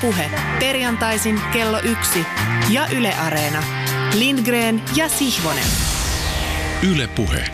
[0.00, 0.30] Puhe.
[0.58, 2.18] Perjantaisin kello yksi
[2.70, 3.62] ja Yle Areena.
[4.18, 5.64] Lindgren ja Sihvonen.
[6.92, 7.44] Yle Puhe.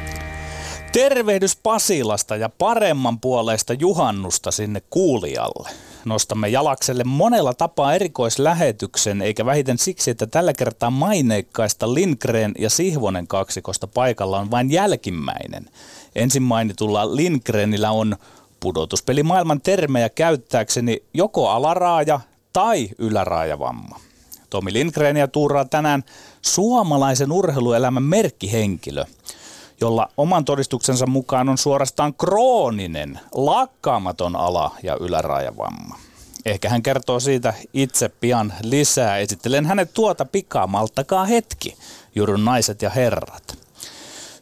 [0.93, 5.71] Tervehdys Pasilasta ja paremman puoleista juhannusta sinne kuulijalle.
[6.05, 13.27] Nostamme jalakselle monella tapaa erikoislähetyksen, eikä vähiten siksi, että tällä kertaa maineikkaista Lindgren ja Sihvonen
[13.27, 15.67] kaksikosta paikalla on vain jälkimmäinen.
[16.15, 18.17] Ensin mainitulla Lindgrenillä on
[18.61, 22.21] pudotuspelimaailman termejä käyttääkseni joko alaraaja
[22.57, 24.01] tai yläraajavamma.
[24.51, 26.05] Tomi Lindgrenia tuuraa tänään
[26.43, 29.05] suomalaisen urheiluelämän merkkihenkilö,
[29.81, 35.99] jolla oman todistuksensa mukaan on suorastaan krooninen, lakkaamaton ala- ja yläraajavamma.
[36.45, 39.19] Ehkä hän kertoo siitä itse pian lisää.
[39.19, 41.77] Esittelen hänet tuota pikaa, malttakaa hetki,
[42.15, 43.66] juurun naiset ja herrat.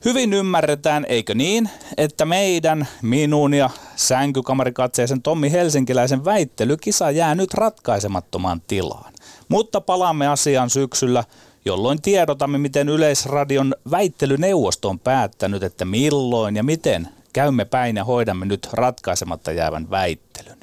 [0.05, 8.63] Hyvin ymmärretään, eikö niin, että meidän, minun ja sänkykamarikatseisen Tommi Helsinkiläisen väittelykisa jää nyt ratkaisemattomaan
[8.67, 9.13] tilaan.
[9.49, 11.25] Mutta palaamme asiaan syksyllä,
[11.65, 18.47] jolloin tiedotamme, miten Yleisradion väittelyneuvosto on päättänyt, että milloin ja miten käymme päin ja hoidamme
[18.47, 20.59] nyt ratkaisematta jäävän väittelyn.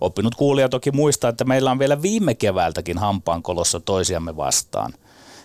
[0.00, 4.92] Oppinut kuulija toki muistaa, että meillä on vielä viime keväältäkin hampaankolossa toisiamme vastaan–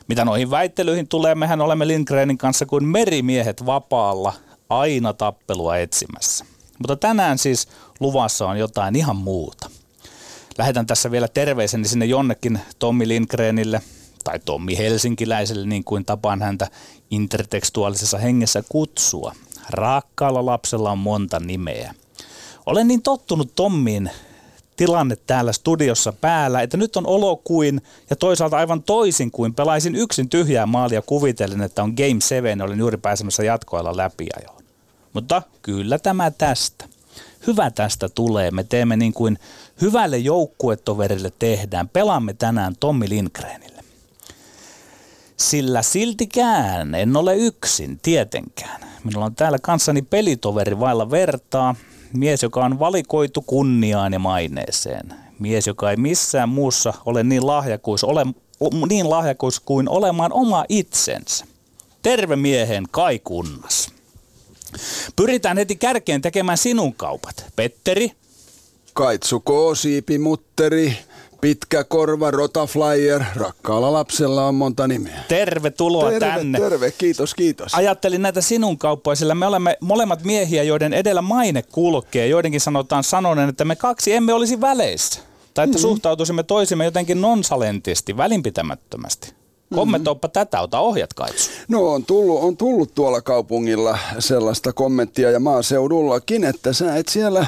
[0.09, 4.33] mitä noihin väittelyihin tulee, mehän olemme Lindgrenin kanssa kuin merimiehet vapaalla
[4.69, 6.45] aina tappelua etsimässä.
[6.79, 7.67] Mutta tänään siis
[7.99, 9.69] luvassa on jotain ihan muuta.
[10.57, 13.81] Lähetän tässä vielä terveiseni sinne jonnekin Tommi Lindgrenille
[14.23, 16.67] tai Tommi Helsinkiläiselle, niin kuin tapaan häntä
[17.11, 19.35] intertekstuaalisessa hengessä kutsua.
[19.69, 21.93] Rakkaalla lapsella on monta nimeä.
[22.65, 24.11] Olen niin tottunut Tommiin
[24.79, 29.95] tilanne täällä studiossa päällä, että nyt on olo kuin, ja toisaalta aivan toisin kuin pelaisin
[29.95, 34.63] yksin tyhjää maalia kuvitellen, että on Game 7, olin juuri pääsemässä jatkoilla läpi ajoon.
[35.13, 36.85] Mutta kyllä tämä tästä.
[37.47, 38.51] Hyvä tästä tulee.
[38.51, 39.39] Me teemme niin kuin
[39.81, 41.89] hyvälle joukkuetoverille tehdään.
[41.89, 43.83] Pelaamme tänään Tommi Lindgrenille.
[45.37, 48.81] Sillä siltikään en ole yksin, tietenkään.
[49.03, 51.75] Minulla on täällä kanssani pelitoveri vailla vertaa,
[52.13, 55.13] mies, joka on valikoitu kunniaan ja maineeseen.
[55.39, 58.25] Mies, joka ei missään muussa ole niin lahjakuus, ole,
[58.89, 61.45] niin lahjakuus kuin olemaan oma itsensä.
[62.01, 63.91] Terve miehen Kai Kunnas.
[65.15, 67.45] Pyritään heti kärkeen tekemään sinun kaupat.
[67.55, 68.11] Petteri.
[68.93, 70.97] Kaitsu Koosiipi Mutteri.
[71.41, 75.23] Pitkä korva, rotaflyer, rakkaalla lapsella on monta nimeä.
[75.27, 76.59] Tervetuloa terve, tänne.
[76.59, 77.73] Terve, kiitos, kiitos.
[77.75, 82.27] Ajattelin näitä sinun kauppoja, sillä me olemme molemmat miehiä, joiden edellä maine kulkee.
[82.27, 85.19] Joidenkin sanotaan sanoneen, että me kaksi emme olisi väleissä.
[85.53, 85.89] Tai että mm-hmm.
[85.89, 89.33] suhtautuisimme toisimme jotenkin nonsalentisti, välinpitämättömästi.
[89.75, 90.33] Kommentoipa mm-hmm.
[90.33, 91.51] tätä, ota ohjat Kaitsu.
[91.67, 97.45] No on tullut, on tullut tuolla kaupungilla sellaista kommenttia ja maaseudullakin, että sä et siellä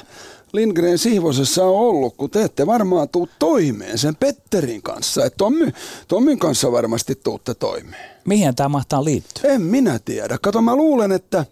[0.53, 5.25] Lindgren Sihvosessa on ollut, kun te ette varmaan tuu toimeen sen Petterin kanssa.
[5.25, 5.72] Että Tommi,
[6.07, 8.12] Tommin kanssa varmasti tuutte toimeen.
[8.25, 9.51] Mihin tämä mahtaa liittyä?
[9.51, 10.38] En minä tiedä.
[10.41, 11.45] Kato, mä luulen, että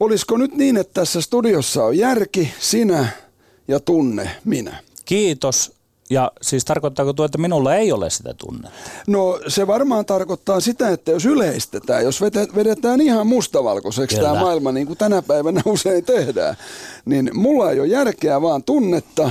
[0.00, 3.08] olisiko nyt niin, että tässä studiossa on järki, sinä
[3.68, 4.82] ja tunne, minä.
[5.04, 5.72] Kiitos.
[6.14, 8.90] Ja siis tarkoittaako tuo, että minulla ei ole sitä tunnetta?
[9.06, 12.20] No se varmaan tarkoittaa sitä, että jos yleistetään, jos
[12.56, 16.56] vedetään ihan mustavalkoiseksi tämä maailma niin kuin tänä päivänä usein tehdään,
[17.04, 19.30] niin mulla ei ole järkeä vaan tunnetta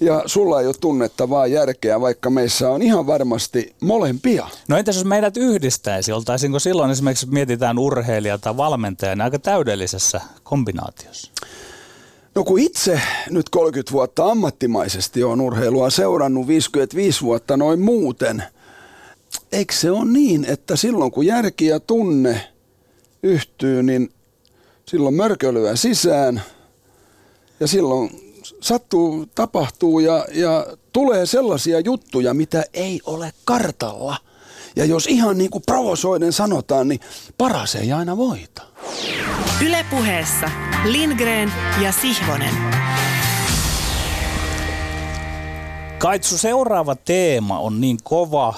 [0.00, 4.46] ja sulla ei ole tunnetta vaan järkeä, vaikka meissä on ihan varmasti molempia.
[4.68, 11.32] No entäs jos meidät yhdistäisi, oltaisinko silloin esimerkiksi mietitään urheilija tai valmentajan aika täydellisessä kombinaatiossa?
[12.36, 18.42] No kun itse nyt 30 vuotta ammattimaisesti on urheilua seurannut, 55 vuotta noin muuten,
[19.52, 22.40] eikö se ole niin, että silloin kun järki ja tunne
[23.22, 24.12] yhtyy, niin
[24.86, 26.42] silloin mörkölyä sisään
[27.60, 28.10] ja silloin
[28.60, 34.16] sattuu, tapahtuu ja, ja tulee sellaisia juttuja, mitä ei ole kartalla.
[34.76, 37.00] Ja jos ihan niin kuin provosoiden sanotaan, niin
[37.38, 38.62] paras ei aina voita.
[39.66, 40.50] Ylepuheessa
[40.84, 42.54] Lindgren ja Sihvonen.
[45.98, 48.54] Kaitsu, seuraava teema on niin kova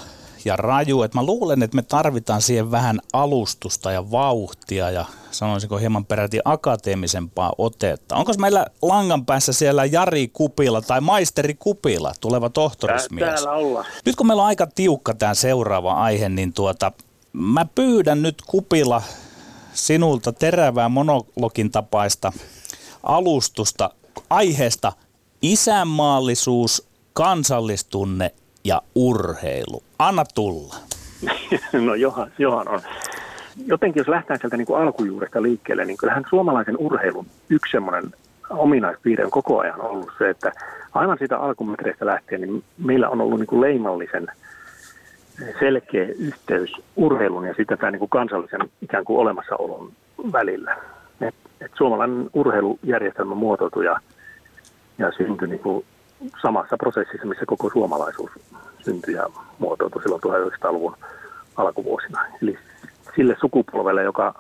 [0.49, 5.77] ja raju, että mä luulen, että me tarvitaan siihen vähän alustusta ja vauhtia ja sanoisinko
[5.77, 8.17] hieman peräti akateemisempaa otetta.
[8.17, 13.35] Onko meillä langan päässä siellä Jari Kupila tai maisteri Kupila, tuleva tohtorismies?
[13.35, 13.87] Täällä ollaan.
[14.05, 16.93] Nyt kun meillä on aika tiukka tämä seuraava aihe, niin tuota,
[17.33, 19.03] mä pyydän nyt Kupila
[19.75, 22.33] sinulta terävää monologin tapaista
[23.03, 23.91] alustusta
[24.31, 24.93] aiheesta
[25.43, 28.35] isänmaallisuus, kansallistunne
[28.65, 29.83] ja urheilu.
[29.99, 30.75] Anna tulla.
[31.87, 32.81] no johan, johan on.
[33.67, 38.05] Jotenkin jos lähtee sieltä niin kuin alkujuuresta liikkeelle, niin kyllähän suomalaisen urheilun yksi semmoinen
[38.51, 40.53] ominaispiirre on koko ajan ollut se, että
[40.95, 44.27] aivan siitä alkumetreistä lähtien niin meillä on ollut niin kuin leimallisen
[45.59, 49.93] selkeä yhteys urheilun ja sitten tämän niin kuin kansallisen ikään kuin olemassaolon
[50.33, 50.77] välillä.
[51.21, 53.97] Et, et suomalainen urheilujärjestelmä muotoutui ja,
[54.99, 55.85] ja syntyi niin kuin
[56.43, 58.31] samassa prosessissa, missä koko suomalaisuus
[58.85, 59.27] syntyi ja
[59.59, 60.97] muotoutui silloin 1900-luvun
[61.57, 62.25] alkuvuosina.
[62.43, 62.59] Eli
[63.17, 64.35] sille sukupolvelle, joka,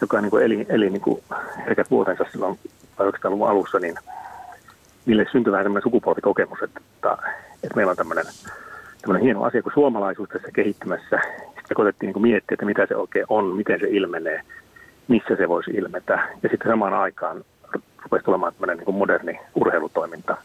[0.00, 1.22] joka niin kuin eli, eli niin kuin
[1.66, 2.58] herkät vuotensa silloin
[3.02, 3.94] 1900-luvun alussa, niin
[5.06, 6.80] niille syntyi vähän sellainen sukupolvikokemus, että,
[7.54, 8.24] että meillä on tämmöinen,
[9.02, 11.20] tämmöinen hieno asia kuin suomalaisuus tässä kehittymässä.
[11.46, 14.40] Sitten koitettiin niin miettiä, että mitä se oikein on, miten se ilmenee,
[15.08, 16.28] missä se voisi ilmetä.
[16.42, 17.44] Ja sitten samaan aikaan
[18.02, 20.36] rupesi tulemaan tämmöinen niin moderni urheilutoiminta.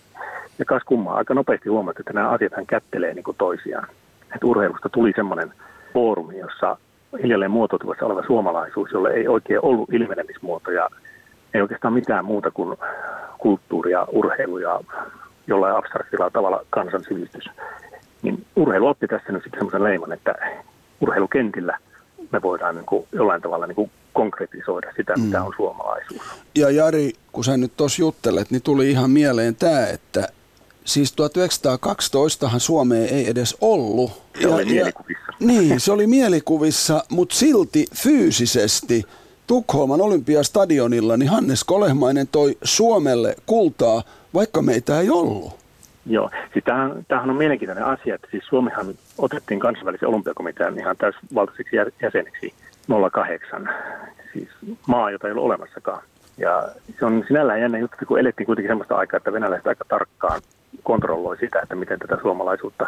[0.60, 3.88] Ja kas kummaa, aika nopeasti huomattiin, että nämä asiat kättelee niin kuin toisiaan.
[4.24, 5.54] Että urheilusta tuli semmoinen
[5.94, 6.78] foorumi, jossa
[7.24, 10.90] hiljalleen muotoutuvassa oleva suomalaisuus, jolle ei oikein ollut ilmenemismuotoja,
[11.54, 12.78] ei oikeastaan mitään muuta kuin
[13.38, 14.80] kulttuuria, urheilu ja
[15.48, 17.50] jollain abstraktilla tavalla kansansivistys.
[18.22, 20.36] Niin urheilu otti tässä nyt sitten semmoisen leiman, että
[21.02, 21.78] urheilukentillä
[22.32, 25.22] me voidaan niin kuin jollain tavalla niin kuin konkretisoida sitä, mm.
[25.22, 26.22] mitä on suomalaisuus.
[26.56, 30.28] Ja Jari, kun sä nyt tuossa juttelet, niin tuli ihan mieleen tämä, että
[30.86, 34.12] siis 1912han Suomeen ei edes ollut.
[34.42, 35.32] Se ja, oli mielikuvissa.
[35.40, 39.04] Ja, niin, se oli mielikuvissa, mutta silti fyysisesti
[39.48, 45.62] Tukholman olympiastadionilla niin Hannes Kolehmainen toi Suomelle kultaa, vaikka meitä ei ollut.
[46.06, 48.86] Joo, siis tämähän, tämähän on mielenkiintoinen asia, että siis Suomihan
[49.18, 52.54] otettiin kansainvälisen olympiakomitean ihan täysvaltaiseksi jäseneksi
[53.12, 53.70] 08,
[54.34, 54.50] siis
[54.88, 56.04] maa, jota ei ollut olemassakaan.
[56.38, 56.70] Ja
[57.00, 60.42] se on sinällään jännä juttu, kun elettiin kuitenkin sellaista aikaa, että venäläiset aika tarkkaan
[60.84, 62.86] kontrolloi sitä, että miten tätä suomalaisuutta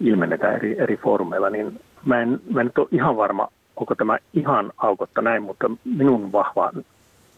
[0.00, 4.18] ilmennetään eri, eri foorumeilla, niin mä en, mä en nyt ole ihan varma, onko tämä
[4.34, 6.72] ihan aukotta näin, mutta minun vahva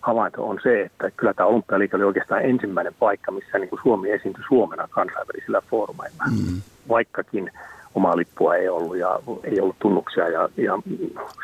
[0.00, 4.10] havainto on se, että kyllä tämä olympialiike oli oikeastaan ensimmäinen paikka, missä niin kuin Suomi
[4.10, 6.24] esiintyi Suomena kansainvälisillä foorumeilla.
[6.30, 6.60] Mm.
[6.88, 7.50] Vaikkakin
[7.94, 10.78] omaa lippua ei ollut ja ei ollut tunnuksia ja, ja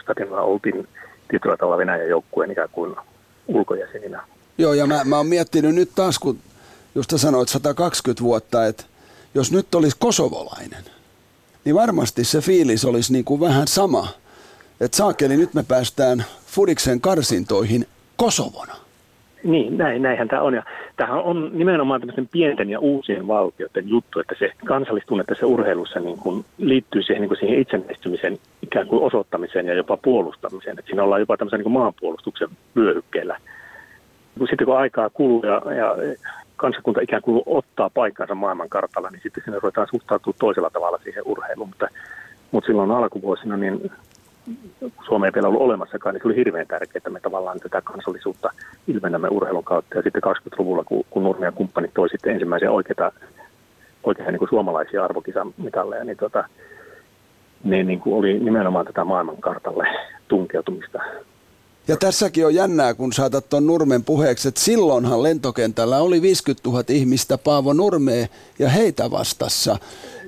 [0.02, 0.88] stadionilla oltiin
[1.28, 2.96] tietyllä tavalla Venäjän joukkueen ikään kuin
[3.46, 4.22] ulkojäseninä.
[4.58, 6.38] Joo, ja mä, mä oon miettinyt nyt taas, kun
[6.96, 8.84] just sanoit 120 vuotta, että
[9.34, 10.84] jos nyt olisi kosovolainen,
[11.64, 14.08] niin varmasti se fiilis olisi niin kuin vähän sama.
[14.80, 18.74] Että saakeli, nyt me päästään Fudiksen karsintoihin Kosovona.
[19.44, 20.54] Niin, näin, näinhän tämä on.
[20.54, 20.62] Ja
[20.96, 26.18] tämähän on nimenomaan tämmöisen pienten ja uusien valtioiden juttu, että se kansallistunne tässä urheilussa niin
[26.18, 30.78] kuin liittyy siihen, niin kuin siihen itsenäistymisen ikään kuin osoittamiseen ja jopa puolustamiseen.
[30.78, 33.38] Että siinä ollaan jopa tämmöisen niin kuin maanpuolustuksen vyöhykkeellä.
[34.38, 35.96] Sitten kun aikaa kuluu ja, ja
[36.56, 41.68] kansakunta ikään kuin ottaa paikkansa maailmankartalla, niin sitten sinne ruvetaan suhtautua toisella tavalla siihen urheiluun.
[41.68, 41.88] Mutta,
[42.50, 43.90] mutta silloin alkuvuosina niin
[45.06, 48.50] Suomi ei vielä ollut olemassakaan, niin se oli hirveän tärkeää, että me tavallaan tätä kansallisuutta
[48.86, 49.96] ilmennämme urheilun kautta.
[49.96, 53.12] Ja sitten 20-luvulla, kun, kun Nurmi ja kumppanit toi sitten ensimmäisiä oikeita,
[54.04, 56.48] oikeita niin kuin suomalaisia arvokisamitalleja, niin tota,
[57.64, 59.88] ne niin kuin oli nimenomaan tätä maailmankartalle
[60.28, 60.98] tunkeutumista
[61.88, 66.84] ja tässäkin on jännää, kun saatat tuon Nurmen puheeksi, että silloinhan lentokentällä oli 50 000
[66.88, 68.26] ihmistä Paavo Nurmea
[68.58, 69.78] ja heitä vastassa.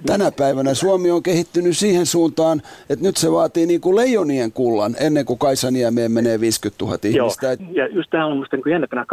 [0.06, 4.96] Tänä päivänä Suomi on kehittynyt siihen suuntaan, että nyt se vaatii niin kuin leijonien kullan
[5.00, 7.46] ennen kuin Kaisaniemeen menee 50 000 ihmistä.
[7.46, 9.06] Joo, ja just tämä on minusta niin jännä, että nämä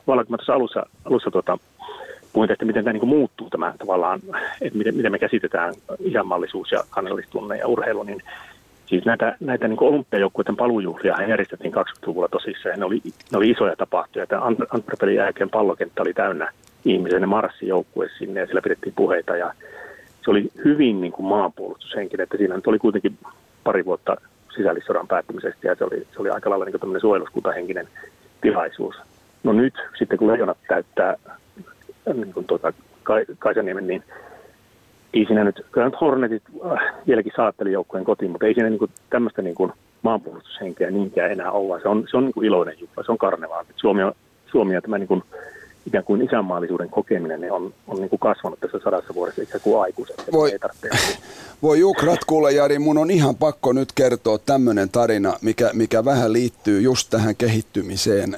[0.00, 1.58] tavallaan kun mä tuossa alussa, alussa tuota,
[2.32, 4.20] puhuin että miten tämä niin kuin muuttuu tämä tavallaan,
[4.60, 8.22] että miten, miten me käsitetään isänmallisuus ja kansallistunne ja urheilu, niin
[8.86, 14.26] Siis näitä, näitä niin olympiajoukkueiden paluujuhlia järjestettiin 20-luvulla tosissaan ne oli, ne oli isoja tapahtumia.
[14.26, 16.52] Tämä Antwerpenin jälkeen pallokenttä oli täynnä
[16.84, 19.52] ihmisiä, ne marssi joukkue sinne ja siellä pidettiin puheita ja
[20.24, 23.18] se oli hyvin niin kuin maanpuolustushenkinen, että siinä nyt oli kuitenkin
[23.64, 24.16] pari vuotta
[24.56, 27.88] sisällissodan päättymisestä ja se oli, se oli aika lailla niin tämmöinen suojeluskuntahenkinen
[28.40, 28.96] tilaisuus.
[29.44, 31.16] No nyt sitten kun leijonat täyttää
[32.14, 32.72] niin kuin tuota,
[33.38, 34.02] Kaisaniemen, niin
[35.16, 36.42] ei siinä nyt, kyllä nyt Hornetit
[36.72, 41.32] äh, vieläkin saatteli joukkueen kotiin, mutta ei siinä niin kuin, tämmöistä niin kuin maanpuolustushenkeä niinkään
[41.32, 41.80] enää olla.
[41.80, 43.66] Se on, se on niin kuin iloinen juttu, se on karnevaali.
[43.76, 44.12] Suomi, on,
[44.46, 45.22] Suomi ja tämä niin kuin,
[45.86, 49.82] ikään kuin isänmaallisuuden kokeminen niin on, on niin kuin kasvanut tässä sadassa vuodessa ikään kuin
[49.82, 50.16] aikuiset.
[50.32, 50.58] Voi, ei
[51.62, 56.32] voi Jukrat, kuule Jari, mun on ihan pakko nyt kertoa tämmöinen tarina, mikä, mikä vähän
[56.32, 58.36] liittyy just tähän kehittymiseen.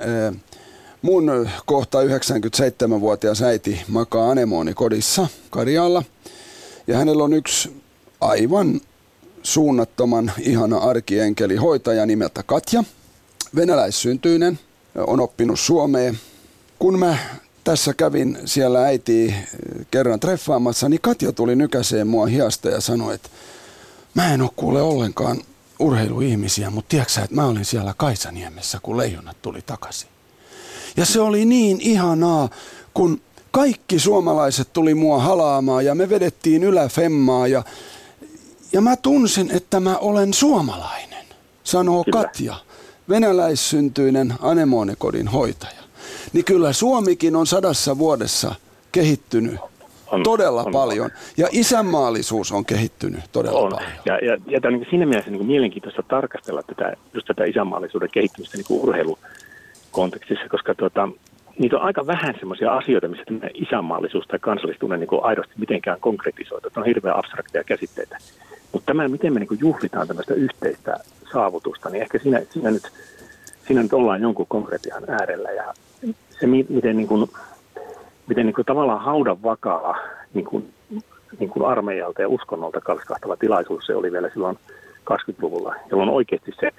[1.03, 6.03] Mun kohta 97-vuotias äiti makaa anemooni kodissa Karjalla–
[6.89, 7.83] ja hänellä on yksi
[8.21, 8.81] aivan
[9.43, 12.85] suunnattoman ihana arkienkeli hoitaja nimeltä Katja.
[13.57, 14.59] Venäläissyntyinen,
[15.07, 16.19] on oppinut Suomeen.
[16.79, 17.19] Kun mä
[17.65, 19.35] tässä kävin siellä äiti
[19.91, 23.29] kerran treffaamassa, niin Katja tuli nykäseen mua hiasta ja sanoi, että
[24.15, 25.41] mä en ole kuule ollenkaan
[25.79, 30.09] urheiluihmisiä, mutta tiedätkö että mä olin siellä Kaisaniemessä, kun leijonat tuli takaisin.
[30.97, 32.49] Ja se oli niin ihanaa,
[32.95, 33.21] kun
[33.59, 37.63] kaikki suomalaiset tuli mua halaamaan ja me vedettiin yläfemmaa ja,
[38.73, 41.25] ja mä tunsin, että mä olen suomalainen,
[41.65, 42.23] sanoo Kyllä.
[42.23, 42.55] Katja,
[43.09, 45.83] venäläissyntyinen anemonekodin hoitaja.
[46.33, 48.55] Niin kyllä Suomikin on sadassa vuodessa
[48.93, 49.61] kehittynyt
[50.07, 50.73] On, todella on.
[50.73, 51.11] paljon.
[51.37, 53.73] Ja isänmaallisuus on kehittynyt todella On.
[53.73, 53.93] paljon.
[54.07, 58.09] Ja, ja, ja tämä on niin siinä mielessä niin mielenkiintoista tarkastella tätä, just tätä isänmaallisuuden
[58.13, 61.09] kehittymistä niin kuin urheilukontekstissa, koska tuota,
[61.59, 66.01] niitä on aika vähän sellaisia asioita, missä tämä isänmaallisuus tai kansallistunne niin kuin aidosti mitenkään
[66.01, 66.71] konkretisoitu.
[66.71, 68.19] Tämä on hirveän abstrakteja käsitteitä.
[68.73, 70.97] Mutta tämä, miten me niin kuin juhlitaan tämmöistä yhteistä
[71.33, 72.83] saavutusta, niin ehkä siinä, siinä, nyt,
[73.67, 75.51] siinä nyt ollaan jonkun konkretian äärellä.
[75.51, 75.75] Ja
[76.41, 77.31] se, mi- miten, niin kuin,
[78.27, 79.99] miten niin kuin tavallaan haudan vakaa
[80.35, 80.73] niin kuin,
[81.39, 84.59] niin kuin armeijalta ja uskonnolta kalskahtava tilaisuus se oli vielä silloin
[85.13, 86.73] 20-luvulla, jolloin oikeasti se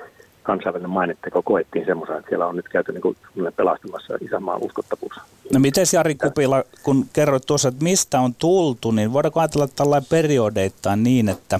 [0.50, 3.18] kansainvälinen mainetteko koettiin semmoisen, että siellä on nyt käyty niin kuin
[3.56, 5.14] pelastamassa isänmaan uskottavuus.
[5.54, 10.08] No miten Jari Kupila, kun kerroit tuossa, että mistä on tultu, niin voidaanko ajatella tällainen
[10.10, 11.60] periodeittain niin, että,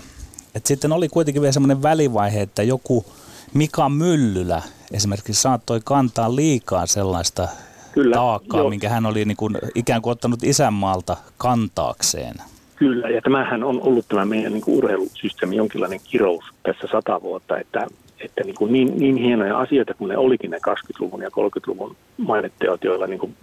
[0.56, 3.06] että sitten oli kuitenkin vielä semmoinen välivaihe, että joku
[3.54, 4.62] Mika Myllylä
[4.94, 7.48] esimerkiksi saattoi kantaa liikaa sellaista
[7.92, 8.70] Kyllä, taakkaa, joo.
[8.70, 12.36] minkä hän oli niin kuin ikään kuin ottanut isänmaalta kantaakseen.
[12.76, 17.88] Kyllä, ja tämähän on ollut tämä meidän niin urheilusysteemi jonkinlainen kirous tässä sata vuotta, että,
[18.22, 22.84] että niin, kuin niin, niin hienoja asioita kuin ne olikin ne 20-luvun ja 30-luvun mainetteot,
[22.84, 23.36] joilla niin kuin,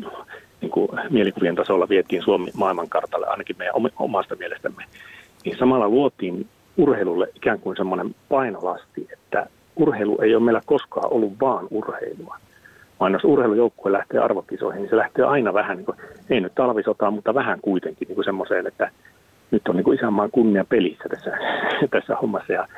[0.61, 4.85] niin kuin mielikuvien tasolla vietiin Suomi maailmankartalle, ainakin meidän om- omasta mielestämme,
[5.45, 11.33] niin samalla luotiin urheilulle ikään kuin semmoinen painolasti, että urheilu ei ole meillä koskaan ollut
[11.41, 12.37] vaan urheilua.
[13.01, 15.99] Vaan jos urheilujoukkue lähtee arvokisoihin, niin se lähtee aina vähän, niin kuin,
[16.31, 18.91] ei nyt talvisotaan, mutta vähän kuitenkin niin semmoiseen, että
[19.51, 21.31] nyt on niin kuin isänmaan kunnia pelissä tässä,
[21.91, 22.53] tässä hommassa.
[22.53, 22.69] Ja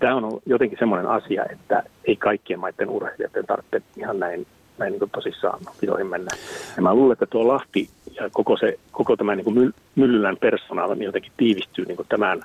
[0.00, 4.46] tämä on jotenkin semmoinen asia, että ei kaikkien maiden urheilijoiden tarvitse ihan näin,
[4.78, 6.30] näin niin tosissaan kisoihin mennä.
[6.76, 11.06] Ja mä luulen, että tuo Lahti ja koko, se, koko tämä niin Myllylän persoonaali niin
[11.06, 12.42] jotenkin tiivistyy niin kuin tämän,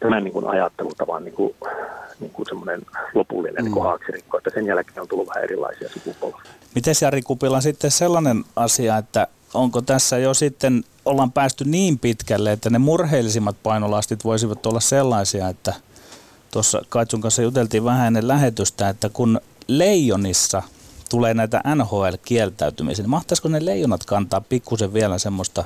[0.00, 1.54] tämän niin kuin ajattelutavan niin kuin,
[2.20, 2.82] niin kuin semmoinen
[3.14, 3.74] lopullinen mm.
[3.74, 6.50] niin haaksirikko, että sen jälkeen on tullut vähän erilaisia sukupolvia.
[6.74, 12.52] Miten Jari Kupila sitten sellainen asia, että onko tässä jo sitten, ollaan päästy niin pitkälle,
[12.52, 15.74] että ne murheellisimmat painolastit voisivat olla sellaisia, että
[16.56, 20.62] tuossa Kaitsun kanssa juteltiin vähän ennen lähetystä, että kun leijonissa
[21.10, 25.64] tulee näitä NHL-kieltäytymisiä, niin mahtaisiko ne leijonat kantaa pikkusen vielä semmoista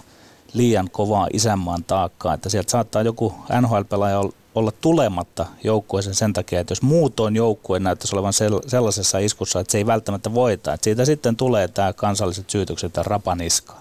[0.54, 6.60] liian kovaa isänmaan taakkaa, että sieltä saattaa joku NHL-pelaaja ol- olla tulematta joukkueeseen sen takia,
[6.60, 10.84] että jos muutoin joukkue näyttäisi olevan sel- sellaisessa iskussa, että se ei välttämättä voita, että
[10.84, 13.74] siitä sitten tulee tämä kansalliset syytökset ja rapaniska.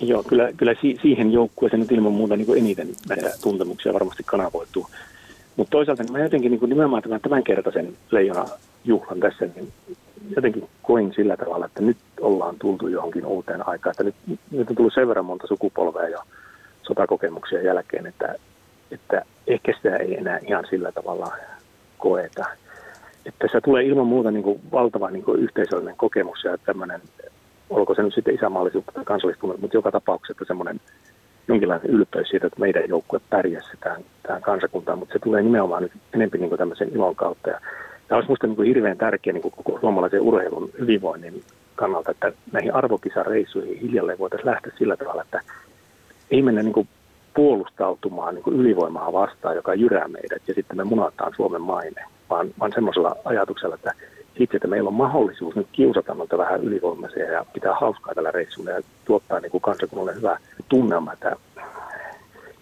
[0.00, 2.88] Joo, kyllä, kyllä si- siihen joukkueeseen nyt ilman muuta niin eniten
[3.42, 4.86] tuntemuksia varmasti kanavoituu.
[5.56, 8.44] Mutta toisaalta niin mä jotenkin niin nimenomaan tämän tämänkertaisen leijona
[8.84, 9.72] juhlan tässä, niin
[10.36, 13.90] jotenkin koin sillä tavalla, että nyt ollaan tultu johonkin uuteen aikaan.
[13.90, 16.18] Että nyt, nyt on tullut sen verran monta sukupolvea jo
[16.82, 18.34] sotakokemuksia jälkeen, että,
[18.90, 21.32] että ehkä sitä ei enää ihan sillä tavalla
[21.98, 22.44] koeta.
[23.26, 27.00] Että tässä tulee ilman muuta niin kuin valtava niin kuin yhteisöllinen kokemus ja tämmöinen,
[27.70, 30.80] olko se nyt sitten isänmaallisuutta tai kansallistunut, mutta joka tapauksessa semmoinen
[31.48, 35.92] jonkinlainen ylpeys siitä, että meidän joukkue pärjäsi tähän, tähän kansakuntaan, mutta se tulee nimenomaan nyt
[36.14, 37.50] enemmän niin tämmöisen ilon kautta.
[37.50, 37.60] Ja
[38.08, 41.42] tämä olisi minusta niin kuin hirveän tärkeä niin kuin koko suomalaisen urheilun hyvinvoinnin
[41.74, 45.40] kannalta, että näihin arvokisareissuihin hiljalleen voitaisiin lähteä sillä tavalla, että
[46.30, 46.88] ei mennä niin kuin
[47.34, 52.48] puolustautumaan niin kuin ylivoimaa vastaan, joka jyrää meidät, ja sitten me munataan Suomen maine, vaan,
[52.60, 53.92] vaan semmoisella ajatuksella, että
[54.38, 58.70] itse, että meillä on mahdollisuus nyt kiusata noita vähän ylivoimaisia ja pitää hauskaa tällä reissulla
[58.70, 60.38] ja tuottaa niin kuin kansakunnalle hyvä
[60.68, 61.12] tunnelma.
[61.12, 61.36] Että,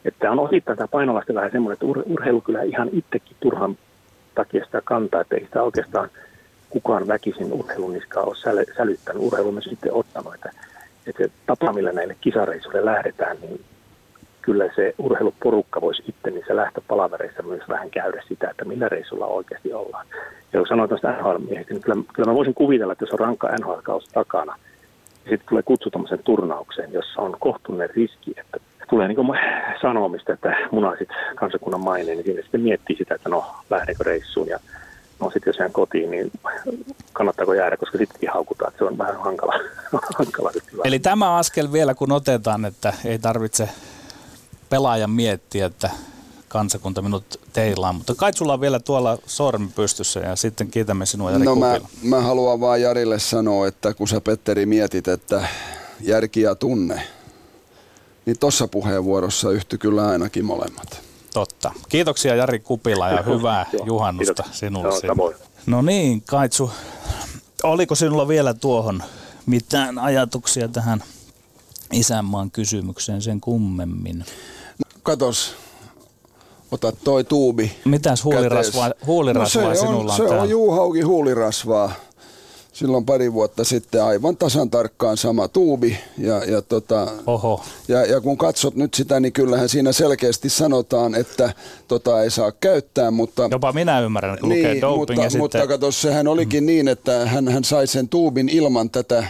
[0.05, 3.79] että on osittain tämä painolasta vähän semmoinen, että ur, urheilu kyllä ihan itsekin turhan
[4.35, 6.09] takia sitä kantaa, että ei sitä oikeastaan
[6.71, 9.23] kukaan väkisin urheilun niskaa ole säly, sälyttänyt.
[9.23, 10.51] Urheilu myös sitten ottanut, että,
[11.07, 13.61] että tapa, millä näille kisareissuille lähdetään, niin
[14.45, 19.73] kyllä se urheiluporukka voisi itse niissä lähtöpalavereissa myös vähän käydä sitä, että millä reissulla oikeasti
[19.73, 20.07] ollaan.
[20.53, 23.49] Ja kun sanoin tuosta NHL-miehistä, niin kyllä, kyllä mä voisin kuvitella, että jos on rankka
[23.61, 24.57] NHL-kausi takana,
[25.25, 28.57] ja sitten tulee kutsu tuommoisen turnaukseen, jossa on kohtuullinen riski, että
[28.91, 29.39] tulee niin kuin
[29.83, 34.59] sanomista, että munaisit kansakunnan maineen, niin siinä sitten miettii sitä, että no lähdenkö reissuun ja
[35.21, 36.33] no sitten jos jään kotiin, niin
[37.13, 39.55] kannattaako jäädä, koska sittenkin haukutaan, että se on vähän hankala.
[40.19, 40.51] hankala
[40.85, 43.69] Eli tämä askel vielä kun otetaan, että ei tarvitse
[44.71, 45.91] pelaajan miettiä, että
[46.49, 47.95] kansakunta minut teillaan.
[47.95, 51.73] Mutta kai sulla on vielä tuolla sormi pystyssä ja sitten kiitämme sinua Jari No mä,
[51.81, 51.89] Kupila.
[52.03, 55.49] mä haluan vaan Jarille sanoa, että kun sä Petteri mietit, että
[56.01, 57.03] järki ja tunne,
[58.27, 61.01] niin tuossa puheenvuorossa yhtyi kyllä ainakin molemmat.
[61.35, 61.73] Totta.
[61.89, 64.59] Kiitoksia Jari Kupila ja hyvää Joo, juhannusta kiitos.
[64.59, 65.35] sinulle.
[65.67, 66.71] No niin, Kaitsu,
[67.63, 69.03] oliko sinulla vielä tuohon,
[69.47, 71.03] mitään ajatuksia tähän
[71.93, 74.25] isänmaan kysymykseen sen kummemmin.
[75.03, 75.55] Katos,
[76.71, 77.73] ota toi tuubi.
[77.85, 80.43] Mitäs huulirasvaa, huulirasvaa no se sinulla on, se täällä?
[80.43, 81.93] on Juuhauki huulirasvaa.
[82.73, 85.99] Silloin pari vuotta sitten aivan tasan tarkkaan sama tuubi.
[86.19, 87.65] Ja, ja, tota, Oho.
[87.89, 91.53] ja, ja kun katsot nyt sitä, niin kyllähän siinä selkeästi sanotaan, että
[91.89, 93.49] tota ei saa käyttää, mutta...
[93.51, 95.41] Jopa minä ymmärrän, kun lukee doping mutta, ja sitten...
[95.41, 96.67] mutta kato, sehän olikin mm.
[96.67, 99.25] niin, että hän, hän sai sen tuubin ilman tätä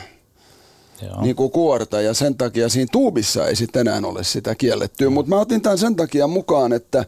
[1.05, 1.23] Joo.
[1.23, 5.11] niin kuin kuorta ja sen takia siinä tuubissa ei sitten enää ole sitä kiellettyä.
[5.11, 7.05] Mutta mä otin tämän sen takia mukaan, että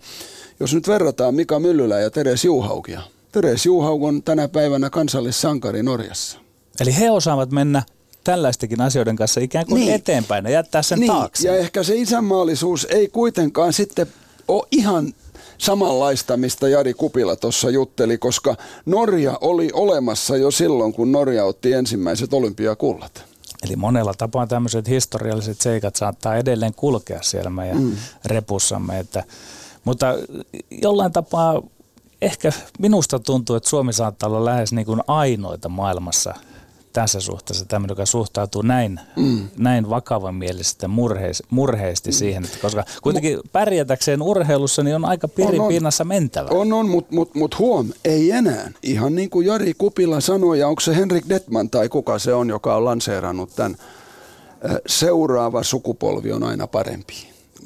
[0.60, 3.00] jos nyt verrataan Mika Myllylä ja Teres Juuhaukia.
[3.32, 6.38] Teres Juuhauk on tänä päivänä kansallissankari Norjassa.
[6.80, 7.82] Eli he osaavat mennä
[8.24, 9.92] tällaistakin asioiden kanssa ikään kuin Niin.
[9.94, 11.48] eteenpäin ja jättää sen niin, taakse.
[11.48, 14.06] ja ehkä se isänmaallisuus ei kuitenkaan sitten
[14.48, 15.14] ole ihan
[15.58, 21.72] samanlaista, mistä Jari Kupila tuossa jutteli, koska Norja oli olemassa jo silloin, kun Norja otti
[21.72, 23.24] ensimmäiset olympiakullat.
[23.66, 27.96] Eli monella tapaa tämmöiset historialliset seikat saattaa edelleen kulkea siellä meidän mm.
[28.24, 28.98] repussamme.
[28.98, 29.24] Että,
[29.84, 30.06] mutta
[30.70, 31.62] jollain tapaa
[32.22, 36.34] ehkä minusta tuntuu, että Suomi saattaa olla lähes niin kuin ainoita maailmassa
[36.96, 39.48] tässä suhteessa tämmöinen, joka suhtautuu näin, mm.
[39.58, 42.14] näin vakavamielisesti murheis, murheisesti mm.
[42.14, 45.68] siihen, että koska kuitenkin pärjätäkseen urheilussa niin on aika pirin on.
[45.68, 46.48] pinnassa mentävä.
[46.50, 48.70] On, on, mutta mut, mut huom, ei enää.
[48.82, 52.48] Ihan niin kuin Jari Kupila sanoi, ja onko se Henrik Detman tai kuka se on,
[52.48, 53.76] joka on lanseerannut tämän,
[54.86, 57.14] seuraava sukupolvi on aina parempi.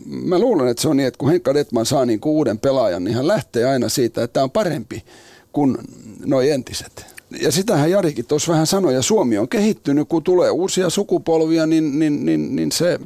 [0.06, 3.04] Mä luulen, että se on niin, että kun Henkka Detman saa niin kuin uuden pelaajan,
[3.04, 5.04] niin hän lähtee aina siitä, että tämä on parempi
[5.52, 5.78] kuin
[6.26, 7.19] noi entiset.
[7.42, 11.98] Ja sitähän Jarikin tuossa vähän sanoi, ja Suomi on kehittynyt, kun tulee uusia sukupolvia, niin,
[11.98, 12.98] niin, niin, niin se,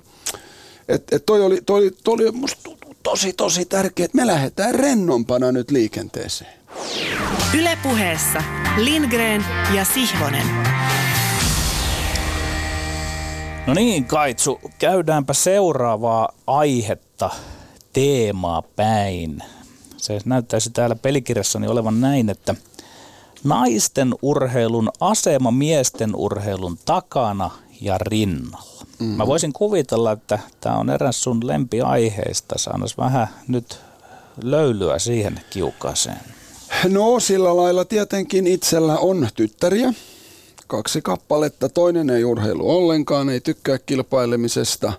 [0.88, 2.70] että et toi oli, toi, toi oli musta
[3.02, 6.52] tosi, tosi tärkeää, että me lähdetään rennompana nyt liikenteeseen.
[7.58, 8.42] Ylepuheessa
[8.76, 10.46] Lindgren ja Sihvonen.
[13.66, 17.30] No niin, Kaitsu, käydäänpä seuraavaa aihetta,
[17.92, 19.38] teemaa päin.
[19.96, 22.54] Se näyttäisi täällä pelikirjassani olevan näin, että
[23.44, 28.84] naisten urheilun asema miesten urheilun takana ja rinnalla.
[28.98, 29.16] Mm-hmm.
[29.16, 32.58] Mä voisin kuvitella, että tämä on eräs sun lempiaiheista.
[32.58, 33.78] Saanas vähän nyt
[34.42, 36.20] löylyä siihen kiukaaseen.
[36.88, 39.94] No sillä lailla tietenkin itsellä on tyttäriä,
[40.66, 41.68] kaksi kappaletta.
[41.68, 44.92] Toinen ei urheilu ollenkaan, ei tykkää kilpailemisesta.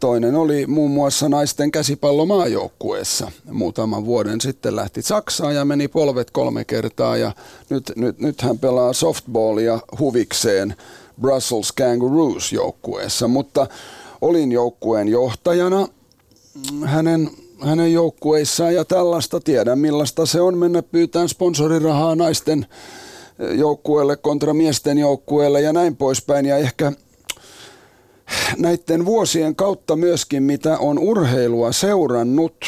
[0.00, 3.30] Toinen oli muun muassa naisten käsipallomaajoukkueessa.
[3.50, 7.32] Muutaman vuoden sitten lähti Saksaan ja meni polvet kolme kertaa ja
[7.68, 10.74] nyt, nyt, nyt hän pelaa softballia huvikseen
[11.20, 13.28] Brussels Kangaroos joukkueessa.
[13.28, 13.66] Mutta
[14.20, 15.88] olin joukkueen johtajana
[16.84, 17.30] hänen,
[17.60, 19.40] hänen joukkueissaan ja tällaista.
[19.40, 22.66] Tiedän millaista se on mennä pyytään sponsorirahaa naisten
[23.38, 26.46] joukkueelle kontra miesten joukkueelle ja näin poispäin.
[26.46, 26.92] Ja ehkä
[28.58, 32.64] näiden vuosien kautta myöskin, mitä on urheilua seurannut,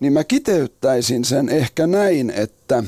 [0.00, 2.84] niin mä kiteyttäisin sen ehkä näin, että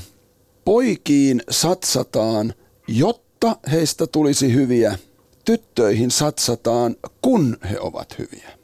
[0.65, 2.55] poikiin satsataan,
[2.89, 4.99] jotta heistä tulisi hyviä.
[5.45, 8.59] Tyttöihin satsataan, kun he ovat hyviä.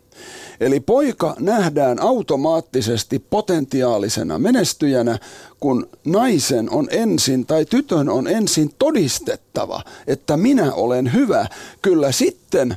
[0.60, 5.18] Eli poika nähdään automaattisesti potentiaalisena menestyjänä,
[5.60, 11.46] kun naisen on ensin tai tytön on ensin todistettava, että minä olen hyvä.
[11.82, 12.76] Kyllä sitten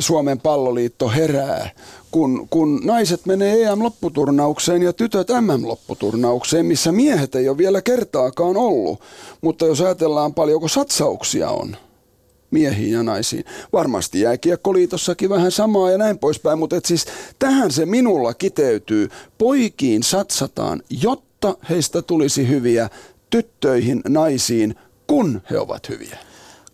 [0.00, 1.70] Suomen palloliitto herää,
[2.10, 9.00] kun, kun naiset menee EM-lopputurnaukseen ja tytöt MM-lopputurnaukseen, missä miehet ei ole vielä kertaakaan ollut.
[9.40, 11.76] Mutta jos ajatellaan paljonko satsauksia on
[12.50, 13.44] miehiin ja naisiin.
[13.72, 17.06] Varmasti jääkiekkoliitossakin vähän samaa ja näin poispäin, mutta et siis
[17.38, 19.08] tähän se minulla kiteytyy.
[19.38, 22.90] Poikiin satsataan, jotta heistä tulisi hyviä,
[23.30, 24.74] tyttöihin, naisiin,
[25.06, 26.18] kun he ovat hyviä.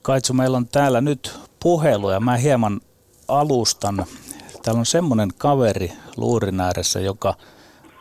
[0.03, 1.33] Kaitsu, meillä on täällä nyt
[1.67, 2.81] puhelu ja mä hieman
[3.29, 4.07] alustan.
[4.63, 7.35] Täällä on semmoinen kaveri luurin ääressä, joka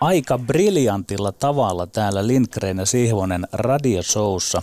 [0.02, 4.62] aika briljantilla tavalla täällä Lindgren ja Sihvonen radioshowssa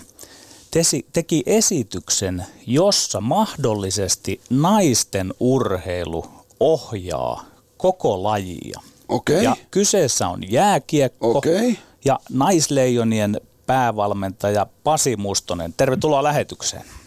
[0.71, 6.25] tesi, teki esityksen, jossa mahdollisesti naisten urheilu
[6.61, 7.45] ohjaa
[7.77, 8.81] koko lajia.
[9.09, 9.45] Okei.
[9.45, 11.79] Ja kyseessä on jääkiekko Okei.
[12.05, 15.75] ja naisleijonien päävalmentaja Pasi Mustonen.
[15.77, 17.02] Tervetuloa lähetykseen.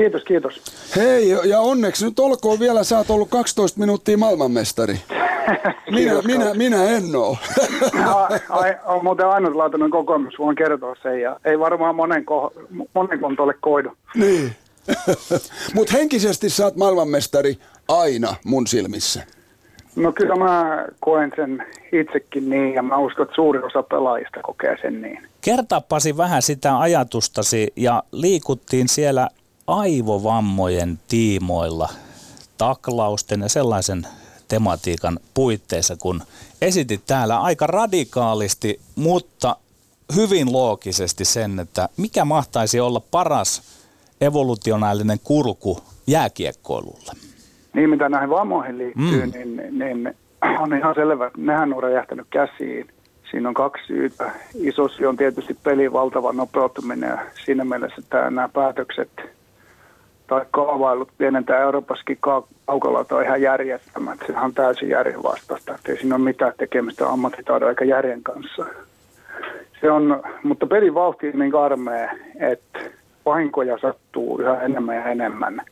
[0.00, 0.62] Kiitos, kiitos.
[0.96, 4.94] Hei, ja onneksi nyt olkoon vielä, sä oot ollut 12 minuuttia maailmanmestari.
[5.90, 7.36] Minä, Kiitos, minä, minä en oo.
[8.48, 13.54] Ai, on muuten ainutlaatuinen kokemus, voin kertoa sen, ja ei varmaan monen, ko- monen kontolle
[13.60, 13.92] koidu.
[14.14, 14.52] niin.
[15.74, 17.58] Mutta henkisesti sä oot maailmanmestari
[17.88, 19.22] aina mun silmissä.
[19.96, 24.76] No kyllä mä koen sen itsekin niin, ja mä uskon, että suuri osa pelaajista kokee
[24.82, 25.18] sen niin.
[25.40, 29.28] Kertaa Pasi vähän sitä ajatustasi ja liikuttiin siellä
[29.70, 31.88] aivovammojen tiimoilla
[32.58, 34.06] taklausten ja sellaisen
[34.48, 36.22] tematiikan puitteissa, kun
[36.62, 39.56] esitit täällä aika radikaalisti, mutta
[40.16, 43.62] hyvin loogisesti sen, että mikä mahtaisi olla paras
[44.20, 47.12] evolutionaalinen kurku jääkiekkoilulle?
[47.74, 49.32] Niin, mitä näihin vammoihin liittyy, mm.
[49.32, 50.14] niin, niin
[50.60, 52.88] on ihan selvä, että nehän on räjähtänyt käsiin.
[53.30, 54.30] Siinä on kaksi syytä.
[54.54, 59.10] Iso syy on tietysti pelin valtava nopeutuminen ja siinä mielessä että nämä päätökset
[60.30, 62.18] tai kaavailut pienentää Euroopassakin
[62.66, 64.18] kaukalla on ihan järjettömät.
[64.26, 65.78] Sehän on täysin järjenvastaista.
[65.88, 68.66] Ei siinä ole mitään tekemistä ammattitaidon eikä järjen kanssa.
[69.80, 72.78] Se on, mutta pelin vauhti on niin karmea, että
[73.26, 75.62] vahinkoja sattuu yhä enemmän ja enemmän,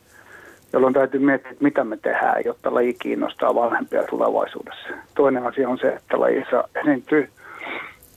[0.73, 4.89] jolloin täytyy miettiä, että mitä me tehdään, jotta laji kiinnostaa vanhempia tulevaisuudessa.
[5.15, 7.29] Toinen asia on se, että lajissa esiintyy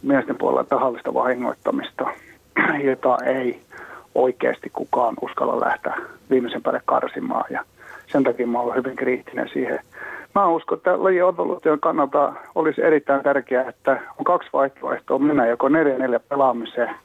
[0.03, 2.07] miesten puolella tahallista vahingoittamista,
[2.83, 3.61] jota ei
[4.15, 5.97] oikeasti kukaan uskalla lähteä
[6.29, 7.45] viimeisen päälle karsimaan.
[7.49, 7.65] Ja
[8.07, 9.79] sen takia mä olen hyvin kriittinen siihen.
[10.35, 15.19] Mä uskon, että lajin evoluution kannalta olisi erittäin tärkeää, että on kaksi vaihtoehtoa.
[15.19, 15.71] Mennä joko 4-4
[16.29, 16.95] pelaamiseen,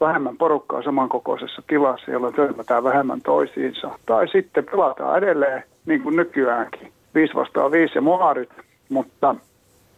[0.00, 3.90] vähemmän porukkaa samankokoisessa tilassa, jolloin törmätään vähemmän toisiinsa.
[4.06, 8.50] Tai sitten pelataan edelleen, niin kuin nykyäänkin, 5 vastaan 5 ja muarit,
[8.88, 9.34] mutta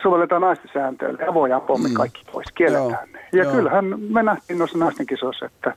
[0.03, 1.95] sovelletaan naisten sääntöille ja voidaan pommi mm.
[1.95, 3.21] kaikki pois, kielletään ne.
[3.33, 3.53] Ja Joo.
[3.53, 5.75] kyllähän me nähtiin noissa naisten kisoissa, että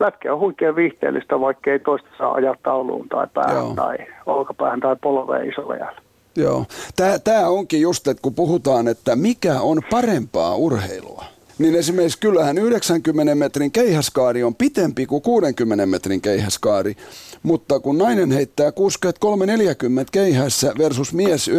[0.00, 3.74] lätkä on huikean viihteellistä, vaikka ei toista saa ajaa tauluun tai päähän Joo.
[3.74, 6.00] tai olkapäähän tai polveen isolla jäällä.
[6.36, 6.64] Joo.
[7.24, 11.24] Tämä onkin just, että kun puhutaan, että mikä on parempaa urheilua,
[11.58, 16.96] niin esimerkiksi kyllähän 90 metrin keihäskaari on pitempi kuin 60 metrin keihäskaari,
[17.42, 18.72] mutta kun nainen heittää 63-40
[20.12, 21.52] keihässä versus mies 91-10,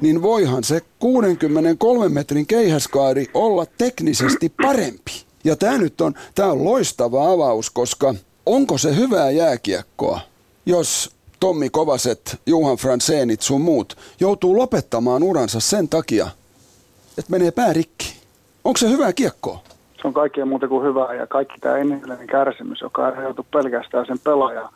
[0.00, 5.31] niin voihan se 63 metrin keihäskaari olla teknisesti parempi.
[5.44, 8.14] Ja tämä nyt on, tämä on loistava avaus, koska
[8.46, 10.20] onko se hyvää jääkiekkoa,
[10.66, 16.26] jos Tommi Kovaset, Juhan Fransenit sun muut joutuu lopettamaan uransa sen takia,
[17.18, 18.16] että menee päärikki.
[18.64, 19.58] Onko se hyvää kiekkoa?
[20.02, 24.18] Se on kaikkea muuta kuin hyvää ja kaikki tämä inhimillinen kärsimys, joka aiheutuu pelkästään sen
[24.18, 24.68] pelaajan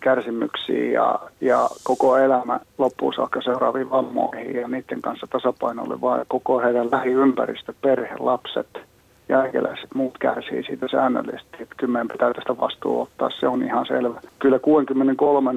[0.00, 6.60] kärsimyksiin ja, ja koko elämä loppuun saakka seuraaviin vammoihin ja niiden kanssa tasapainoille, vaan koko
[6.60, 8.68] heidän lähiympäristö, perhe, lapset–
[9.28, 11.56] jälkeläiset muut kärsii siitä säännöllisesti.
[11.60, 14.20] Että kyllä meidän pitää tästä vastuu ottaa, se on ihan selvä.
[14.38, 15.52] Kyllä 63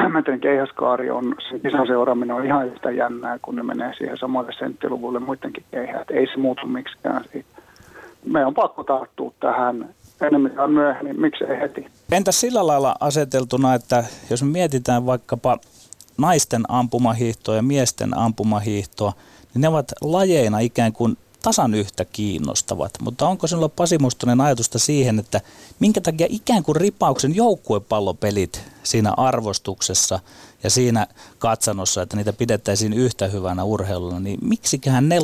[0.14, 5.18] metrin keihäskaari on, kisan seuraaminen on ihan yhtä jännää, kun ne menee siihen samalle senttiluvulle
[5.18, 6.10] muidenkin keihät.
[6.10, 7.62] Ei se muutu miksikään siitä.
[8.24, 9.88] Me on pakko tarttua tähän
[10.20, 11.86] enemmän tai myöhemmin, miksei heti.
[12.12, 15.58] Entä sillä lailla aseteltuna, että jos me mietitään vaikkapa
[16.18, 19.12] naisten ampumahiihtoa ja miesten ampumahiihtoa,
[19.54, 24.78] niin ne ovat lajeina ikään kuin tasan yhtä kiinnostavat, mutta onko sinulla Pasi Mustonen ajatusta
[24.78, 25.40] siihen, että
[25.80, 30.20] minkä takia ikään kuin ripauksen joukkuepallopelit siinä arvostuksessa
[30.62, 31.06] ja siinä
[31.38, 35.18] katsannossa, että niitä pidettäisiin yhtä hyvänä urheiluna, niin miksiköhän ne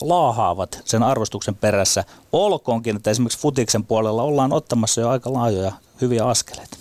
[0.00, 6.24] laahaavat sen arvostuksen perässä, olkoonkin, että esimerkiksi futiksen puolella ollaan ottamassa jo aika laajoja hyviä
[6.24, 6.76] askeleita?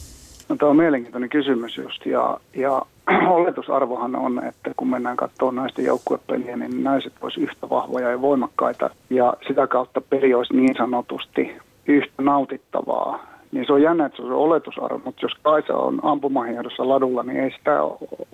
[0.50, 2.82] No, tämä on mielenkiintoinen kysymys just, ja, ja
[3.28, 8.90] oletusarvohan on, että kun mennään katsomaan naisten joukkuepeliä, niin naiset olisivat yhtä vahvoja ja voimakkaita,
[9.10, 13.36] ja sitä kautta peli olisi niin sanotusti yhtä nautittavaa.
[13.52, 17.40] Niin se on jännä, että se on oletusarvo, mutta jos Kaisa on ampumahiedossa ladulla, niin
[17.40, 17.80] ei sitä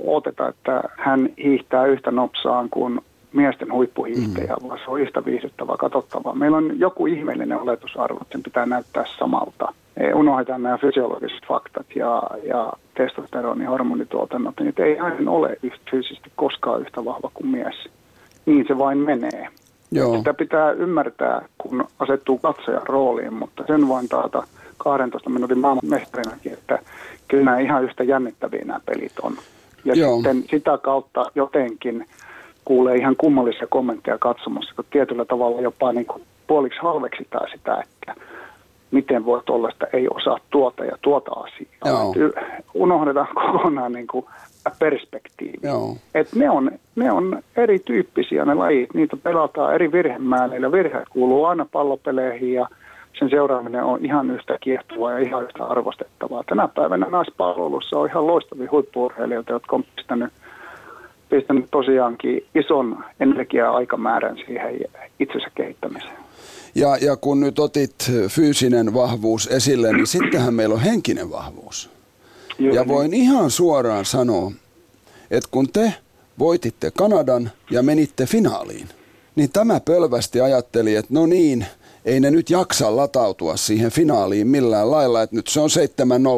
[0.08, 3.02] odoteta, että hän hiihtää yhtä nopsaan kuin
[3.34, 4.68] miesten huippuhiihtäjä, mm.
[4.68, 6.36] vaan se on yhtä viihdyttävää, katsottavaa.
[6.36, 9.74] Meillä on joku ihmeellinen oletusarvo, että sen pitää näyttää samalta.
[9.98, 16.32] Ei unohdetaan nämä fysiologiset faktat ja, ja testosteroni, hormonituotannot, niin ei aina ole yhtä fyysisesti
[16.36, 17.76] koskaan yhtä vahva kuin mies.
[18.46, 19.48] Niin se vain menee.
[19.92, 20.18] Joo.
[20.18, 24.44] Sitä pitää ymmärtää, kun asettuu katsojan rooliin, mutta sen vain taata
[24.78, 26.80] 12 minuutin maailman mestarinakin, että
[27.28, 29.34] kyllä nämä ihan yhtä jännittäviä nämä pelit on.
[29.86, 30.16] Ja Joo.
[30.16, 32.06] sitten sitä kautta jotenkin
[32.66, 38.22] kuulee ihan kummallisia kommentteja katsomassa, kun tietyllä tavalla jopa niin kuin puoliksi halveksitaan sitä, että
[38.92, 42.12] miten voi olla, että ei osaa tuota ja tuota asiaa.
[42.74, 44.26] Unohdetaan kokonaan niin kuin
[44.80, 45.58] perspektiivi.
[46.16, 50.72] Et ne, on, ne on erityyppisiä ne lajit, niitä pelataan eri virhemäärillä.
[50.72, 52.68] Virheet kuuluu aina pallopeleihin ja
[53.20, 56.44] sen seuraaminen on ihan yhtä kiehtovaa ja ihan yhtä arvostettavaa.
[56.44, 60.34] Tänä päivänä naispalvelussa on ihan loistavia huippuurheilijoita, jotka on pistänyt
[61.32, 64.80] pistänyt tosiaankin ison energia-aikamäärän siihen
[65.20, 66.18] itsensä kehittämiseen.
[66.76, 67.96] Ja, ja kun nyt otit
[68.28, 71.90] fyysinen vahvuus esille, niin sittenhän meillä on henkinen vahvuus.
[72.60, 72.88] Joo, ja niin.
[72.90, 73.24] voin niin.
[73.24, 74.52] ihan suoraan sanoa,
[75.32, 75.94] että kun te
[76.40, 78.88] voititte Kanadan ja menitte finaaliin,
[79.36, 81.66] niin tämä pölvästi ajatteli, että no niin,
[82.06, 85.70] ei ne nyt jaksa latautua siihen finaaliin millään lailla, että nyt se on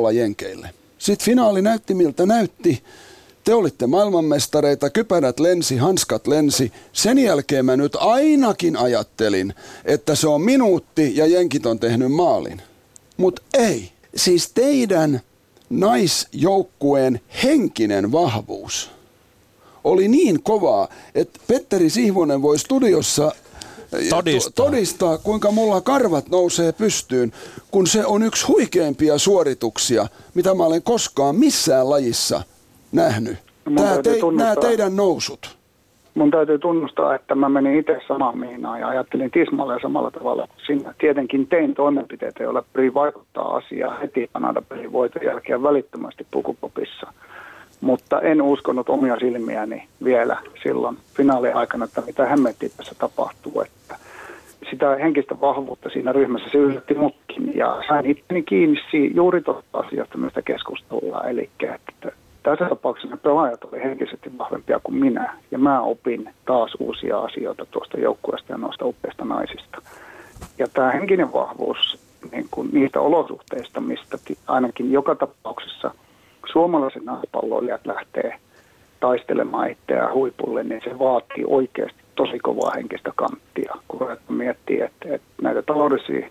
[0.10, 0.69] 7-0 jenkeille.
[0.97, 2.84] Sitten finaali näytti miltä näytti.
[3.43, 6.71] Te olitte maailmanmestareita, kypärät lensi, hanskat lensi.
[6.93, 9.53] Sen jälkeen mä nyt ainakin ajattelin,
[9.86, 12.62] että se on minuutti ja jenkit on tehnyt maalin.
[13.17, 13.91] Mutta ei.
[14.15, 15.21] Siis teidän
[15.69, 18.91] naisjoukkueen henkinen vahvuus
[19.84, 23.32] oli niin kovaa, että Petteri Sihvonen voi studiossa
[24.10, 24.65] Todistaa.
[24.65, 27.34] todistaa, kuinka mulla karvat nousee pystyyn,
[27.71, 32.43] kun se on yksi huikeimpia suorituksia, mitä mä olen koskaan missään lajissa
[32.93, 33.38] nähnyt.
[33.75, 35.58] Tää täytyy te, tunnustaa- nämä teidän nousut.
[36.15, 40.47] Mun täytyy tunnustaa, että mä menin itse samaan miinaan ja ajattelin tismalleen samalla tavalla.
[40.65, 47.13] Siinä tietenkin tein toimenpiteitä, joilla pyrin vaikuttaa asiaan heti Kanada-pelin voiton jälkeen välittömästi pukupopissa.
[47.82, 53.62] Mutta en uskonut omia silmiäni vielä silloin finaaliaikana, että mitä hemmettiä tässä tapahtuu.
[53.62, 53.95] Että
[54.69, 58.79] sitä henkistä vahvuutta siinä ryhmässä se yllätti mutkin ja sain itteni kiinni
[59.13, 61.29] juuri tuosta asiasta, mistä keskustellaan.
[61.29, 61.92] Eli että
[62.43, 67.99] tässä tapauksessa pelaajat oli henkisesti vahvempia kuin minä ja mä opin taas uusia asioita tuosta
[67.99, 69.82] joukkueesta ja noista upeista naisista.
[70.58, 71.99] Ja tämä henkinen vahvuus
[72.32, 75.91] niin kuin niistä olosuhteista, mistä ainakin joka tapauksessa
[76.51, 78.39] suomalaiset naispalloilijat lähtee
[78.99, 85.27] taistelemaan itseään huipulle, niin se vaatii oikeasti tosi kovaa henkistä kanttia, kun miettii, että, että
[85.41, 86.29] näitä taloudellisia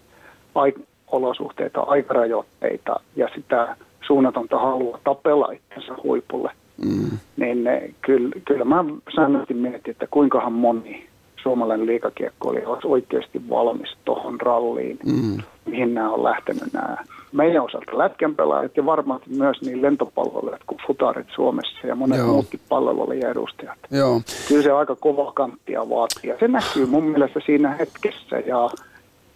[1.12, 6.50] olosuhteita, aikarajoitteita ja sitä suunnatonta halua tapella itsensä huipulle,
[6.84, 7.10] mm.
[7.36, 8.84] niin ne, kyllä, kyllä mä
[9.14, 11.06] säännöllisesti mietin, että kuinkahan moni
[11.42, 15.38] suomalainen liikakiekkoilija olisi oikeasti valmis tuohon ralliin, mm.
[15.66, 16.96] mihin nämä on lähtenyt nämä
[17.32, 22.26] meidän osalta lätkän pelaajat ja varmasti myös niin lentopalloilijat kuin futarit Suomessa ja monet Joo.
[22.26, 23.78] muutkin palvelujen edustajat.
[23.90, 24.20] Joo.
[24.48, 28.70] Kyllä se aika kova kanttia vaatii ja se näkyy mun mielestä siinä hetkessä ja,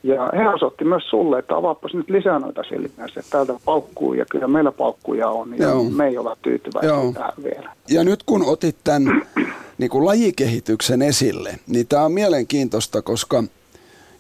[0.07, 4.27] ja he osoitti myös sulle, että avaapas nyt lisää noita silmiä, että täältä paukkuu ja
[4.31, 5.85] kyllä meillä paukkuja on ja Joo.
[5.85, 7.13] me ei olla tyytyväisiä Joo.
[7.13, 7.73] tähän vielä.
[7.91, 9.23] Ja nyt kun otit tämän
[9.79, 13.45] niin kuin lajikehityksen esille, niin tämä on mielenkiintoista, koska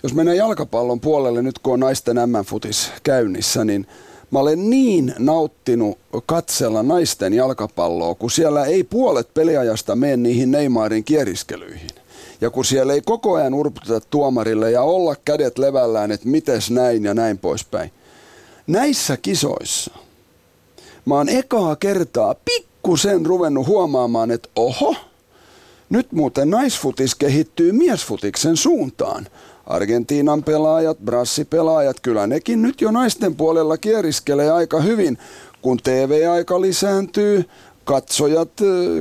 [0.03, 3.87] jos mennään jalkapallon puolelle nyt kun on naisten M-futis käynnissä, niin
[4.31, 11.05] mä olen niin nauttinut katsella naisten jalkapalloa, kun siellä ei puolet peliajasta mene niihin Neymarin
[11.05, 11.91] kieriskelyihin.
[12.41, 17.05] Ja kun siellä ei koko ajan urputeta tuomarille ja olla kädet levällään, että mites näin
[17.05, 17.91] ja näin poispäin.
[18.67, 19.91] Näissä kisoissa
[21.07, 24.95] mä oon ekaa kertaa pikkusen ruvennut huomaamaan, että oho,
[25.91, 29.27] nyt muuten naisfutis kehittyy miesfutiksen suuntaan.
[29.67, 35.19] Argentiinan pelaajat, brassipelaajat, kyllä nekin nyt jo naisten puolella kieriskelee aika hyvin,
[35.63, 37.45] kun TV-aika lisääntyy,
[37.87, 38.51] katsojat,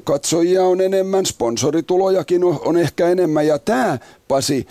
[0.03, 3.47] katsojia on enemmän, sponsoritulojakin on, on ehkä enemmän.
[3.47, 4.67] Ja tämä, Pasi,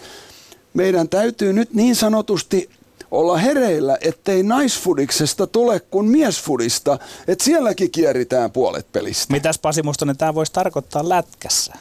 [0.74, 2.70] meidän täytyy nyt niin sanotusti
[3.10, 6.98] olla hereillä, ettei naisfudiksesta tule kuin miesfudista,
[7.28, 9.32] että sielläkin kieritään puolet pelistä.
[9.32, 11.74] Mitäs Pasi Mustonen tämä voisi tarkoittaa lätkässä?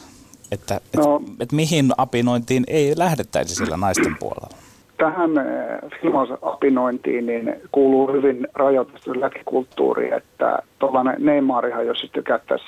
[0.52, 1.22] Että et, No.
[1.40, 4.58] et mihin apinointiin ei lähdettäisi sillä naisten puolella?
[4.98, 12.66] Tähän eh, filmausapinointiin niin kuuluu hyvin rajoitettu lätkäkulttuuri, että tuollainen Neymarihan, jos se tykättäisi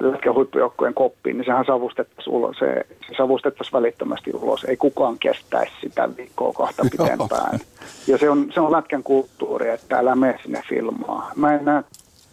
[0.00, 4.64] lätkän huippujoukkueen koppiin, niin sehän savustettaisiin ulos, se, se savustettaisiin välittömästi ulos.
[4.64, 7.58] Ei kukaan kestäisi sitä viikkoa kahta pitempään.
[8.06, 11.32] Ja se on, se on lätkän kulttuuri, että älä mene sinne filmaa.
[11.36, 11.82] Mä en näe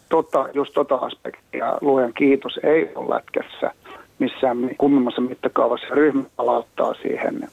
[0.10, 3.72] tota, just tota aspektia, luojan kiitos, ei ole lätkässä
[4.20, 5.88] missään mi- kummimmassa mittakaavassa.
[5.92, 7.50] Ryhmä palauttaa siihen,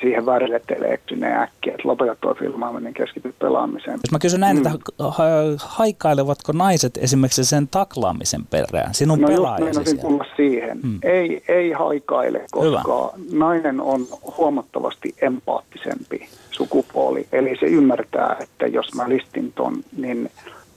[0.00, 3.98] siihen väärille teille eksyneen äkkiä, että lopeta tuo filmaaminen, keskity pelaamiseen.
[4.04, 5.24] Jos mä kysyn näin, että ha-
[5.58, 10.78] haikailevatko naiset esimerkiksi sen taklaamisen perään, sinun No pelaajasi tulla siihen.
[10.82, 10.98] Mm.
[11.02, 12.82] Ei, ei haikaile, Hyvä.
[12.84, 14.06] koska nainen on
[14.38, 17.26] huomattavasti empaattisempi sukupuoli.
[17.32, 20.30] Eli se ymmärtää, että jos mä listin ton, niin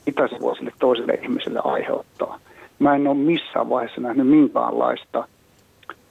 [0.06, 2.40] mitä se voi sille toiselle ihmiselle aiheuttaa.
[2.80, 5.28] Mä en ole missään vaiheessa nähnyt minkäänlaista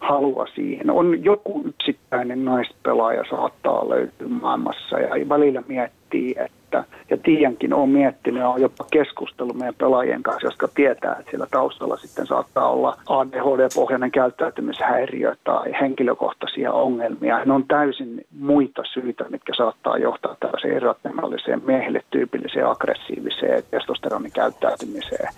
[0.01, 0.91] halua siihen.
[0.91, 8.45] On joku yksittäinen naispelaaja saattaa löytyä maailmassa ja välillä miettii, että, ja Tiiankin on miettinyt
[8.45, 14.11] on jopa keskustellut meidän pelaajien kanssa, jotka tietää, että siellä taustalla sitten saattaa olla ADHD-pohjainen
[14.11, 17.45] käyttäytymishäiriö tai henkilökohtaisia ongelmia.
[17.45, 25.29] Ne on täysin muita syitä, mitkä saattaa johtaa tällaiseen irrationaaliseen miehille tyypilliseen aggressiiviseen testosteronin käyttäytymiseen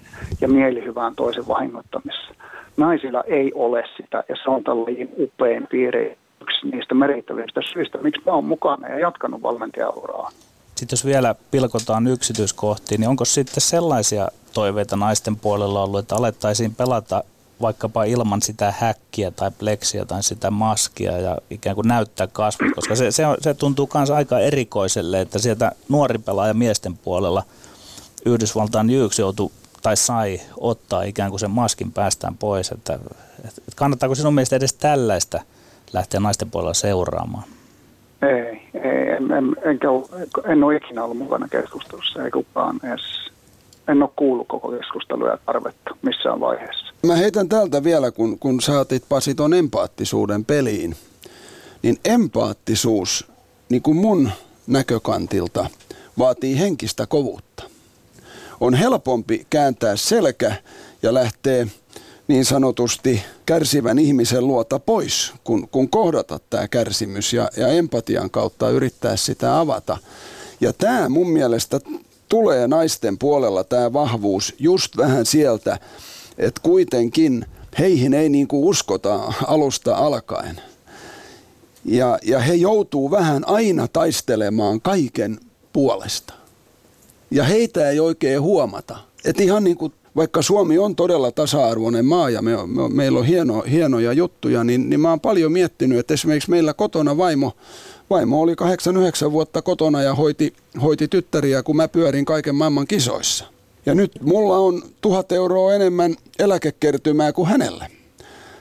[0.40, 2.36] ja mielihyvään toisen vahingoittamiseen
[2.76, 8.22] naisilla ei ole sitä, ja se on tällainen upein piiri, yksi niistä merkittävistä syistä, miksi
[8.26, 10.30] mä oon mukana ja jatkanut valmentajauraa.
[10.74, 16.74] Sitten jos vielä pilkotaan yksityiskohtiin, niin onko sitten sellaisia toiveita naisten puolella ollut, että alettaisiin
[16.74, 17.24] pelata
[17.60, 22.96] vaikkapa ilman sitä häkkiä tai pleksiä tai sitä maskia ja ikään kuin näyttää kasvot, koska
[22.96, 27.42] se, se, se tuntuu myös aika erikoiselle, että sieltä nuori pelaaja miesten puolella
[28.26, 29.50] Yhdysvaltain Jyks joutui
[29.82, 32.98] tai sai ottaa ikään kuin sen maskin päästään pois, että,
[33.44, 35.40] että kannattaako sinun mielestä edes tällaista
[35.92, 37.44] lähteä naisten puolella seuraamaan?
[38.22, 39.88] Ei, ei en, en, enkä,
[40.44, 43.32] en ole ikinä ollut mukana keskustelussa, ei kukaan edes
[43.88, 46.94] en ole kuullut koko keskustelua ja tarvetta missään vaiheessa.
[47.06, 50.96] Mä heitän täältä vielä, kun, kun saatit Pasi ton empaattisuuden peliin,
[51.82, 53.26] niin empaattisuus,
[53.68, 54.30] niin kuin mun
[54.66, 55.66] näkökantilta,
[56.18, 57.71] vaatii henkistä kovuutta.
[58.62, 60.54] On helpompi kääntää selkä
[61.02, 61.66] ja lähteä
[62.28, 68.70] niin sanotusti kärsivän ihmisen luota pois, kun, kun kohdata tämä kärsimys ja, ja empatian kautta
[68.70, 69.98] yrittää sitä avata.
[70.60, 71.80] Ja tämä mun mielestä
[72.28, 75.78] tulee naisten puolella tämä vahvuus just vähän sieltä,
[76.38, 77.46] että kuitenkin
[77.78, 80.60] heihin ei niin kuin uskota alusta alkaen.
[81.84, 85.40] Ja, ja he joutuu vähän aina taistelemaan kaiken
[85.72, 86.41] puolesta.
[87.32, 88.96] Ja heitä ei oikein huomata.
[89.24, 93.26] Että ihan niin kuin, vaikka Suomi on todella tasa-arvoinen maa ja me, me, meillä on
[93.26, 97.52] hieno, hienoja juttuja, niin, niin mä oon paljon miettinyt, että esimerkiksi meillä kotona vaimo
[98.12, 98.54] Vaimo oli
[99.28, 103.44] 8-9 vuotta kotona ja hoiti, hoiti tyttäriä, kun mä pyörin kaiken maailman kisoissa.
[103.86, 107.86] Ja nyt mulla on tuhat euroa enemmän eläkekertymää kuin hänelle.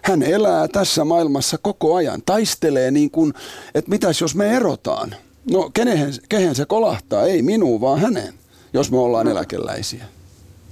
[0.01, 3.33] Hän elää tässä maailmassa koko ajan, taistelee niin kuin,
[3.75, 5.15] että mitäs jos me erotaan.
[5.51, 8.33] No kehen, kehen se kolahtaa, ei minuun vaan häneen,
[8.73, 10.05] jos me ollaan eläkeläisiä.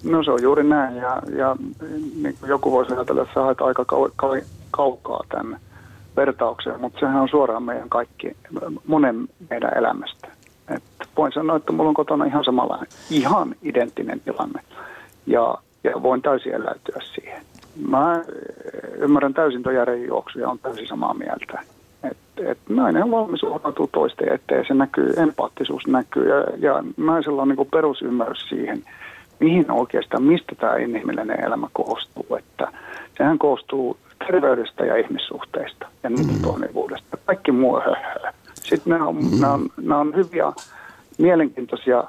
[0.03, 1.55] No se on juuri näin ja, ja
[2.21, 5.59] niin kuin joku voisi ajatella, että sä aika kau- kau- kaukaa tänne
[6.15, 8.37] vertaukseen, mutta sehän on suoraan meidän kaikki,
[8.87, 10.27] monen meidän elämästä.
[10.75, 10.83] Et
[11.17, 14.61] voin sanoa, että mulla on kotona ihan samanlainen, ihan identtinen tilanne
[15.27, 17.43] ja, ja voin täysin eläytyä siihen.
[17.87, 18.23] Mä
[18.97, 21.63] ymmärrän täysin tuon ja on täysin samaa mieltä.
[22.03, 27.41] Että et nainen on valmis uhrautua toisten eteen, se näkyy, empaattisuus näkyy ja, ja naisella
[27.41, 28.83] on niin perusymmärrys siihen,
[29.39, 32.35] mihin oikeastaan, mistä tämä inhimillinen elämä koostuu.
[32.35, 32.71] Että
[33.17, 36.41] sehän koostuu terveydestä ja ihmissuhteista ja niiden mm.
[36.41, 37.17] toimivuudesta.
[37.25, 38.33] Kaikki muu höhöä.
[38.53, 39.41] Sitten nämä on, mm.
[39.41, 40.53] nämä on, nämä on hyviä,
[41.17, 42.03] mielenkiintoisia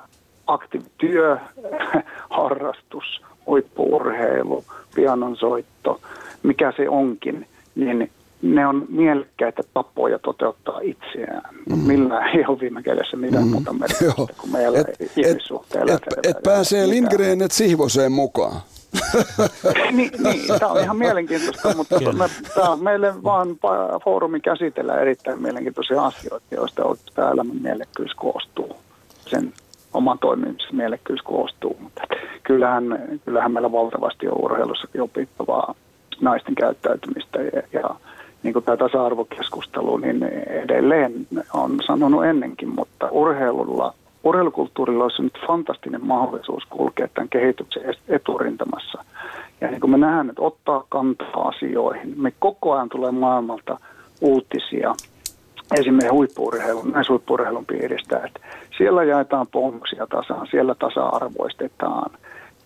[0.46, 1.38] aktiivityö,
[2.38, 6.00] harrastus, huippuurheilu, pianonsoitto,
[6.42, 8.10] mikä se onkin, niin
[8.42, 11.54] ne on mielekkäitä tapoja toteuttaa itseään.
[11.70, 11.78] Mm.
[11.78, 13.50] Millään ei ole viime kädessä mitään mm.
[13.50, 15.92] muuta merkitystä kuin meillä et, ihmissuhteilla.
[15.92, 18.60] Et, et, et pääsee Lindgren et Sihvoseen mukaan.
[19.92, 23.48] niin, niin, tämä on ihan mielenkiintoista, mutta me, tämä on meille vaan
[24.04, 26.82] foorumi käsitellä erittäin mielenkiintoisia asioita, joista
[27.14, 28.76] tämä elämän mielekkyys koostuu.
[29.26, 29.52] Sen
[29.92, 31.76] oman toimimisen mielekkyys koostuu.
[31.80, 32.02] Mutta
[32.42, 32.84] kyllähän,
[33.24, 35.74] kyllähän meillä valtavasti on urheilussakin opittavaa
[36.20, 37.94] naisten käyttäytymistä ja, ja
[38.42, 46.06] niin kuin tämä tasa-arvokeskustelu, niin edelleen on sanonut ennenkin, mutta urheilulla urheilukulttuurilla olisi nyt fantastinen
[46.06, 49.04] mahdollisuus kulkea tämän kehityksen eturintamassa.
[49.60, 52.14] Ja niin kuin me nähdään, että ottaa kantaa asioihin.
[52.16, 53.78] Me koko ajan tulee maailmalta
[54.20, 54.94] uutisia
[55.78, 58.40] esimerkiksi huippuurheilun, näissä huippuurheilun piiristä, että
[58.78, 62.10] siellä jaetaan bonuksia tasaan, siellä tasa-arvoistetaan.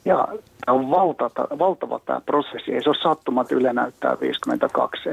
[0.05, 0.29] Ja
[0.67, 2.75] tämä on valtava, valtava tämä prosessi.
[2.75, 5.09] Ei se ole sattumat, Yle näyttää 52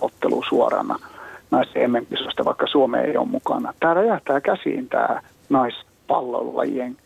[0.00, 0.98] MM-ottelua suorana–
[1.54, 3.72] naisten mm vaikka Suome ei ole mukana.
[3.80, 6.96] Tämä räjähtää käsiin tämä naispallolajien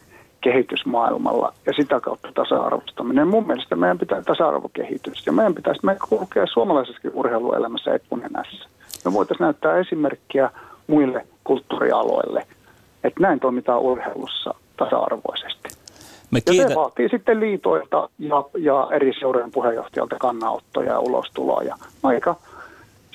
[0.40, 3.28] kehitysmaailmalla ja sitä kautta tasa-arvostaminen.
[3.28, 8.68] Mun mielestä meidän pitää tasa-arvokehitys ja meidän pitäisi me kulkea suomalaisessakin urheiluelämässä etunenässä.
[9.04, 10.50] Me voitaisiin näyttää esimerkkiä
[10.86, 12.46] muille kulttuurialoille,
[13.04, 15.68] että näin toimitaan urheilussa tasa-arvoisesti.
[16.30, 16.62] Me kiitä...
[16.62, 22.36] Ja se vaatii sitten liitoilta ja, ja eri seurojen puheenjohtajalta kannanottoja ja ulostuloa ja aika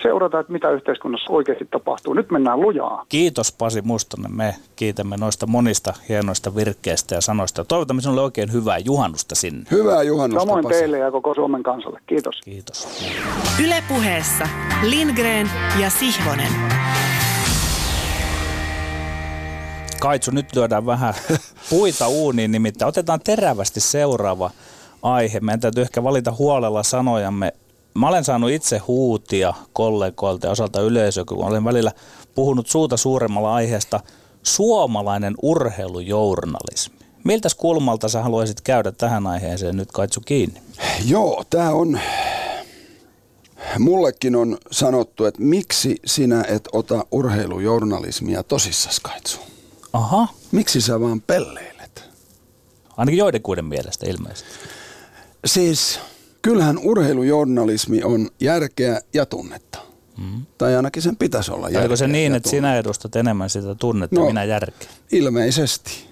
[0.03, 2.13] seurata, että mitä yhteiskunnassa oikeasti tapahtuu.
[2.13, 3.05] Nyt mennään lujaa.
[3.09, 4.35] Kiitos Pasi Mustonen.
[4.35, 7.65] Me kiitämme noista monista hienoista virkkeistä ja sanoista.
[7.65, 9.63] Toivotamme sinulle oikein hyvää juhannusta sinne.
[9.71, 10.79] Hyvää juhannusta, Samoin Pasi.
[10.79, 11.99] teille ja koko Suomen kansalle.
[12.05, 12.41] Kiitos.
[12.41, 12.87] Kiitos.
[13.65, 14.47] Ylepuheessa
[14.83, 15.49] Lindgren
[15.81, 16.51] ja Sihvonen.
[19.99, 21.13] Kaitsu, nyt lyödään vähän
[21.69, 24.51] puita uuniin, nimittäin otetaan terävästi seuraava
[25.03, 25.39] aihe.
[25.39, 27.53] Meidän täytyy ehkä valita huolella sanojamme
[27.93, 31.91] mä olen saanut itse huutia kollegoilta ja osalta yleisöä, kun olen välillä
[32.35, 33.99] puhunut suuta suuremmalla aiheesta
[34.43, 36.95] suomalainen urheilujournalismi.
[37.23, 40.61] Miltä kulmalta sä haluaisit käydä tähän aiheeseen nyt Kaitsu kiinni?
[41.05, 41.99] Joo, tämä on,
[43.79, 49.39] mullekin on sanottu, että miksi sinä et ota urheilujournalismia tosissas Kaitsu?
[49.93, 50.27] Aha.
[50.51, 52.03] Miksi sä vaan pelleilet?
[52.97, 54.49] Ainakin joidenkuiden mielestä ilmeisesti.
[55.45, 55.99] Siis
[56.43, 59.79] kyllähän urheilujournalismi on järkeä ja tunnetta.
[60.17, 60.45] Mm.
[60.57, 64.19] Tai ainakin sen pitäisi olla järkeä Oliko se niin, että sinä edustat enemmän sitä tunnetta,
[64.19, 64.25] No.
[64.25, 64.89] minä järkeä?
[65.11, 66.07] Ilmeisesti.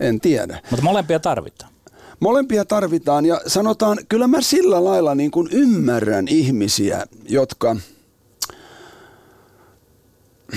[0.00, 0.60] En tiedä.
[0.70, 1.72] Mutta molempia tarvitaan.
[2.20, 7.76] Molempia tarvitaan ja sanotaan, kyllä mä sillä lailla niin kuin ymmärrän ihmisiä, jotka...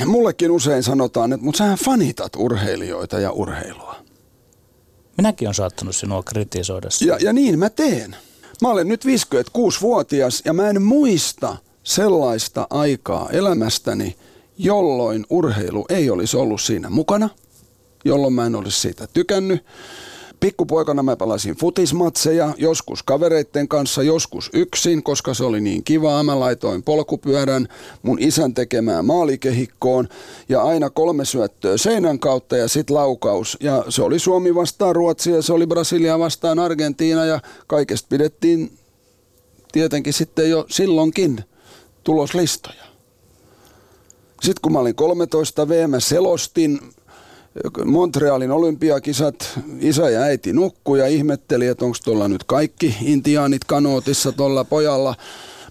[0.06, 3.96] Mullekin usein sanotaan, että mutta sähän fanitat urheilijoita ja urheilua.
[5.18, 6.88] Minäkin olen saattanut sinua kritisoida.
[7.06, 8.16] Ja, ja niin mä teen.
[8.62, 14.16] Mä olen nyt 56-vuotias ja mä en muista sellaista aikaa elämästäni,
[14.58, 17.30] jolloin urheilu ei olisi ollut siinä mukana,
[18.06, 19.66] jolloin mä en olisi siitä tykännyt.
[20.42, 26.24] Pikkupoikana mä pelasin futismatseja, joskus kavereitten kanssa, joskus yksin, koska se oli niin kivaa.
[26.24, 27.68] Mä laitoin polkupyörän
[28.02, 30.08] mun isän tekemään maalikehikkoon
[30.50, 33.58] ja aina kolme syöttöä seinän kautta ja sit laukaus.
[33.60, 38.78] Ja se oli Suomi vastaan Ruotsi ja se oli Brasilia vastaan Argentiina ja kaikesta pidettiin
[39.72, 41.44] tietenkin sitten jo silloinkin
[42.04, 42.84] tuloslistoja.
[44.42, 46.80] Sitten kun mä olin 13 V, mä selostin
[47.86, 54.32] Montrealin olympiakisat, isä ja äiti nukkui ja ihmetteli, että onko tuolla nyt kaikki intiaanit kanootissa
[54.32, 55.16] tuolla pojalla.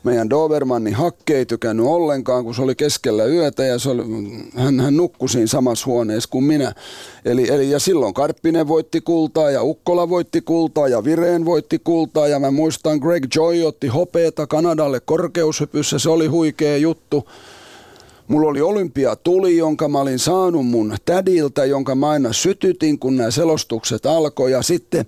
[0.05, 4.03] Meidän Dobermanni Hakke ei tykännyt ollenkaan, kun se oli keskellä yötä ja se oli,
[4.57, 6.74] hän, hän nukkui siinä samassa huoneessa kuin minä.
[7.24, 12.28] Eli, eli ja silloin Karppinen voitti kultaa ja Ukkola voitti kultaa ja Vireen voitti kultaa
[12.28, 17.28] ja mä muistan Greg Joy otti hopeeta Kanadalle korkeushypyssä, se oli huikea juttu.
[18.31, 23.31] Mulla oli olympiatuli, jonka mä olin saanut mun tädiltä, jonka mä aina sytytin, kun nämä
[23.31, 24.53] selostukset alkoi.
[24.53, 25.07] Ja sitten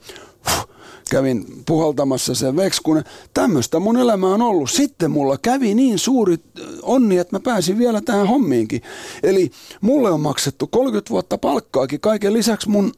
[0.51, 0.69] huh,
[1.11, 3.05] kävin puhaltamassa sen vekskun.
[3.35, 4.71] Tämmöistä mun elämä on ollut.
[4.71, 6.37] Sitten mulla kävi niin suuri
[6.83, 8.83] onni, että mä pääsin vielä tähän hommiinkin.
[9.23, 9.51] Eli
[9.81, 12.93] mulle on maksettu 30 vuotta palkkaakin kaiken lisäksi mun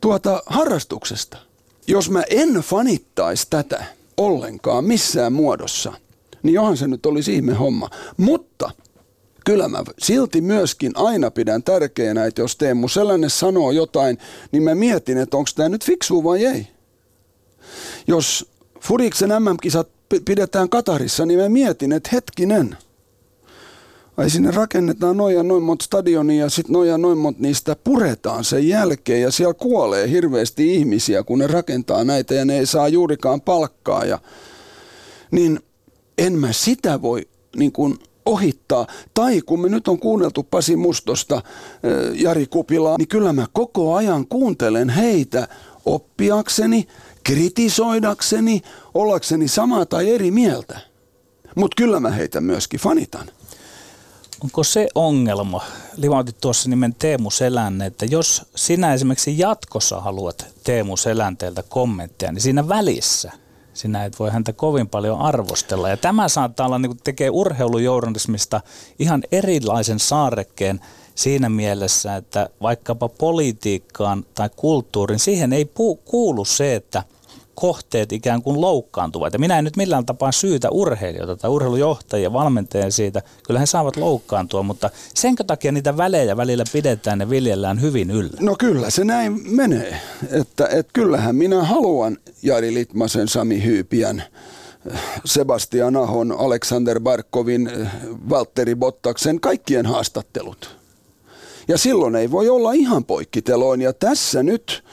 [0.00, 1.38] tuota harrastuksesta.
[1.86, 3.84] Jos mä en fanittaisi tätä
[4.16, 5.92] ollenkaan missään muodossa,
[6.42, 7.90] niin johan se nyt olisi ihme homma.
[8.16, 8.45] Mutta
[9.46, 14.18] kyllä mä silti myöskin aina pidän tärkeänä, että jos Teemu sellainen sanoo jotain,
[14.52, 16.66] niin mä mietin, että onko tämä nyt fiksu vai ei.
[18.06, 22.76] Jos Furiksen MM-kisat pi- pidetään Katarissa, niin mä mietin, että hetkinen,
[24.16, 27.76] ai sinne rakennetaan noin ja noin monta stadionia ja sitten noin ja noin monta niistä
[27.84, 32.66] puretaan sen jälkeen ja siellä kuolee hirveästi ihmisiä, kun ne rakentaa näitä ja ne ei
[32.66, 34.04] saa juurikaan palkkaa.
[34.04, 34.18] Ja,
[35.30, 35.60] niin
[36.18, 38.86] en mä sitä voi niin kuin ohittaa.
[39.14, 41.42] Tai kun me nyt on kuunneltu Pasi Mustosta,
[42.14, 45.48] Jari Kupilaa, niin kyllä mä koko ajan kuuntelen heitä
[45.86, 46.88] oppiakseni,
[47.24, 48.62] kritisoidakseni,
[48.94, 50.80] ollakseni samaa tai eri mieltä.
[51.54, 53.26] Mutta kyllä mä heitä myöskin fanitan.
[54.44, 55.62] Onko se ongelma,
[55.96, 62.42] livautit tuossa nimen Teemu Selänne, että jos sinä esimerkiksi jatkossa haluat Teemu Selänteeltä kommentteja, niin
[62.42, 63.32] siinä välissä
[63.76, 65.88] sinä et voi häntä kovin paljon arvostella.
[65.88, 68.60] Ja tämä saattaa olla, niin kuin tekee urheilujournalismista
[68.98, 70.80] ihan erilaisen saarekkeen
[71.14, 77.02] siinä mielessä, että vaikkapa politiikkaan tai kulttuuriin, siihen ei pu- kuulu se, että
[77.56, 79.32] kohteet ikään kuin loukkaantuvat.
[79.32, 83.22] Ja minä en nyt millään tapaa syytä urheilijoita tai urheilujohtajia, valmentajia siitä.
[83.46, 88.36] Kyllä he saavat loukkaantua, mutta senkö takia niitä välejä välillä pidetään ja viljellään hyvin yllä?
[88.40, 90.00] No kyllä se näin menee.
[90.30, 94.22] Että, et kyllähän minä haluan Jari Litmasen, Sami Hyypiän,
[95.24, 97.70] Sebastian Ahon, Alexander Barkovin,
[98.28, 100.76] Valtteri Bottaksen, kaikkien haastattelut.
[101.68, 103.82] Ja silloin ei voi olla ihan poikkiteloin.
[103.82, 104.84] Ja tässä nyt,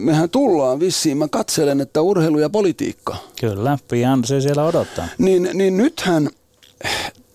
[0.00, 3.16] mehän tullaan vissiin, mä katselen, että urheilu ja politiikka.
[3.40, 5.08] Kyllä, pian se siellä odottaa.
[5.18, 6.30] Niin, niin nythän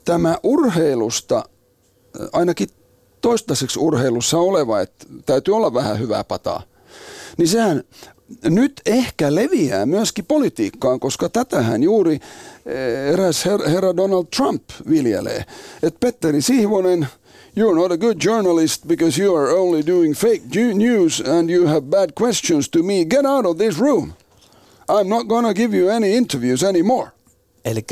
[0.05, 1.43] tämä urheilusta,
[2.33, 2.69] ainakin
[3.21, 6.63] toistaiseksi urheilussa oleva, että täytyy olla vähän hyvää pataa,
[7.37, 7.83] niin sehän
[8.43, 12.19] nyt ehkä leviää myöskin politiikkaan, koska tätähän juuri
[13.11, 15.45] eräs her- herra Donald Trump viljelee.
[15.83, 17.07] Että Petteri Sihvonen,
[17.55, 20.43] you're not a good journalist because you are only doing fake
[20.73, 23.05] news and you have bad questions to me.
[23.05, 24.13] Get out of this room.
[24.89, 27.11] I'm not gonna give you any interviews anymore.
[27.65, 27.85] Eli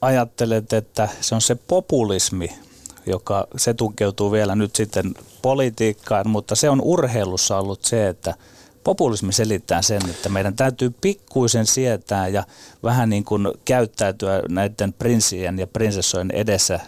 [0.00, 2.52] ajattelet, että se on se populismi,
[3.06, 8.34] joka se tunkeutuu vielä nyt sitten politiikkaan, mutta se on urheilussa ollut se, että
[8.84, 12.44] populismi selittää sen, että meidän täytyy pikkuisen sietää ja
[12.82, 16.80] vähän niin kuin käyttäytyä näiden prinssien ja prinsessojen edessä,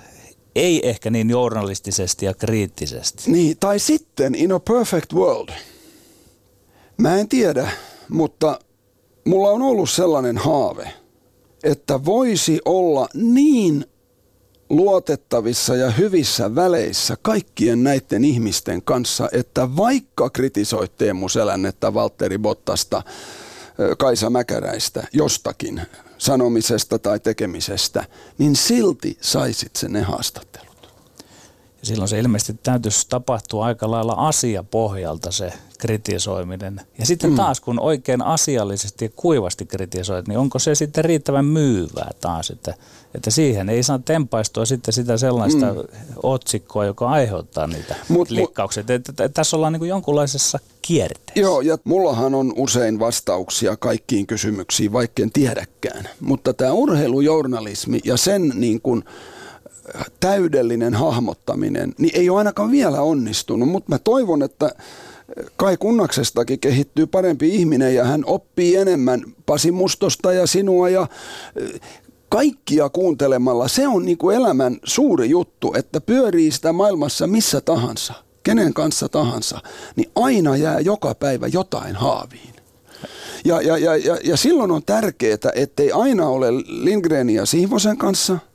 [0.54, 3.30] ei ehkä niin journalistisesti ja kriittisesti.
[3.30, 5.48] Niin, tai sitten In a Perfect World.
[6.96, 7.70] Mä en tiedä,
[8.08, 8.58] mutta
[9.24, 10.92] mulla on ollut sellainen haave,
[11.64, 13.86] että voisi olla niin
[14.70, 23.02] luotettavissa ja hyvissä väleissä kaikkien näiden ihmisten kanssa, että vaikka kritisoit Teemu Selännettä, Valtteri Bottasta,
[23.98, 25.82] Kaisa Mäkäräistä jostakin
[26.18, 28.04] sanomisesta tai tekemisestä,
[28.38, 30.72] niin silti saisit sen ne haastattelut.
[31.80, 36.80] Ja silloin se ilmeisesti täytyisi tapahtua aika lailla asiapohjalta se kritisoiminen.
[36.98, 37.36] Ja sitten mm.
[37.36, 42.74] taas, kun oikein asiallisesti ja kuivasti kritisoit, niin onko se sitten riittävän myyvää taas, että,
[43.14, 45.80] että siihen ei saa tempaistua sitten sitä sellaista mm.
[46.22, 48.80] otsikkoa, joka aiheuttaa niitä Mut, likkauksia.
[48.80, 51.40] Että, että, että tässä ollaan niin kuin jonkunlaisessa kierteessä.
[51.40, 56.08] Joo, ja mullahan on usein vastauksia kaikkiin kysymyksiin, vaikka en tiedäkään.
[56.20, 59.04] Mutta tämä urheilujournalismi ja sen niin kuin
[60.20, 64.70] täydellinen hahmottaminen, niin ei ole ainakaan vielä onnistunut, mutta mä toivon, että
[65.56, 71.06] Kai Kunnaksestakin kehittyy parempi ihminen ja hän oppii enemmän Pasi Mustosta ja sinua ja
[72.28, 73.68] kaikkia kuuntelemalla.
[73.68, 79.08] Se on niin kuin elämän suuri juttu, että pyörii sitä maailmassa missä tahansa, kenen kanssa
[79.08, 79.60] tahansa,
[79.96, 82.54] niin aina jää joka päivä jotain haaviin.
[83.44, 88.38] Ja, ja, ja, ja, ja silloin on tärkeää, ettei aina ole Lindgrenin ja Sihvosen kanssa–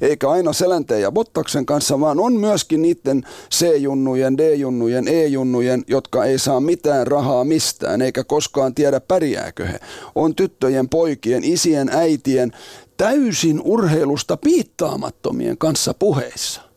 [0.00, 6.38] eikä aina Selänteen ja Bottaksen kanssa, vaan on myöskin niiden C-junnujen, D-junnujen, E-junnujen, jotka ei
[6.38, 9.78] saa mitään rahaa mistään, eikä koskaan tiedä pärjääkö he.
[10.14, 12.52] On tyttöjen, poikien, isien, äitien,
[12.96, 16.71] täysin urheilusta piittaamattomien kanssa puheissa.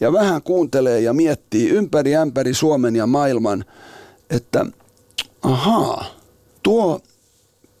[0.00, 3.64] Ja vähän kuuntelee ja miettii ympäri ämpäri Suomen ja maailman,
[4.30, 4.66] että
[5.42, 6.04] ahaa,
[6.62, 7.00] tuo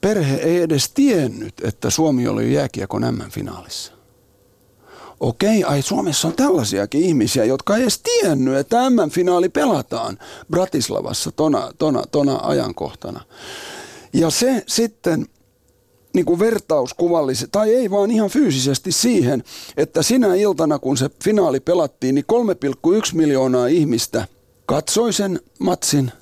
[0.00, 3.96] perhe ei edes tiennyt, että Suomi oli jääkiekon M-finaalissa
[5.20, 10.18] okei, ai Suomessa on tällaisiakin ihmisiä, jotka ei edes tiennyt, että M-finaali pelataan
[10.50, 13.20] Bratislavassa tona, tona, tona ajankohtana.
[14.12, 15.26] Ja se sitten
[16.16, 19.44] niin kuin vertauskuvallisesti, tai ei vaan ihan fyysisesti siihen,
[19.76, 22.24] että sinä iltana, kun se finaali pelattiin, niin
[22.86, 24.26] 3,1 miljoonaa ihmistä
[24.66, 26.12] katsoi sen matsin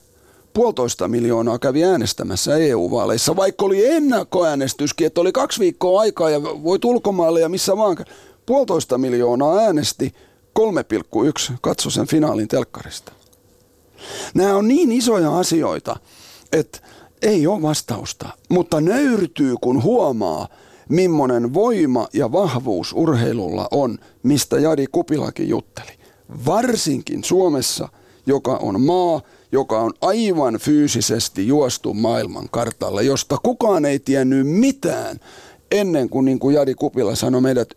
[0.55, 6.85] puolitoista miljoonaa kävi äänestämässä EU-vaaleissa, vaikka oli ennakkoäänestyskin, että oli kaksi viikkoa aikaa ja voit
[6.85, 7.97] ulkomaalle ja missä vaan
[8.47, 10.15] puolitoista miljoonaa äänesti,
[10.59, 13.13] 3,1 katso sen finaalin telkkarista.
[14.35, 15.97] Nämä on niin isoja asioita,
[16.53, 16.79] että
[17.25, 20.49] ei ole vastausta, mutta nöyrtyy kun huomaa,
[20.89, 25.91] millainen voima ja vahvuus urheilulla on, mistä Jari Kupilakin jutteli.
[26.47, 27.89] Varsinkin Suomessa,
[28.27, 29.21] joka on maa,
[29.53, 35.21] joka on aivan fyysisesti juostu maailman kartalle, josta kukaan ei tiennyt mitään
[35.71, 37.69] ennen kuin, niin kuin Jari Kupila sanoi meidät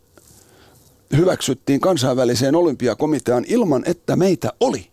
[1.16, 4.90] hyväksyttiin kansainväliseen olympiakomiteaan ilman, että meitä oli.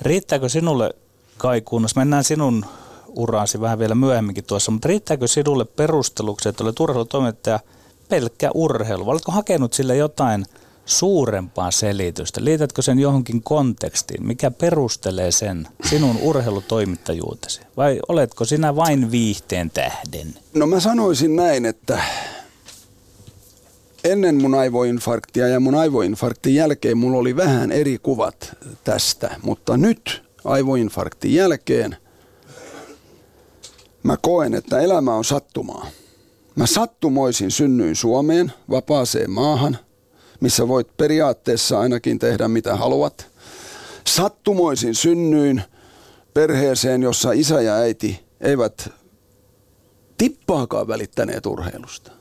[0.00, 0.94] Riittääkö sinulle,
[1.38, 2.64] Kai Kunnas, mennään sinun
[3.16, 7.60] uraasi vähän vielä myöhemminkin tuossa, mutta riittääkö sinulle perusteluksi, että olet urheilutoimittaja
[8.08, 9.10] pelkkä urheilu?
[9.10, 10.46] Oletko hakenut sille jotain
[10.84, 12.44] suurempaa selitystä?
[12.44, 14.26] Liitätkö sen johonkin kontekstiin?
[14.26, 17.60] Mikä perustelee sen sinun urheilutoimittajuutesi?
[17.76, 20.34] Vai oletko sinä vain viihteen tähden?
[20.54, 22.02] No mä sanoisin näin, että
[24.04, 30.22] ennen mun aivoinfarktia ja mun aivoinfarktin jälkeen mulla oli vähän eri kuvat tästä, mutta nyt
[30.44, 31.96] aivoinfarktin jälkeen
[34.06, 35.86] mä koen, että elämä on sattumaa.
[36.56, 39.78] Mä sattumoisin synnyin Suomeen, vapaaseen maahan,
[40.40, 43.26] missä voit periaatteessa ainakin tehdä mitä haluat.
[44.06, 45.62] Sattumoisin synnyin
[46.34, 48.90] perheeseen, jossa isä ja äiti eivät
[50.18, 52.16] tippaakaan välittäneet urheilusta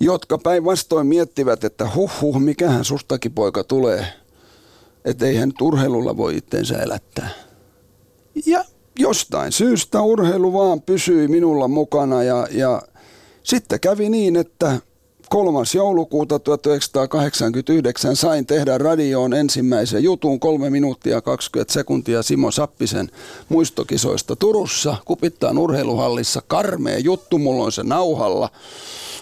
[0.00, 4.06] jotka päinvastoin miettivät, että huh huh, mikähän sustakin poika tulee,
[5.04, 7.30] että eihän nyt urheilulla voi itteensä elättää.
[8.46, 8.64] Ja
[8.98, 12.82] jostain syystä urheilu vaan pysyi minulla mukana ja, ja
[13.42, 14.78] sitten kävi niin, että
[15.28, 15.58] 3.
[15.74, 23.10] joulukuuta 1989 sain tehdä radioon ensimmäisen jutun 3 minuuttia 20 sekuntia Simo Sappisen
[23.48, 24.96] muistokisoista Turussa.
[25.04, 28.50] Kupittaan urheiluhallissa karmea juttu, mulla on se nauhalla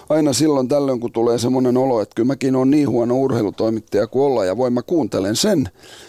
[0.09, 4.25] aina silloin tällöin, kun tulee semmoinen olo, että kyllä mäkin on niin huono urheilutoimittaja kuin
[4.25, 5.69] olla ja voin mä kuuntelen sen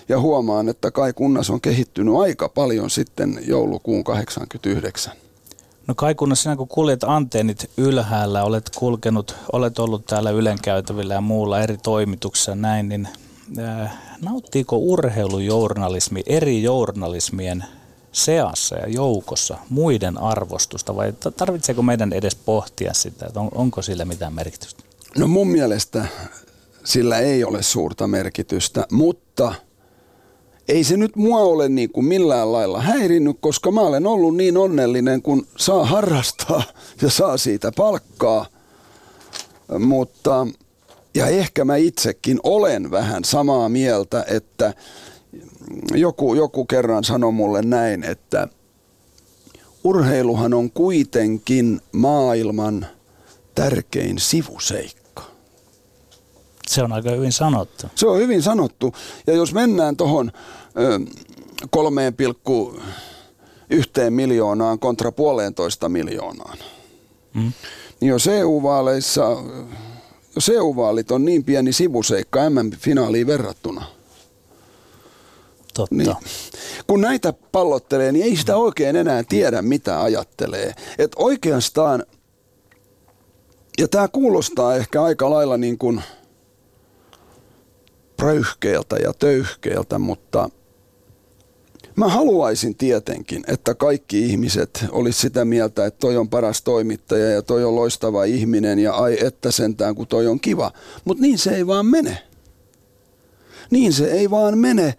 [0.10, 5.14] ja huomaan, että Kai Kunnas on kehittynyt aika paljon sitten joulukuun 89.
[5.88, 11.14] No Kai Kunnas, sinä kun kuljet antennit ylhäällä, olet kulkenut, olet ollut täällä Ylen käytävillä
[11.14, 13.08] ja muulla eri toimituksissa näin, niin
[14.22, 17.64] nauttiiko urheilujournalismi eri journalismien
[18.12, 24.06] seassa ja joukossa muiden arvostusta vai tarvitseeko meidän edes pohtia sitä, että on, onko sillä
[24.06, 24.84] mitään merkitystä?
[25.18, 26.06] No mun mielestä
[26.84, 29.54] sillä ei ole suurta merkitystä, mutta
[30.68, 34.58] ei se nyt mua ole niin kuin millään lailla häirinnyt, koska mä olen ollut niin
[34.58, 36.64] onnellinen, kun saa harrastaa
[37.02, 38.46] ja saa siitä palkkaa.
[39.80, 40.48] Mutta,
[41.14, 44.74] ja ehkä mä itsekin olen vähän samaa mieltä, että
[45.94, 48.48] joku, joku kerran sanoi mulle näin, että
[49.84, 52.88] urheiluhan on kuitenkin maailman
[53.56, 55.24] tärkein sivuseikka.
[56.68, 57.88] Se on aika hyvin sanottu.
[57.96, 58.94] Se on hyvin sanottu.
[59.28, 60.32] Ja jos mennään tuohon
[61.66, 62.82] 3,1
[64.10, 66.58] miljoonaan kontra puolentoista miljoonaan,
[67.34, 67.52] mm.
[68.00, 69.38] niin jos EU-vaaleissa,
[70.36, 73.86] jos EU-vaalit on niin pieni sivuseikka MM-finaaliin verrattuna,
[75.78, 75.96] Totta.
[75.96, 76.16] Niin,
[76.88, 80.74] kun näitä pallottelee, niin ei sitä oikein enää tiedä, mitä ajattelee.
[80.98, 82.04] Et oikeastaan,
[83.80, 86.02] ja tämä kuulostaa ehkä aika lailla niin kuin–
[88.18, 90.50] pröyhkeeltä ja töyhkeeltä, mutta
[91.96, 97.42] mä haluaisin tietenkin, että kaikki ihmiset olisi sitä mieltä, että toi on paras toimittaja ja
[97.42, 100.72] toi on loistava ihminen ja ai että sentään, kun toi on kiva.
[101.06, 102.18] Mutta niin se ei vaan mene.
[103.72, 104.94] Niin se ei vaan mene.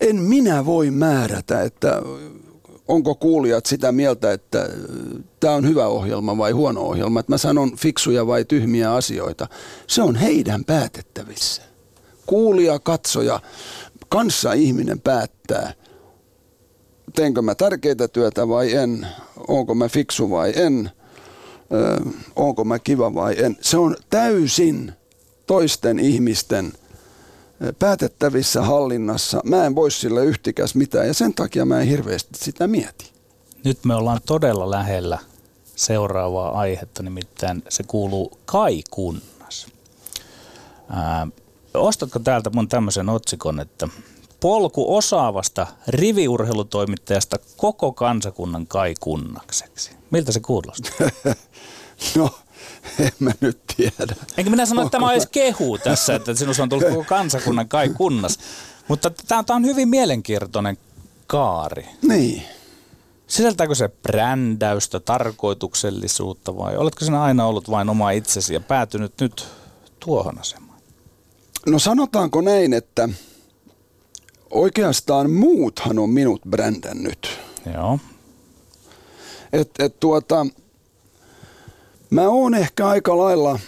[0.00, 2.02] En minä voi määrätä, että
[2.88, 4.68] onko kuulijat sitä mieltä, että
[5.40, 9.48] tämä on hyvä ohjelma vai huono ohjelma, että mä sanon fiksuja vai tyhmiä asioita.
[9.86, 11.62] Se on heidän päätettävissä
[12.26, 13.40] kuulija, katsoja,
[14.08, 15.72] kanssa ihminen päättää,
[17.14, 19.06] teenkö mä tärkeitä työtä vai en,
[19.48, 20.90] onko mä fiksu vai en,
[22.36, 23.56] onko mä kiva vai en.
[23.60, 24.92] Se on täysin
[25.46, 26.72] toisten ihmisten
[27.78, 29.40] päätettävissä hallinnassa.
[29.44, 33.12] Mä en voi sille yhtikäs mitään ja sen takia mä en hirveästi sitä mieti.
[33.64, 35.18] Nyt me ollaan todella lähellä
[35.76, 39.66] seuraavaa aihetta, nimittäin se kuuluu kaikunnas.
[40.90, 41.26] Ää,
[41.74, 43.88] Ostatko täältä mun tämmöisen otsikon, että
[44.40, 49.90] polku osaavasta riviurheilutoimittajasta koko kansakunnan kai kunnakseksi.
[50.10, 51.10] Miltä se kuulostaa?
[52.16, 52.30] no,
[52.98, 54.14] en mä nyt tiedä.
[54.36, 57.68] Enkä minä sano, että tämä on edes kehu tässä, että sinussa on tullut koko kansakunnan
[57.68, 58.38] kai kunnas.
[58.88, 60.78] Mutta tämä on hyvin mielenkiintoinen
[61.26, 61.86] kaari.
[62.02, 62.42] Niin.
[63.26, 69.48] Sisältääkö se brändäystä, tarkoituksellisuutta vai oletko sinä aina ollut vain oma itsesi ja päätynyt nyt
[70.00, 70.80] tuohon asemaan?
[71.66, 73.08] No sanotaanko näin, että
[74.50, 77.38] oikeastaan muuthan on minut brändännyt.
[77.74, 77.98] Joo.
[79.52, 80.46] Et, et tuota,
[82.10, 83.58] mä oon ehkä aika lailla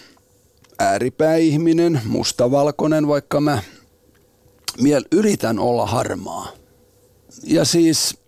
[0.78, 3.62] ääripääihminen, mustavalkoinen, vaikka mä
[4.80, 6.49] miel yritän olla harmaa.
[7.45, 8.18] Ja siis...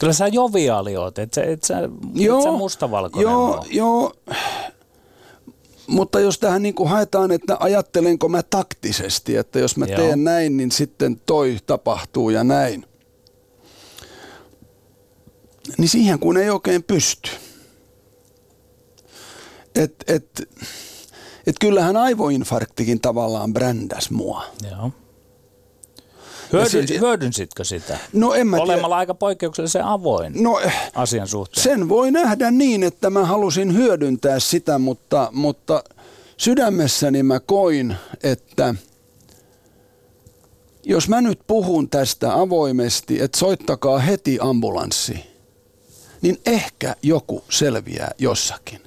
[0.00, 1.74] Kyllä sä joviaali oot, et sä, et sä,
[2.14, 3.66] joo, et sä mustavalkoinen Joo, ole.
[3.70, 4.12] joo.
[5.86, 9.96] Mutta jos tähän niin kuin haetaan, että ajattelenko mä taktisesti, että jos mä Joo.
[9.96, 12.86] teen näin, niin sitten toi tapahtuu ja näin.
[15.78, 17.30] Niin siihen kun ei oikein pysty.
[19.74, 20.48] Et, et,
[21.46, 24.44] et kyllähän aivoinfarktikin tavallaan brändäs mua.
[24.70, 24.90] Joo.
[26.52, 27.98] Hyödyn, se, hyödynsitkö sitä?
[28.12, 28.96] No en mä Olemalla tiedä.
[28.96, 30.60] aika poikkeuksellisen avoin no,
[30.94, 31.64] asian suhteen.
[31.64, 35.84] Sen voi nähdä niin, että mä halusin hyödyntää sitä, mutta, mutta
[36.36, 38.74] sydämessäni mä koin, että
[40.84, 45.24] jos mä nyt puhun tästä avoimesti, että soittakaa heti ambulanssi,
[46.22, 48.80] niin ehkä joku selviää jossakin.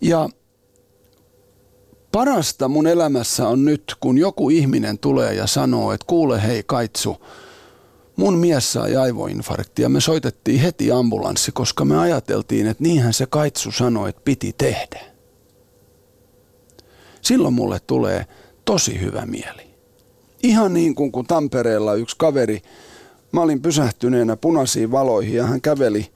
[0.00, 0.28] Ja
[2.12, 7.16] parasta mun elämässä on nyt, kun joku ihminen tulee ja sanoo, että kuule hei Kaitsu,
[8.16, 13.26] mun mies sai aivoinfarkti ja me soitettiin heti ambulanssi, koska me ajateltiin, että niinhän se
[13.26, 15.00] Kaitsu sanoi, että piti tehdä.
[17.20, 18.26] Silloin mulle tulee
[18.64, 19.62] tosi hyvä mieli.
[20.42, 22.62] Ihan niin kuin kun Tampereella yksi kaveri,
[23.32, 26.06] mä olin pysähtyneenä punaisiin valoihin ja hän käveli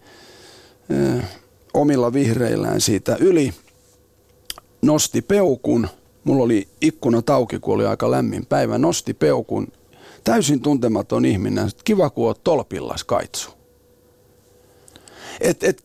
[0.90, 1.22] ö,
[1.74, 3.54] omilla vihreillään siitä yli–
[4.82, 5.88] nosti peukun,
[6.24, 9.68] mulla oli ikkuna tauki, kun oli aika lämmin päivä, nosti peukun,
[10.24, 13.50] täysin tuntematon ihminen, kiva kun oot tolpillas kaitsu.
[15.40, 15.84] Et, et,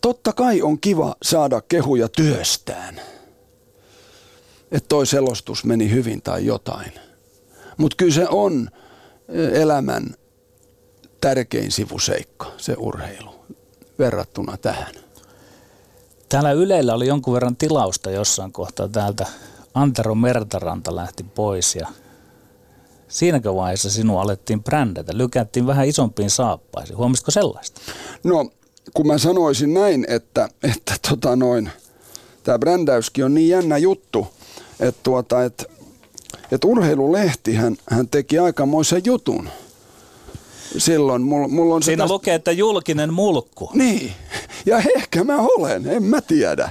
[0.00, 3.00] totta kai on kiva saada kehuja työstään,
[4.72, 6.92] että toi selostus meni hyvin tai jotain.
[7.76, 8.70] Mutta kyllä se on
[9.52, 10.14] elämän
[11.20, 13.34] tärkein sivuseikka, se urheilu,
[13.98, 15.05] verrattuna tähän.
[16.28, 19.26] Täällä Ylellä oli jonkun verran tilausta jossain kohtaa täältä.
[19.74, 21.88] Antero Mertaranta lähti pois ja
[23.08, 25.12] siinäkö vaiheessa sinua alettiin brändätä?
[25.16, 26.96] Lykättiin vähän isompiin saappaisiin.
[26.96, 27.80] Huomasitko sellaista?
[28.24, 28.50] No,
[28.94, 31.70] kun mä sanoisin näin, että, että tota noin,
[32.42, 34.26] tämä brändäyskin on niin jännä juttu,
[34.80, 35.64] että, tuota, että,
[36.52, 39.48] että urheilulehti hän, hän teki aikamoisen jutun–
[40.78, 41.22] silloin.
[41.22, 42.14] Mulla, mulla on Siinä tästä...
[42.14, 43.70] lukee, että julkinen mulkku.
[43.74, 44.12] Niin,
[44.66, 46.70] ja ehkä mä olen, en mä tiedä.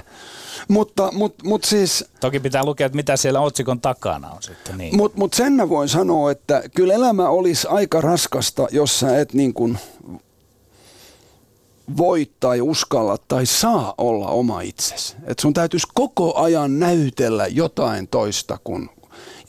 [0.68, 2.04] Mutta, mutta, mutta siis...
[2.20, 4.78] Toki pitää lukea, että mitä siellä otsikon takana on sitten.
[4.78, 4.96] Niin.
[4.96, 9.34] Mutta mut sen mä voin sanoa, että kyllä elämä olisi aika raskasta, jos sä et
[9.34, 9.78] niin kuin
[11.96, 15.16] voi tai uskalla tai saa olla oma itsesi.
[15.24, 18.90] Että sun täytyisi koko ajan näytellä jotain toista kuin...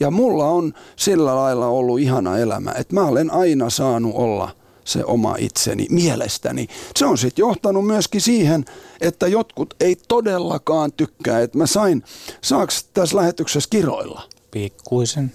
[0.00, 4.50] Ja mulla on sillä lailla ollut ihana elämä, että mä olen aina saanut olla
[4.84, 6.68] se oma itseni mielestäni.
[6.96, 8.64] Se on sitten johtanut myöskin siihen,
[9.00, 12.04] että jotkut ei todellakaan tykkää, että mä sain,
[12.42, 14.22] saaks tässä lähetyksessä kiroilla?
[14.50, 15.32] Pikkuisen.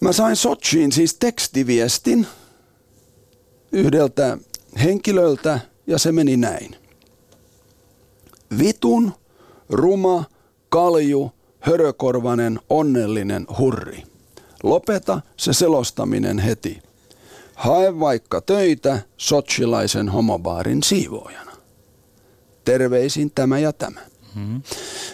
[0.00, 2.26] Mä sain Sochiin siis tekstiviestin
[3.72, 4.38] yhdeltä
[4.82, 6.76] henkilöltä ja se meni näin.
[8.58, 9.12] Vitun,
[9.68, 10.24] ruma,
[10.68, 14.02] kalju, hörökorvanen, onnellinen hurri.
[14.62, 16.82] Lopeta se selostaminen heti.
[17.54, 21.52] Hae vaikka töitä sochilaisen homobaarin siivoojana.
[22.64, 24.00] Terveisin tämä ja tämä.
[24.34, 24.62] Mm-hmm.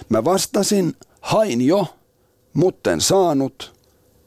[0.08, 1.86] Mä vastasin, hain jo,
[2.54, 3.74] mutten saanut,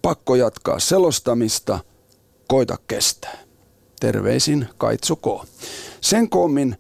[0.02, 1.80] pakko jatkaa selostamista,
[2.48, 3.38] koita kestää.
[4.00, 5.26] Terveisin Kaitsu K.
[6.02, 6.78] Sen koommin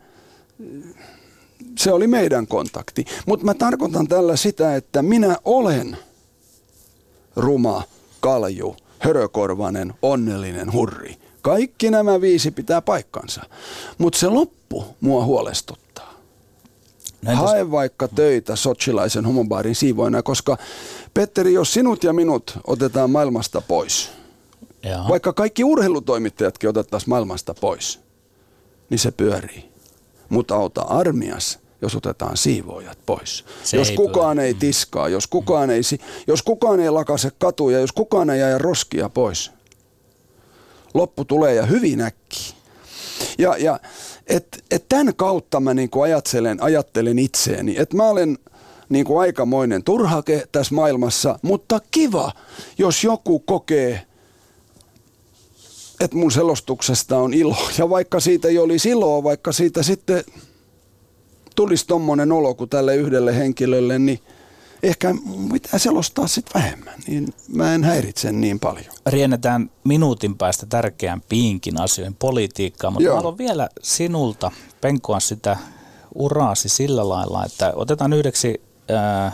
[1.77, 3.05] se oli meidän kontakti.
[3.25, 5.97] Mutta mä tarkoitan tällä sitä, että minä olen
[7.35, 7.83] ruma,
[8.19, 11.15] kalju, hörökorvanen, onnellinen hurri.
[11.41, 13.41] Kaikki nämä viisi pitää paikkansa.
[13.97, 16.13] Mutta se loppu mua huolestuttaa.
[17.21, 17.71] Näin Hae tos...
[17.71, 20.57] vaikka töitä sochilaisen homobaarin siivoina, koska
[21.13, 24.09] Petteri, jos sinut ja minut otetaan maailmasta pois,
[24.83, 25.09] Jaha.
[25.09, 27.99] vaikka kaikki urheilutoimittajatkin otettaisiin maailmasta pois,
[28.89, 29.71] niin se pyörii.
[30.29, 33.45] Mutta auta armias, jos otetaan siivoojat pois.
[33.63, 35.81] Se jos ei kukaan ei tiskaa, jos kukaan ei,
[36.27, 39.51] jos kukaan ei lakase katuja, jos kukaan ei jää roskia pois,
[40.93, 42.57] loppu tulee ja hyvin äkkiä.
[43.37, 43.79] Ja, ja
[44.27, 48.37] et, et tämän kautta mä niinku ajattelen, ajattelen itseeni, että mä olen
[48.89, 52.31] niinku aikamoinen turhake tässä maailmassa, mutta kiva,
[52.77, 54.01] jos joku kokee,
[55.99, 57.57] että mun selostuksesta on ilo.
[57.77, 60.23] Ja vaikka siitä ei olisi iloa, vaikka siitä sitten
[61.57, 64.19] tulisi tommonen olo kuin tälle yhdelle henkilölle, niin–
[64.83, 65.15] ehkä
[65.53, 68.85] pitää selostaa sitten vähemmän, niin mä en häiritse niin paljon.
[69.05, 73.15] Riennetään minuutin päästä tärkeän piinkin asioihin politiikkaan, mutta Joo.
[73.15, 74.51] mä haluan vielä sinulta
[74.81, 75.57] penkoa sitä
[76.15, 79.33] uraasi sillä lailla, että otetaan yhdeksi äh,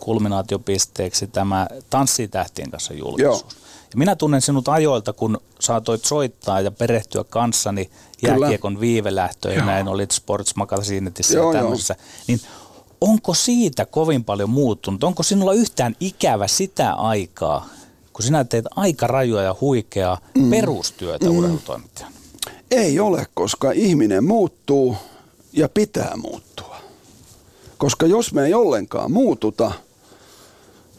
[0.00, 3.42] kulminaatiopisteeksi tämä Tanssitähtien kanssa julkisuus.
[3.42, 3.63] Joo.
[3.94, 7.90] Minä tunnen sinut ajoilta, kun saatoit soittaa ja perehtyä kanssani
[8.22, 11.96] jääkiekon viivelähtöön ja näin olit Sports Magazinetissa ja tämmöisessä.
[12.26, 12.40] Niin
[13.00, 15.04] onko siitä kovin paljon muuttunut?
[15.04, 17.68] Onko sinulla yhtään ikävä sitä aikaa,
[18.12, 20.50] kun sinä teet aika rajoja ja huikeaa mm.
[20.50, 21.38] perustyötä mm.
[21.38, 22.14] urheilutoimittajana?
[22.70, 24.96] Ei ole, koska ihminen muuttuu
[25.52, 26.76] ja pitää muuttua.
[27.78, 29.72] Koska jos me ei ollenkaan muututa,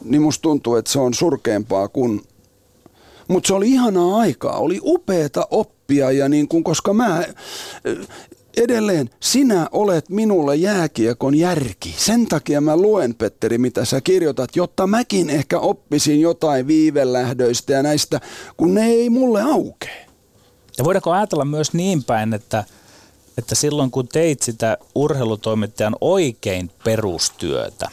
[0.04, 2.28] niin musta tuntuu, että se on surkeampaa kuin...
[3.28, 7.23] Mutta se oli ihanaa aikaa, oli upeeta oppia ja niin kuin, koska mä
[8.57, 11.95] edelleen sinä olet minulle jääkiekon järki.
[11.97, 17.84] Sen takia mä luen, Petteri, mitä sä kirjoitat, jotta mäkin ehkä oppisin jotain viivelähdöistä ja
[17.84, 18.21] näistä,
[18.57, 20.05] kun ne ei mulle aukee.
[20.78, 22.63] Ja voidaanko ajatella myös niin päin, että,
[23.38, 27.89] että silloin kun teit sitä urheilutoimittajan oikein perustyötä,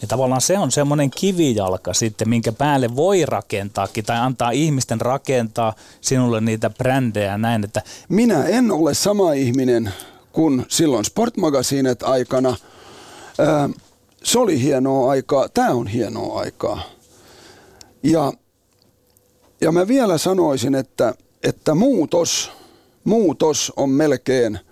[0.00, 5.74] niin tavallaan se on semmoinen kivijalka sitten, minkä päälle voi rakentaakin tai antaa ihmisten rakentaa
[6.00, 7.64] sinulle niitä brändejä näin.
[7.64, 7.82] Että...
[8.08, 9.92] Minä en ole sama ihminen
[10.32, 12.56] kuin silloin Sportmagasinet aikana.
[13.38, 13.68] Ää,
[14.22, 16.82] se oli hienoa aikaa, tämä on hienoa aikaa.
[18.02, 18.32] Ja,
[19.60, 22.52] ja mä vielä sanoisin, että, että muutos,
[23.04, 24.58] muutos on melkein–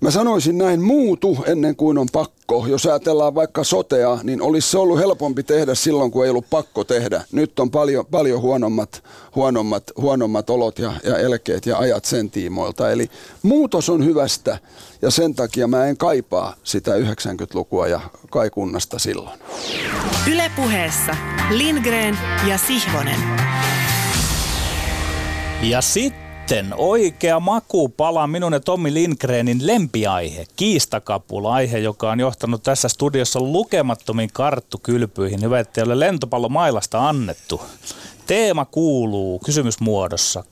[0.00, 2.66] Mä sanoisin näin, muutu ennen kuin on pakko.
[2.66, 6.84] Jos ajatellaan vaikka sotea, niin olisi se ollut helpompi tehdä silloin, kun ei ollut pakko
[6.84, 7.24] tehdä.
[7.32, 12.90] Nyt on paljon, paljon huonommat, huonommat, huonommat olot ja, ja elkeet ja ajat sen tiimoilta.
[12.90, 13.10] Eli
[13.42, 14.58] muutos on hyvästä
[15.02, 19.40] ja sen takia mä en kaipaa sitä 90-lukua ja kaikunnasta silloin.
[20.32, 21.16] Ylepuheessa
[21.50, 23.20] Lindgren ja Sihvonen.
[25.62, 32.88] Ja sitten sitten oikea makupala minun ja Tommi Lindgrenin lempiaihe, kiistakapula-aihe, joka on johtanut tässä
[32.88, 35.42] studiossa lukemattomiin karttukylpyihin.
[35.42, 37.60] Hyvä, että ei ole lentopallomailasta annettu.
[38.26, 40.44] Teema kuuluu kysymysmuodossa.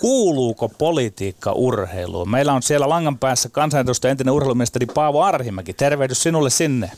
[0.00, 2.30] Kuuluuko politiikka urheiluun?
[2.30, 5.72] Meillä on siellä langan päässä kansanedustaja entinen urheiluministeri Paavo Arhimäki.
[5.72, 6.90] Tervehdys sinulle sinne.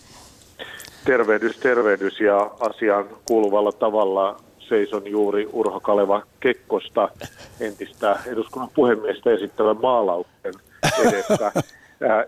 [1.05, 4.37] Tervehdys, tervehdys ja asiaan kuuluvalla tavalla
[4.69, 7.09] seison juuri Urho Kaleva Kekkosta,
[7.61, 10.55] entistä eduskunnan puhemiestä esittävän maalauksen
[11.01, 11.53] edessä.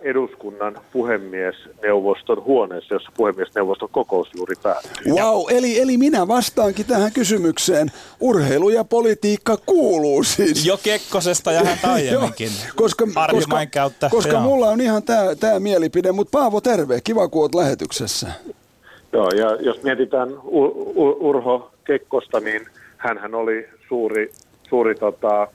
[0.03, 5.13] eduskunnan puhemiesneuvoston huoneessa, jossa puhemiesneuvoston kokous juuri päättyi.
[5.13, 7.91] Wow, eli, eli minä vastaankin tähän kysymykseen.
[8.21, 10.67] Urheilu ja politiikka kuuluu siis.
[10.67, 12.51] Jo Kekkosesta ja hän aiemminkin.
[12.77, 13.57] koska, koska,
[14.11, 15.03] koska mulla on ihan
[15.41, 18.29] tämä mielipide, mutta Paavo terve, kiva kun oot lähetyksessä.
[19.17, 20.29] Joo, ja jos mietitään
[21.21, 24.31] Urho Kekkosta, niin hän oli suuri,
[24.69, 25.49] suuri tota,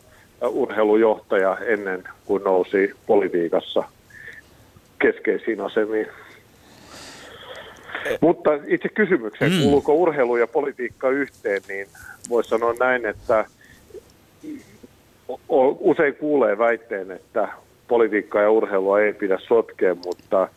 [0.50, 3.84] urheilujohtaja ennen kuin nousi politiikassa
[5.00, 6.08] keskeisiin asemiin.
[8.22, 9.62] Mutta itse kysymykseen, mm.
[9.62, 11.88] kuuluuko urheilu ja politiikka yhteen, niin
[12.30, 13.46] voisi sanoa näin, että
[15.80, 17.48] usein kuulee väitteen, että
[17.88, 20.48] politiikkaa ja urheilua ei pidä sotkea, mutta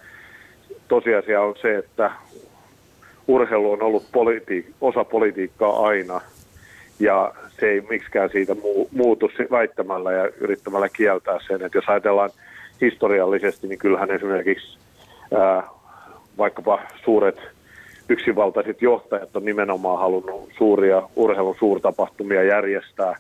[0.89, 2.11] tosiasia on se, että
[3.29, 6.21] urheilu on ollut politi- osa politiikkaa aina
[7.01, 8.57] ja se ei miksikään siitä
[8.93, 11.63] muutu väittämällä ja yrittämällä kieltää sen.
[11.63, 12.31] Että jos ajatellaan
[12.81, 14.79] historiallisesti, niin kyllähän esimerkiksi
[15.39, 15.63] ää,
[16.39, 17.41] vaikkapa suuret
[18.09, 23.17] yksinvaltaiset johtajat on nimenomaan halunnut suuria urheilun suurtapahtumia järjestää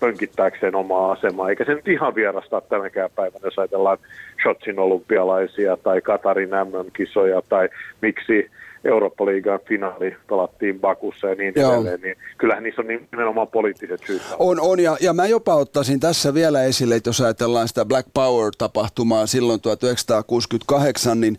[0.00, 3.98] pönkittääkseen omaa asemaa, eikä se nyt ihan vierastaa tänäkään päivänä, jos ajatellaan
[4.42, 7.68] Shotsin olympialaisia tai Katarin MM-kisoja tai
[8.02, 8.50] miksi
[8.84, 11.72] Eurooppa-liigan finaali pelattiin Bakussa ja niin Joo.
[11.72, 14.22] edelleen, niin kyllähän niissä on nimenomaan poliittiset syyt.
[14.38, 18.08] On, on ja, ja mä jopa ottaisin tässä vielä esille, että jos ajatellaan sitä Black
[18.14, 21.38] Power-tapahtumaa silloin 1968, niin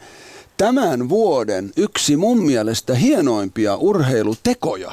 [0.58, 4.92] tämän vuoden yksi mun mielestä hienoimpia urheilutekoja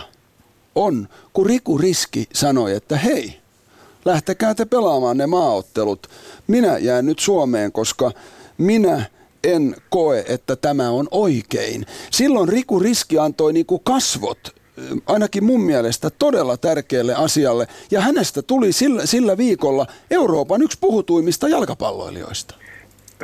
[0.75, 3.37] on, kun Riku Riski sanoi, että hei,
[4.05, 6.07] lähtekää te pelaamaan ne maaottelut.
[6.47, 8.11] Minä jään nyt Suomeen, koska
[8.59, 9.05] minä
[9.55, 11.87] en koe, että tämä on oikein.
[12.11, 14.55] Silloin Riku Riski antoi niin kuin kasvot
[15.07, 17.67] ainakin mun mielestä todella tärkeälle asialle.
[17.91, 22.55] Ja hänestä tuli sillä, sillä viikolla Euroopan yksi puhutuimmista jalkapalloilijoista.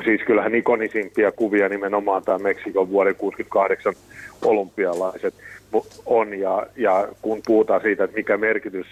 [0.05, 3.95] Siis kyllähän ikonisimpia kuvia nimenomaan tämä Meksikon vuoden 68
[4.45, 5.35] olympialaiset
[6.07, 6.39] on.
[6.39, 8.87] Ja, ja kun puhutaan siitä, että mikä merkitys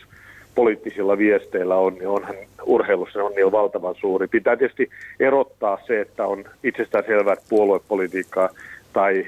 [0.61, 2.34] poliittisilla viesteillä on, niin onhan
[2.64, 4.26] urheilussa on niin valtavan suuri.
[4.28, 4.90] Pitää tietysti
[5.20, 8.48] erottaa se, että on itsestään selvää, että puoluepolitiikkaa
[8.92, 9.26] tai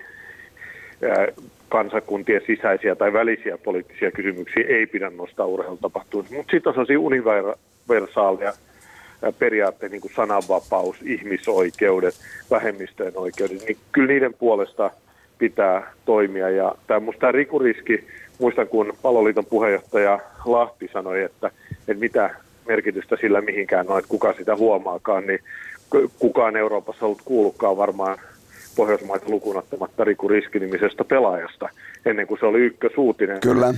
[1.68, 6.34] kansakuntien sisäisiä tai välisiä poliittisia kysymyksiä ei pidä nostaa urheilutapahtumissa.
[6.34, 8.52] Mutta sitten on sellaisia universaaleja
[9.38, 12.14] periaatteita, niin kuin sananvapaus, ihmisoikeudet,
[12.50, 14.90] vähemmistöjen oikeudet, niin kyllä niiden puolesta
[15.38, 16.50] pitää toimia.
[16.50, 18.04] Ja tämä, tämä rikuriski
[18.42, 22.30] muistan, kun Paloliiton puheenjohtaja Lahti sanoi, että, että mitä
[22.68, 25.40] merkitystä sillä mihinkään on, että kuka sitä huomaakaan, niin
[26.18, 28.18] kukaan Euroopassa ollut kuullutkaan varmaan
[28.76, 31.68] Pohjoismaita lukunottamatta Riku Riskinimisestä pelaajasta,
[32.06, 33.40] ennen kuin se oli ykkösuutinen.
[33.40, 33.74] Kyllä.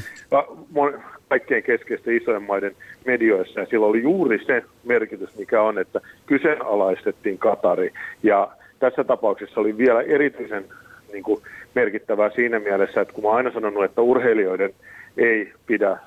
[1.28, 7.38] Kaikkein keskeisten isojen maiden medioissa, ja sillä oli juuri se merkitys, mikä on, että kyseenalaistettiin
[7.38, 7.92] Katari,
[8.22, 8.48] ja
[8.78, 10.64] tässä tapauksessa oli vielä erityisen
[11.12, 11.42] niin kuin,
[11.74, 14.74] merkittävää siinä mielessä, että kun mä aina sanonut, että urheilijoiden
[15.16, 15.98] ei pidä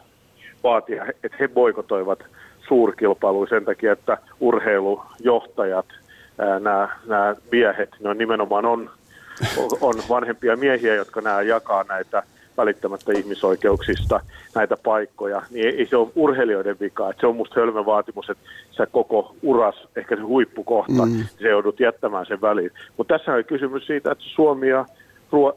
[0.63, 2.20] vaatia, että he boikotoivat
[2.68, 5.86] suurkilpailuja sen takia, että urheilujohtajat,
[6.59, 8.89] nämä, nämä miehet, ne on nimenomaan on,
[9.82, 12.24] on vanhempia miehiä, jotka nämä jakaa näitä
[12.57, 14.20] välittämättä ihmisoikeuksista
[14.55, 17.09] näitä paikkoja, niin ei, ei se ole urheilijoiden vika.
[17.09, 21.24] Että se on musta hölmö vaatimus, että se koko uras, ehkä se huippukohta, mm.
[21.41, 22.72] se joudut jättämään sen väliin.
[22.97, 24.86] Mutta tässä on kysymys siitä, että Suomi ja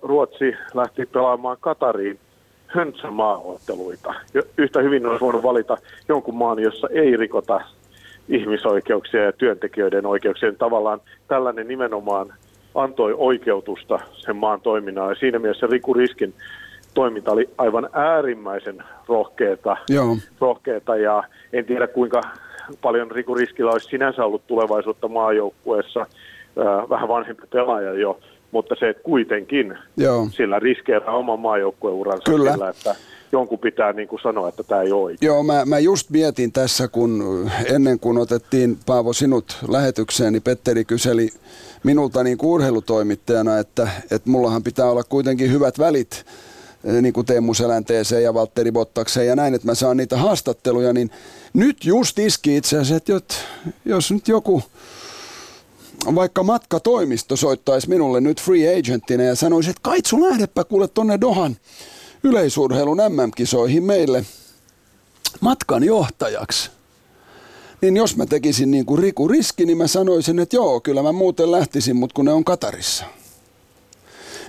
[0.02, 2.18] Ruotsi lähti pelaamaan Katariin
[2.66, 4.14] höntsämaaotteluita.
[4.58, 7.60] Yhtä hyvin olisi voinut valita jonkun maan, jossa ei rikota
[8.28, 10.52] ihmisoikeuksia ja työntekijöiden oikeuksia.
[10.52, 12.32] Tavallaan tällainen nimenomaan
[12.74, 15.08] antoi oikeutusta sen maan toiminnan.
[15.08, 16.34] Ja siinä mielessä Riku Riskin
[16.94, 20.16] toiminta oli aivan äärimmäisen rohkeata, Joo.
[20.40, 22.20] rohkeata ja en tiedä kuinka
[22.82, 26.06] paljon Riku Riskillä olisi sinänsä ollut tulevaisuutta maajoukkueessa,
[26.90, 28.20] vähän vanhempi pelaaja jo,
[28.52, 30.28] mutta se että kuitenkin Joo.
[30.32, 32.52] sillä riskeeraa oman maajoukkueuransa Kyllä.
[32.52, 32.94] sillä, että
[33.32, 35.28] jonkun pitää niin kuin sanoa, että tämä ei ole oikein.
[35.28, 40.84] Joo, mä, mä just mietin tässä, kun ennen kuin otettiin Paavo sinut lähetykseen, niin Petteri
[40.84, 41.28] kyseli
[41.84, 46.24] minulta niin kuin urheilutoimittajana, että, että mullahan pitää olla kuitenkin hyvät välit
[46.84, 50.92] eh, niin kuin Teemu Selänteeseen ja Valtteri Bottakseen ja näin, että mä saan niitä haastatteluja,
[50.92, 51.10] niin
[51.54, 53.34] nyt just iski itse asiassa, että
[53.84, 54.62] jos nyt joku
[56.14, 61.56] vaikka matkatoimisto soittaisi minulle nyt free agentina ja sanoisi, että Kaitsu lähdepä kuule tonne Dohan
[62.22, 64.24] yleisurheilun MM-kisoihin meille
[65.40, 66.70] matkan johtajaksi.
[67.80, 71.12] Niin jos mä tekisin niin kuin Riku Riski, niin mä sanoisin, että joo, kyllä mä
[71.12, 73.04] muuten lähtisin, mutta kun ne on Katarissa.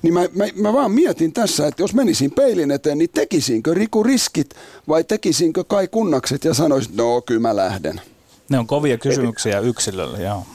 [0.01, 4.03] Niin mä, mä, mä vaan mietin tässä, että jos menisin peilin eteen, niin tekisinkö Riku
[4.03, 4.55] Riskit
[4.87, 8.01] vai tekisinkö Kai Kunnakset ja sanoisin, no kyllä mä lähden.
[8.49, 10.45] Ne on kovia kysymyksiä yksilölle, joo.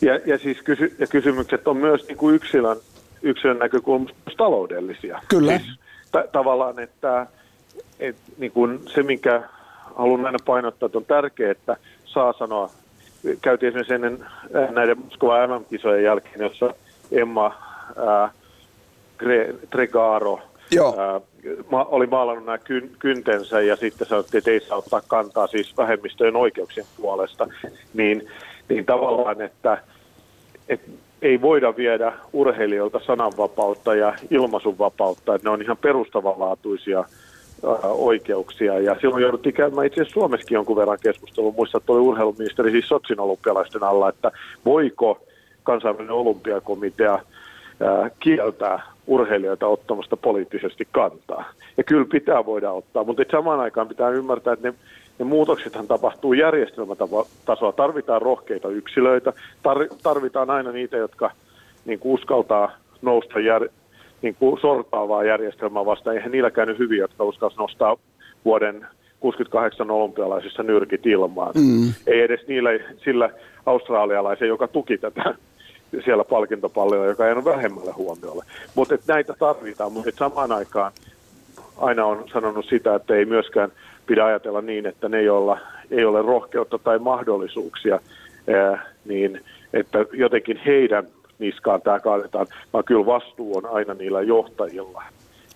[0.00, 2.76] Ja, ja siis kysy, ja kysymykset on myös niin kuin yksilön,
[3.22, 5.22] yksilön näkökulmasta taloudellisia.
[5.28, 5.58] Kyllä.
[5.58, 5.78] Siis,
[6.12, 7.26] ta- tavallaan, että,
[8.00, 9.42] että niin kuin se, minkä
[9.96, 12.70] haluan aina painottaa, että on tärkeää, että saa sanoa,
[13.42, 14.26] käytiin esimerkiksi ennen
[14.56, 16.74] äh, näiden Moskovan MM-kisojen jälkeen, jossa
[17.12, 17.54] Emma
[18.06, 18.30] ää,
[19.22, 20.40] Gre- Tregaro
[20.70, 20.94] Joo.
[20.98, 21.20] ää,
[21.70, 25.76] ma- oli maalannut nämä kyn- kyntensä ja sitten sanottiin, että ei saa ottaa kantaa siis
[25.76, 27.48] vähemmistöjen oikeuksien puolesta,
[27.94, 28.28] niin,
[28.68, 29.78] niin tavallaan, että,
[30.68, 30.90] että
[31.22, 37.04] ei voida viedä urheilijoilta sananvapautta ja ilmaisunvapautta, että ne on ihan perustavanlaatuisia
[37.82, 38.80] oikeuksia.
[38.80, 41.52] Ja silloin jouduttiin käymään itse asiassa Suomessakin jonkun verran keskustelua.
[41.56, 44.32] Muistan, että oli urheiluministeri siis Sotsin olympialaisten alla, että
[44.64, 45.20] voiko
[45.62, 51.44] kansainvälinen olympiakomitea ää, kieltää urheilijoita ottamasta poliittisesti kantaa.
[51.76, 54.74] Ja kyllä pitää voida ottaa, mutta samaan aikaan pitää ymmärtää, että ne,
[55.18, 57.72] ne muutoksethan tapahtuu järjestelmätasoa.
[57.76, 61.30] Tarvitaan rohkeita yksilöitä, tar, tarvitaan aina niitä, jotka
[61.84, 62.70] niin kuin uskaltaa
[63.02, 63.68] nousta jär,
[64.22, 66.16] niin kuin sortaavaa järjestelmää vastaan.
[66.16, 67.96] Eihän niillä käynyt hyvin, jotka uskalsivat nostaa
[68.44, 68.86] vuoden
[69.20, 71.52] 68 olympialaisissa nyrkit ilmaan.
[71.54, 71.92] Mm.
[72.06, 72.70] Ei edes niillä,
[73.04, 73.30] sillä
[73.66, 75.34] australialaisen, joka tuki tätä
[76.04, 78.44] siellä palkintopallilla, joka ei ole vähemmälle huomiolle.
[78.74, 80.92] Mutta näitä tarvitaan, mutta samaan aikaan
[81.76, 83.72] aina on sanonut sitä, että ei myöskään
[84.06, 85.58] pidä ajatella niin, että ne, joilla
[85.90, 88.00] ei ole rohkeutta tai mahdollisuuksia,
[89.04, 89.40] niin
[89.72, 91.06] että jotenkin heidän
[91.38, 95.02] niskaan tämä kaadetaan, vaan kyllä vastuu on aina niillä johtajilla,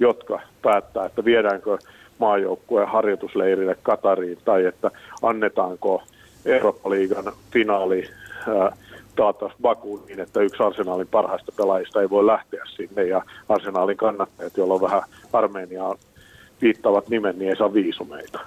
[0.01, 1.79] jotka päättää, että viedäänkö
[2.19, 4.91] maajoukkueen harjoitusleirille Katariin tai että
[5.23, 6.03] annetaanko
[6.47, 8.09] Eurooppa-liigan finaali
[9.17, 14.57] taata Bakuun niin, että yksi arsenaalin parhaista pelaajista ei voi lähteä sinne ja arsenaalin kannattajat,
[14.57, 15.95] joilla on vähän Armeniaa
[16.63, 18.41] viittavat nimen, niin ei saa viisumeita.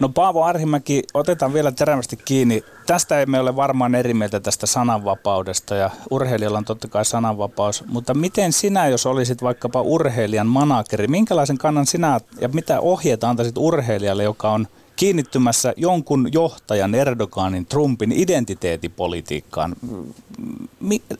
[0.00, 2.64] No Paavo Arhimäki, otetaan vielä terävästi kiinni.
[2.86, 8.14] Tästä emme ole varmaan eri mieltä tästä sananvapaudesta ja urheilijalla on totta kai sananvapaus, mutta
[8.14, 14.22] miten sinä, jos olisit vaikkapa urheilijan manageri, minkälaisen kannan sinä ja mitä ohjeita antaisit urheilijalle,
[14.22, 19.76] joka on kiinnittymässä jonkun johtajan, Erdoganin, Trumpin identiteetipolitiikkaan?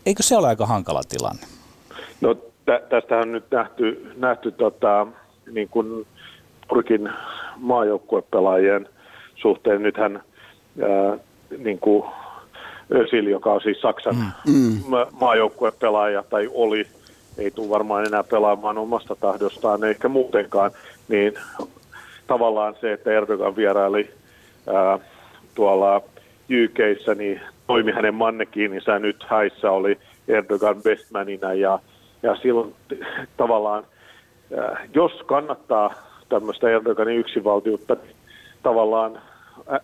[0.07, 1.43] Eikö se ole aika hankala tilanne?
[2.21, 2.35] No
[2.65, 5.07] tä- tästä on nyt nähty, nähty tota,
[5.53, 6.07] niin kuin
[6.69, 7.11] Turkin
[7.57, 8.89] maajoukkuepelaajien
[9.35, 9.83] suhteen.
[9.83, 10.23] Nythän
[10.83, 11.19] ää,
[11.59, 12.05] niin kuin
[12.95, 14.81] Özil, joka on siis Saksan mm.
[14.87, 16.87] ma- maajoukkuepelaaja tai oli,
[17.39, 20.71] ei tule varmaan enää pelaamaan omasta tahdostaan, eikä muutenkaan,
[21.09, 21.35] niin
[22.27, 24.11] tavallaan se, että Erdogan vieraili
[24.75, 24.99] ää,
[25.55, 26.03] tuolla
[26.65, 29.99] UKissa, niin toimi hänen mannekiininsa nyt häissä oli
[30.29, 31.79] Erdogan bestmanina ja,
[32.23, 32.75] ja silloin
[33.37, 33.85] tavallaan,
[34.59, 38.17] ää, jos kannattaa tämmöistä Erdoganin yksinvaltiutta, niin
[38.63, 39.19] tavallaan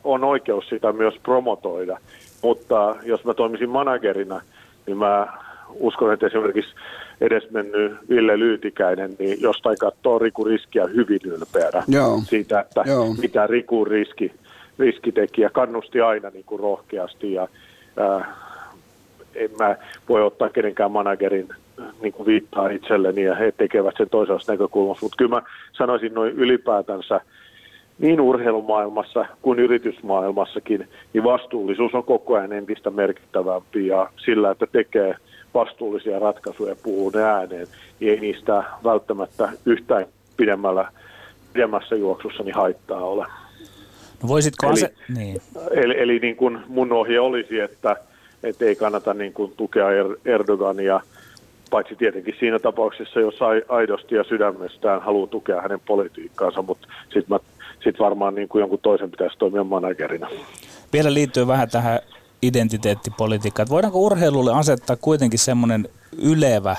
[0.05, 1.99] on oikeus sitä myös promotoida.
[2.43, 4.41] Mutta jos mä toimisin managerina,
[4.87, 5.27] niin mä
[5.75, 6.75] uskon, että esimerkiksi
[7.21, 12.21] edesmennyt Ville Lyytikäinen, niin jostain katsoo Riku Riskiä hyvin ylpeänä Joo.
[12.25, 13.15] siitä, että Joo.
[13.21, 14.33] mitä Riku riski,
[14.79, 17.49] riskitekijä kannusti aina niin kuin rohkeasti ja
[17.97, 18.35] ää,
[19.35, 19.77] en mä
[20.09, 21.49] voi ottaa kenenkään managerin
[22.03, 26.33] niin kuin viittaa itselleni ja he tekevät sen toisesta näkökulmasta, mutta kyllä mä sanoisin noin
[26.33, 27.21] ylipäätänsä
[27.99, 35.15] niin urheilumaailmassa kuin yritysmaailmassakin, niin vastuullisuus on koko ajan entistä merkittävämpi ja sillä, että tekee
[35.55, 37.67] vastuullisia ratkaisuja ja puhuu ne ääneen,
[38.01, 40.07] niin ei niistä välttämättä yhtään
[40.37, 40.93] pidemmällä,
[41.53, 43.27] pidemmässä juoksussa niin haittaa ole.
[44.23, 45.41] No voisitko Eli- ase- niin.
[45.71, 47.97] Eli, eli niin kuin mun ohje olisi, että,
[48.43, 51.01] että ei kannata niin kuin tukea Er- Erdogania,
[51.71, 57.39] paitsi tietenkin siinä tapauksessa, jos ai- aidosti ja sydämestään haluaa tukea hänen politiikkaansa, mutta sitten
[57.85, 60.29] sit varmaan niin kuin jonkun toisen pitäisi toimia managerina.
[60.93, 62.01] Vielä liittyy vähän tähän
[62.43, 63.65] identiteettipolitiikkaan.
[63.65, 65.89] Että voidaanko urheilulle asettaa kuitenkin semmoinen
[66.23, 66.77] ylevä,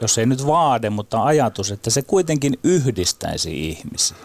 [0.00, 4.16] jos ei nyt vaade, mutta ajatus, että se kuitenkin yhdistäisi ihmisiä?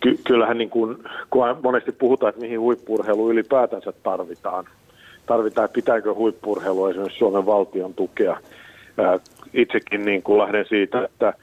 [0.00, 0.96] Ky- kyllähän niin kuin,
[1.30, 4.64] kun monesti puhutaan, että mihin huippurheilu ylipäätänsä tarvitaan,
[5.26, 8.40] tarvitaan, että pitääkö huippurheilu esimerkiksi Suomen valtion tukea.
[9.54, 11.34] Itsekin niin kuin lähden siitä, että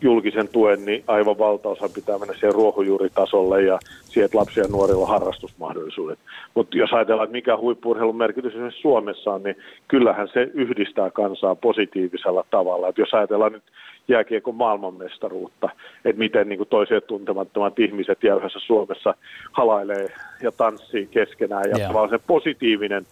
[0.00, 5.02] julkisen tuen, niin aivan valtaosa pitää mennä siihen ruohonjuuritasolle ja siihen, että lapsia ja nuorilla
[5.02, 6.18] on harrastusmahdollisuudet.
[6.54, 9.56] Mutta jos ajatellaan, että mikä huippurheilun merkitys esimerkiksi Suomessa on, niin
[9.88, 12.88] kyllähän se yhdistää kansaa positiivisella tavalla.
[12.88, 13.62] Et jos ajatellaan nyt
[14.08, 15.68] jääkiekon maailmanmestaruutta,
[16.04, 19.14] että miten niin toiset tuntemattomat ihmiset jäyhässä Suomessa
[19.52, 20.12] halailee
[20.42, 23.06] ja tanssii keskenään ja tavallaan se positiivinen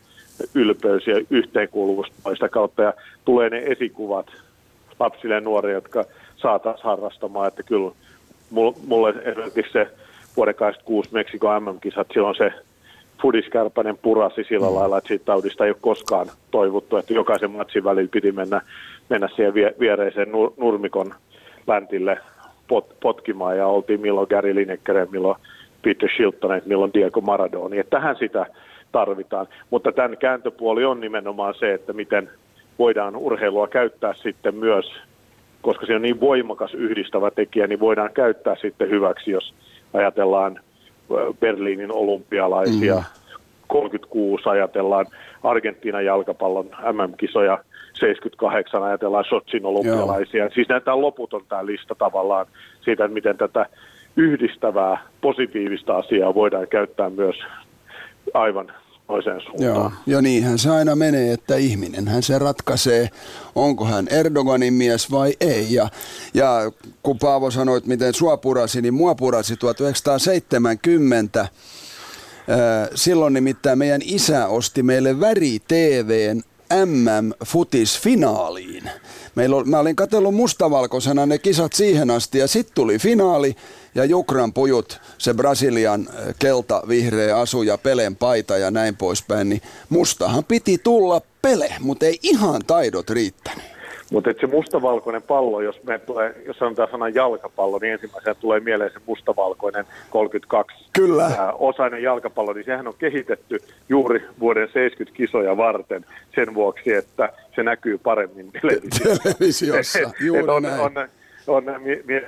[0.55, 4.27] ylpeys ja yhteenkuuluvuus sitä kautta ja tulee ne esikuvat
[5.01, 6.05] lapsille ja nuorille, jotka
[6.37, 7.93] saa taas harrastamaan, että kyllä
[8.51, 9.89] mul- mulle esimerkiksi se
[10.37, 12.53] vuoden 86 Meksikon MM-kisat, silloin se
[13.23, 14.75] Fudiskärpänen purasi sillä mm.
[14.75, 18.61] lailla, että siitä taudista ei ole koskaan toivottu, että jokaisen matsin välillä piti mennä,
[19.09, 21.15] mennä siihen vie, viereiseen nur, nurmikon
[21.67, 22.19] läntille
[22.69, 25.39] pot, potkimaan ja oltiin milloin Gary Lineker, milloin
[25.83, 27.79] Peter Shilton, milloin Diego Maradoni.
[27.79, 28.47] Että tähän sitä
[28.93, 29.47] tarvitaan.
[29.71, 32.31] Mutta tämän kääntöpuoli on nimenomaan se, että miten
[32.79, 34.93] voidaan urheilua käyttää sitten myös,
[35.63, 39.55] koska se on niin voimakas yhdistävä tekijä, niin voidaan käyttää sitten hyväksi, jos
[39.95, 40.61] ajatellaan
[41.41, 43.05] Berliinin olympialaisia, mm.
[43.67, 45.07] 36 ajatellaan
[45.43, 47.59] Argentiinan jalkapallon MM-kisoja,
[47.95, 50.45] 78 ajatellaan Sotsin olympialaisia.
[50.45, 50.51] Joo.
[50.55, 52.47] Siis näitä loputon tämä lista tavallaan
[52.81, 53.67] siitä, miten tätä
[54.17, 57.37] yhdistävää, positiivista asiaa voidaan käyttää myös
[58.35, 58.73] aivan
[59.07, 59.75] toiseen suuntaan.
[59.75, 63.09] Joo, ja niinhän se aina menee, että ihminen hän se ratkaisee,
[63.55, 65.75] onko hän Erdoganin mies vai ei.
[65.75, 65.89] Ja,
[66.35, 66.73] ja
[67.03, 71.49] kun Paavo sanoi, että miten sua purasi, niin mua purasi 1970.
[72.95, 76.43] Silloin nimittäin meidän isä osti meille väri TVn
[76.87, 78.91] MM-futisfinaaliin.
[79.35, 83.57] Meillä oli, mä olin katsellut mustavalkoisena ne kisat siihen asti ja sitten tuli finaali
[83.95, 89.49] ja Jukran pujut, se Brasilian eh, kelta, vihreä asu ja Pelen paita ja näin poispäin,
[89.49, 93.73] niin mustahan piti tulla Pele, mutta ei ihan taidot riittänyt.
[94.13, 98.91] Mutta se mustavalkoinen pallo, jos me tulee, jos sanotaan sanan jalkapallo, niin ensimmäisenä tulee mieleen
[98.91, 101.53] se mustavalkoinen 32 Kyllä.
[101.59, 107.63] osainen jalkapallo, niin sehän on kehitetty juuri vuoden 70 kisoja varten sen vuoksi, että se
[107.63, 109.23] näkyy paremmin televisiossa.
[109.23, 110.81] televisiossa, juuri on, näin.
[110.81, 110.93] On,
[111.47, 111.65] on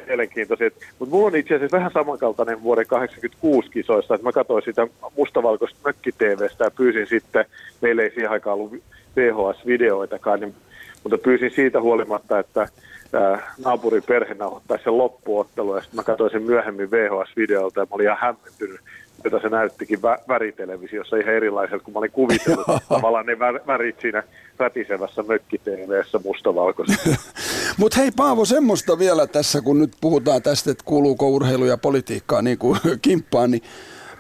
[0.07, 0.75] mielenkiintoiset.
[0.99, 4.87] Mutta mulla on itse asiassa vähän samankaltainen vuoden 86 kisoista, että mä katsoin sitä
[5.17, 7.45] mustavalkoista mökki-TVstä ja pyysin sitten,
[7.81, 8.83] meillä ei siihen aikaan ollut
[9.17, 10.55] VHS-videoitakaan, niin
[11.03, 12.69] mutta pyysin siitä huolimatta, että
[13.65, 18.07] naapurin perhe nauhoittaisi sen loppuottelu ja sitten mä katsoin sen myöhemmin VHS-videolta ja mä olin
[18.07, 18.81] ihan hämmentynyt,
[19.25, 24.23] jota se näyttikin vä- väritelevisiossa ihan erilaiselta, kun mä olin kuvitellut tavallaan ne värit siinä
[24.59, 27.11] rätisevässä mökki-TVssä mustavalkoisessa.
[27.79, 32.43] Mutta hei Paavo, semmoista vielä tässä, kun nyt puhutaan tästä, että kuuluuko urheilu ja politiikkaa
[32.43, 33.63] niin kuin kimppaan, niin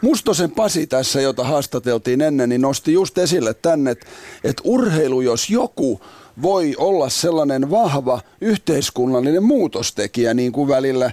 [0.00, 4.06] Mustosen Pasi tässä, jota haastateltiin ennen, niin nosti just esille tänne, että,
[4.44, 6.00] että urheilu, jos joku
[6.42, 11.10] voi olla sellainen vahva yhteiskunnallinen muutostekijä, niin kuin välillä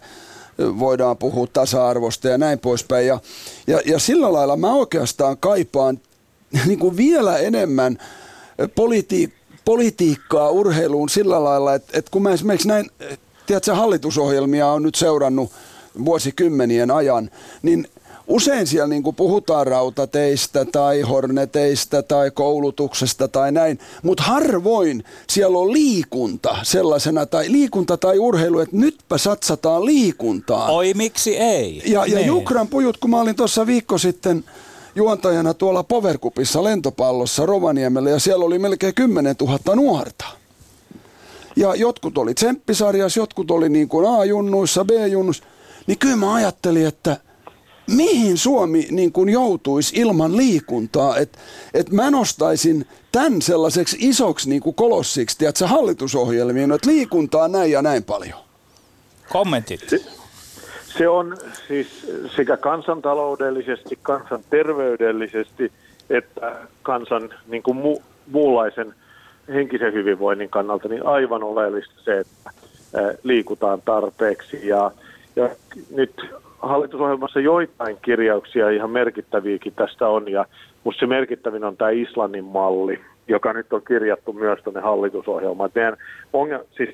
[0.57, 3.07] voidaan puhua tasa-arvosta ja näin poispäin.
[3.07, 3.19] Ja,
[3.67, 5.99] ja, ja sillä lailla mä oikeastaan kaipaan
[6.67, 7.97] niin kuin vielä enemmän
[8.75, 9.33] politi-
[9.65, 12.89] politiikkaa urheiluun sillä lailla, että, että kun mä esimerkiksi näin,
[13.45, 15.51] tiedätkö, hallitusohjelmia on nyt seurannut
[16.05, 17.29] vuosikymmenien ajan,
[17.61, 17.87] niin–
[18.31, 25.57] usein siellä niin kuin puhutaan rautateistä tai horneteista tai koulutuksesta tai näin, mutta harvoin siellä
[25.57, 30.69] on liikunta sellaisena, tai liikunta tai urheilu, että nytpä satsataan liikuntaan.
[30.69, 31.81] Oi, miksi ei?
[31.85, 32.27] Ja, ja niin.
[32.27, 34.43] Jukran pujut, kun mä olin tuossa viikko sitten
[34.95, 40.25] juontajana tuolla Powercupissa lentopallossa Rovaniemellä ja siellä oli melkein 10 000 nuorta.
[41.55, 45.43] Ja jotkut oli tsemppisarjas, jotkut oli niin kuin A-junnuissa, B-junnuissa.
[45.87, 47.17] Niin kyllä mä ajattelin, että–
[47.87, 51.17] mihin Suomi niin kuin joutuisi ilman liikuntaa.
[51.17, 51.39] Että
[51.73, 57.81] et mä nostaisin tämän sellaiseksi isoksi niin kuin kolossiksi, tiedätkö, hallitusohjelmiin, että liikuntaa näin ja
[57.81, 58.39] näin paljon.
[59.29, 59.81] Kommentit.
[60.97, 61.37] Se, on
[61.67, 65.71] siis sekä kansantaloudellisesti, kansanterveydellisesti,
[66.09, 67.97] että kansan niin kuin mu,
[68.31, 68.93] muunlaisen
[69.47, 72.51] henkisen hyvinvoinnin kannalta niin aivan oleellista se, että
[73.23, 74.67] liikutaan tarpeeksi.
[74.67, 74.91] Ja,
[75.35, 75.49] ja
[75.95, 76.21] nyt
[76.59, 80.45] hallitusohjelmassa joitain kirjauksia ihan merkittäviäkin tästä on, ja
[80.83, 85.69] musta se merkittävin on tämä Islannin malli, joka nyt on kirjattu myös tuonne hallitusohjelmaan.
[85.75, 85.97] Meidän
[86.33, 86.89] ongelma, siis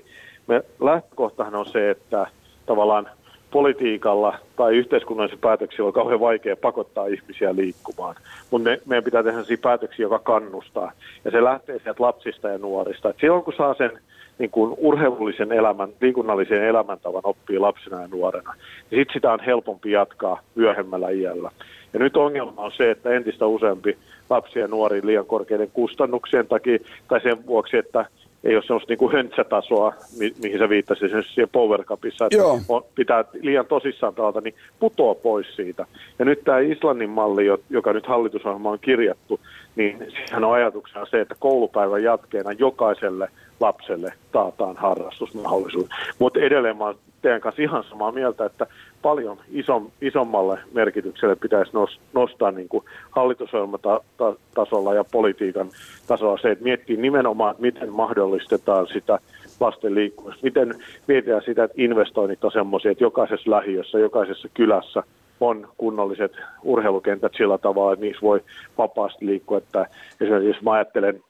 [0.48, 2.28] me lähtökohtahan on se, että
[2.65, 3.10] tavallaan
[3.52, 8.15] politiikalla tai yhteiskunnallisilla päätöksillä on kauhean vaikea pakottaa ihmisiä liikkumaan.
[8.52, 10.91] Mutta me, meidän pitää tehdä sellaisia päätöksiä, joka kannustaa.
[11.26, 13.10] Ja se lähtee sieltä lapsista ja nuorista.
[13.10, 13.91] Et silloin kun saa sen
[14.40, 18.53] niin kuin urheilullisen elämän, liikunnallisen elämäntavan oppii lapsena ja nuorena,
[18.91, 21.52] niin sitten sitä on helpompi jatkaa myöhemmällä iällä.
[21.94, 23.98] Ja nyt ongelma on se, että entistä useampi
[24.30, 28.06] lapsi ja nuori liian korkeiden kustannuksien takia, tai sen vuoksi, että
[28.48, 32.86] ei ole sellaista niin kuin höntsätasoa, mi- mihin sä viittasit siellä Power Cupissa, että on,
[32.95, 35.86] pitää liian tosissaan täältä, niin putoaa pois siitä.
[36.19, 39.40] Ja nyt tämä Islannin malli, joka nyt hallitusohjelma on kirjattu,
[39.78, 39.98] niin
[40.28, 43.30] sehän on ajatuksena se, että koulupäivän jatkeena jokaiselle
[43.60, 45.90] lapselle taataan harrastusmahdollisuus.
[46.20, 48.68] Mutta edelleen mä olen teidän kanssa ihan samaa mieltä, että
[49.02, 51.72] paljon isom, isommalle merkitykselle pitäisi
[52.14, 55.70] nostaa niin kuin hallitusohjelmatasolla ja politiikan
[56.08, 59.20] tasolla se, että miettii nimenomaan, miten mahdollistetaan sitä
[59.60, 60.76] lasten liikkumista, miten
[61.08, 65.04] mietitään sitä, että investoinnit on semmoisia, että jokaisessa lähiössä, jokaisessa kylässä
[65.40, 66.32] on kunnolliset
[66.64, 68.42] urheilukentät sillä tavalla, että niissä voi
[68.78, 69.58] vapaasti liikkua.
[69.58, 69.86] Että
[70.22, 71.24] esimerkiksi jos mä ajattelen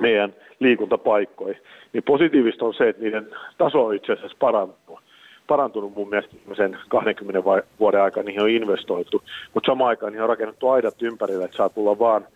[0.00, 1.58] meidän liikuntapaikkoja,
[1.92, 3.28] niin positiivista on se, että niiden
[3.58, 5.00] taso on itse asiassa parantunut
[5.46, 7.42] parantunut mun mielestä sen 20
[7.80, 9.22] vuoden aikana, niihin on investoitu,
[9.54, 12.26] mutta samaan aikaan niihin on rakennettu aidat ympärille, että saa tulla vaan,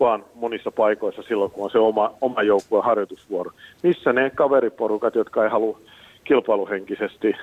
[0.00, 3.50] vaan monissa paikoissa silloin, kun on se oma, oma joukkueen harjoitusvuoro.
[3.82, 5.80] Missä ne kaveriporukat, jotka ei halua
[6.24, 7.34] kilpailuhenkisesti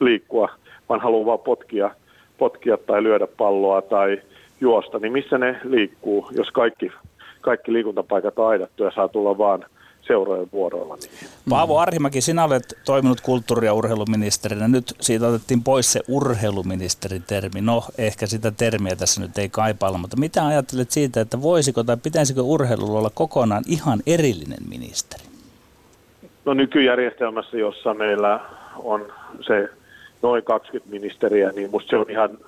[0.00, 0.48] liikkua,
[0.88, 1.90] vaan haluaa vaan potkia,
[2.38, 4.22] potkia tai lyödä palloa tai
[4.60, 6.92] juosta, niin missä ne liikkuu, jos kaikki,
[7.40, 9.64] kaikki liikuntapaikat on aidattu ja saa tulla vaan–
[10.08, 10.96] seurojen vuoroilla.
[10.96, 11.10] Niin.
[11.48, 14.68] Paavo Arhimäki, sinä olet toiminut kulttuuri- ja urheiluministerinä.
[14.68, 17.60] Nyt siitä otettiin pois se urheiluministeritermi.
[17.60, 21.96] No, ehkä sitä termiä tässä nyt ei kaipailla, mutta mitä ajattelet siitä, että voisiko tai
[22.02, 25.24] pitäisikö urheilulla olla kokonaan ihan erillinen ministeri?
[26.44, 28.40] No nykyjärjestelmässä, jossa meillä
[28.76, 29.12] on
[29.46, 29.68] se
[30.22, 32.38] noin 20 ministeriä, niin musta se on ihan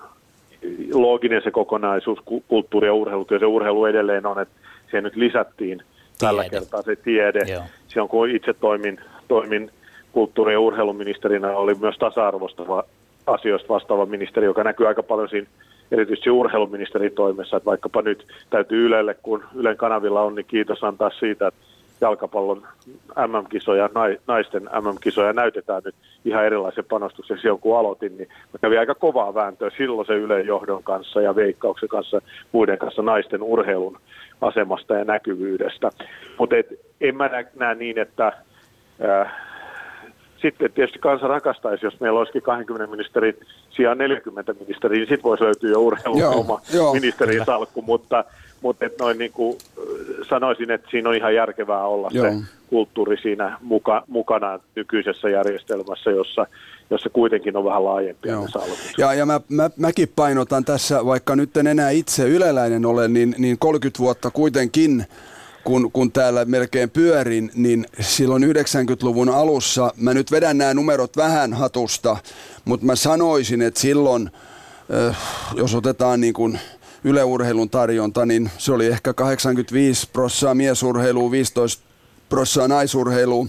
[0.93, 4.55] looginen se kokonaisuus, kulttuuri ja urheilu, ja se urheilu edelleen on, että
[4.89, 5.81] siihen nyt lisättiin
[6.19, 7.39] tällä kertaa se tiede.
[7.47, 7.63] Joo.
[7.87, 9.71] Silloin kun itse toimin, toimin
[10.11, 12.63] kulttuuri- ja urheiluministerinä, oli myös tasa-arvosta
[13.27, 15.47] asioista vastaava ministeri, joka näkyy aika paljon siinä
[15.91, 21.09] erityisesti urheiluministerin toimessa, että vaikkapa nyt täytyy Ylelle, kun Ylen kanavilla on, niin kiitos antaa
[21.09, 21.59] siitä, että
[22.01, 22.67] jalkapallon
[23.27, 23.89] MM-kisoja,
[24.27, 25.95] naisten MM-kisoja näytetään nyt
[26.25, 30.47] ihan erilaisen panostuksen silloin, kun aloitin, niin mä kävin aika kovaa vääntöä silloin se Ylen
[30.47, 32.21] johdon kanssa ja Veikkauksen kanssa,
[32.51, 33.97] muiden kanssa naisten urheilun
[34.41, 35.89] asemasta ja näkyvyydestä.
[36.39, 36.55] Mutta
[37.01, 38.33] en mä näe niin, että
[39.01, 39.51] ää,
[40.41, 43.37] sitten tietysti kansa rakastaisi, jos meillä olisikin 20 ministerin
[43.69, 46.61] sijaan 40 ministeriä, niin sitten voisi löytyä jo urheilun oma
[46.93, 48.23] ministerin salkku, mutta,
[48.61, 49.57] mutta et noin niin kuin
[50.29, 52.25] sanoisin, että siinä on ihan järkevää olla Joo.
[52.25, 56.45] se kulttuuri siinä muka, mukana nykyisessä järjestelmässä, jossa
[56.89, 58.29] jossa kuitenkin on vähän laajempi
[58.97, 63.35] Ja, ja mä, mä, mäkin painotan tässä, vaikka nyt en enää itse yleläinen ole, niin,
[63.37, 65.05] niin 30 vuotta kuitenkin
[65.63, 71.53] kun, kun täällä melkein pyörin, niin silloin 90-luvun alussa, mä nyt vedän nämä numerot vähän
[71.53, 72.17] hatusta,
[72.65, 74.31] mutta mä sanoisin, että silloin,
[75.55, 76.59] jos otetaan niin kuin
[77.03, 81.83] yleurheilun tarjonta, niin se oli ehkä 85 prossaa miesurheilua, 15
[82.29, 83.45] prossaa naisurheilua,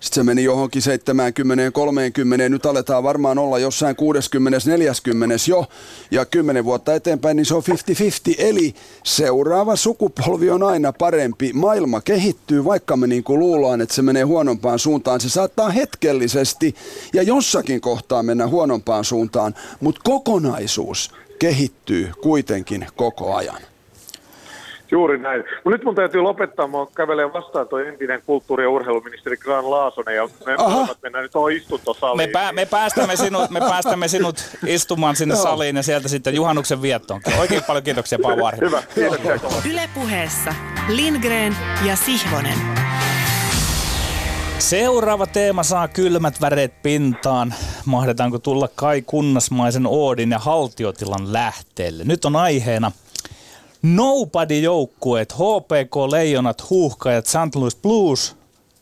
[0.00, 5.66] sitten se meni johonkin 70 30, nyt aletaan varmaan olla jossain 60 40 jo,
[6.10, 7.62] ja 10 vuotta eteenpäin niin se on
[8.32, 11.52] 50-50, eli seuraava sukupolvi on aina parempi.
[11.52, 16.74] Maailma kehittyy, vaikka me niin kuin luullaan, että se menee huonompaan suuntaan, se saattaa hetkellisesti
[17.12, 23.60] ja jossakin kohtaa mennä huonompaan suuntaan, mutta kokonaisuus kehittyy kuitenkin koko ajan.
[24.90, 25.44] Juuri näin.
[25.64, 26.66] Mutta nyt mun täytyy lopettaa.
[26.66, 31.32] Mä kävelen vastaan tuo entinen kulttuuri- ja urheiluministeri Gran Laasonen ja me voimme mennä nyt
[31.32, 32.28] tuohon istuntosaliin.
[32.28, 34.36] Me, pää, me, päästämme sinut, me päästämme sinut
[34.66, 37.20] istumaan sinne saliin ja sieltä sitten juhannuksen viettoon.
[37.38, 39.70] Oikein paljon kiitoksia Paavo Hyvä, kiitoksia.
[39.70, 40.54] Yle puheessa
[40.88, 41.56] Lindgren
[41.86, 42.58] ja Sihvonen.
[44.58, 47.54] Seuraava teema saa kylmät väreet pintaan.
[47.84, 52.04] Mahdetaanko tulla Kai Kunnasmaisen Oodin ja haltiotilan lähteelle?
[52.04, 52.92] Nyt on aiheena–
[53.82, 57.54] Nobody-joukkueet, HPK, Leijonat, Huuhkajat, St.
[57.54, 58.36] Louis Blues.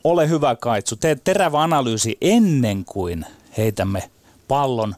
[0.04, 3.26] Ole hyvä Kaitsu, tee terävä analyysi ennen kuin
[3.58, 4.10] heitämme
[4.48, 4.94] pallon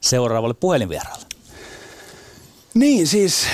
[0.00, 1.26] seuraavalle puhelinvieraalle.
[2.74, 3.46] Niin siis,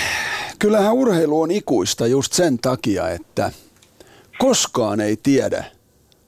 [0.59, 3.51] kyllähän urheilu on ikuista just sen takia, että
[4.39, 5.65] koskaan ei tiedä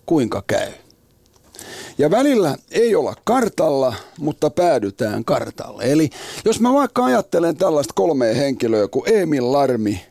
[0.09, 0.71] kuinka käy.
[1.97, 5.83] Ja välillä ei olla kartalla, mutta päädytään kartalle.
[5.83, 6.09] Eli
[6.45, 10.05] jos mä vaikka ajattelen tällaista kolmea henkilöä kuin Emil Larmi,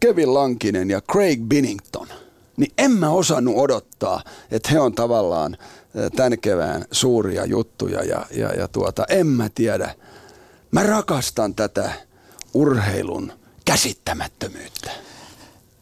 [0.00, 2.08] Kevin Lankinen ja Craig Binnington,
[2.56, 5.56] niin en mä osannut odottaa, että he on tavallaan
[6.16, 9.94] tämän kevään suuria juttuja ja, ja, ja tuota, en mä tiedä.
[10.70, 11.92] Mä rakastan tätä
[12.54, 13.32] urheilun
[13.64, 14.90] käsittämättömyyttä.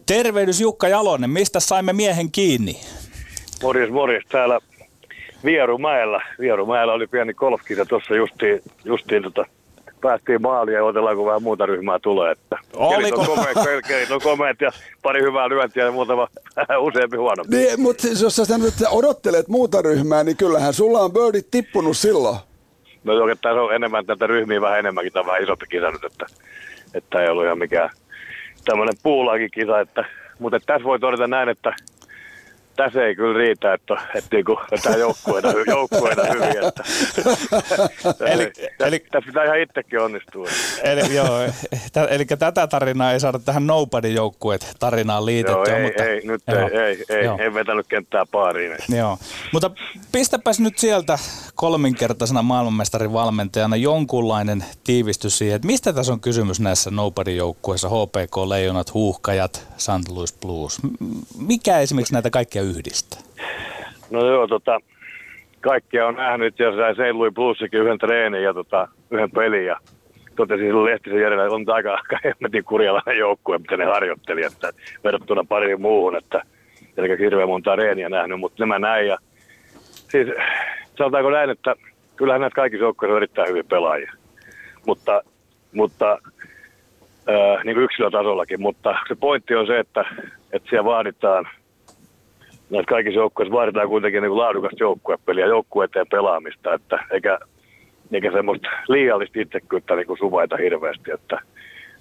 [0.06, 2.80] Tervehdys Jukka Jalonen, mistä saimme miehen kiinni?
[3.64, 4.24] Morjes, morjes.
[4.28, 4.58] Täällä
[5.44, 6.24] Vierumäellä.
[6.40, 9.44] Vierumäellä oli pieni golfkisa tuossa justiin, justiin tota,
[10.00, 12.32] päästiin maaliin ja otellaanko vähän muuta ryhmää tulee.
[12.32, 13.20] Että Oliko?
[13.20, 13.38] on
[13.88, 14.70] kelit on komeat ja
[15.02, 16.28] pari hyvää lyöntiä ja muutama
[16.86, 17.44] useampi huono.
[17.50, 22.36] Niin, mutta jos sä nyt odottelet muuta ryhmää, niin kyllähän sulla on birdit tippunut silloin.
[23.04, 26.26] No oikeastaan se on enemmän tätä ryhmiä vähän enemmänkin, tämä vähän isompi kisa nyt, että,
[26.94, 27.90] että ei ollut ihan mikään
[28.64, 30.04] tämmöinen puulaakin kisa, että,
[30.38, 31.74] mutta tässä voi todeta näin, että
[32.76, 36.64] tässä ei kyllä riitä, että, että niinku, tämä joukkueena, joukkueena hyvin.
[36.66, 36.84] Että,
[38.32, 40.48] eli, tässä, eli, tässä pitää ihan itsekin onnistua.
[40.82, 41.38] Eli, joo,
[41.92, 45.74] t- eli tätä tarinaa ei saada tähän Nobody-joukkueet tarinaan liitettyä.
[45.74, 48.76] Joo, ei, mutta, ei, nyt joo, ei, ei, ei, ei vetänyt kenttää paariin.
[48.96, 49.18] Joo,
[49.52, 49.70] mutta
[50.12, 51.18] pistäpäs nyt sieltä
[51.54, 58.94] kolminkertaisena maailmanmestarin valmentajana jonkunlainen tiivistys siihen, että mistä tässä on kysymys näissä Nobody-joukkueissa, HPK, Leijonat,
[58.94, 60.08] Huuhkajat, St.
[60.10, 60.80] Louis Blues.
[61.46, 63.20] Mikä esimerkiksi näitä kaikkia yhdistää?
[64.10, 64.80] No joo, tota,
[65.60, 67.16] kaikkia on nähnyt ja sai St.
[67.16, 69.76] Louis Bluesikin yhden treenin ja tota, yhden pelin ja
[70.36, 74.72] totesin silloin Lehtisen Järjellä, että on aika, aika hemmetin kurjalainen joukkue, mitä ne harjoitteli, että
[75.04, 76.42] verrattuna pariin muuhun, että
[76.96, 79.18] eli hirveän monta reeniä nähnyt, mutta nämä näin ja
[80.08, 80.28] siis
[80.98, 81.74] sanotaanko näin, että
[82.16, 84.12] kyllähän näitä kaikki joukkoja on erittäin hyvin pelaajia,
[84.86, 85.22] mutta,
[85.72, 86.18] mutta
[87.28, 90.04] äh, niin kuin yksilötasollakin, mutta se pointti on se, että,
[90.52, 91.48] että siellä vaaditaan
[92.70, 97.38] näissä kaikissa joukkueissa vaaditaan kuitenkin niin kuin laadukasta joukkuepeliä, joukkueeteen pelaamista, että eikä,
[98.12, 101.38] eikä semmoista liiallista itsekyyttä niin kuin suvaita hirveästi, että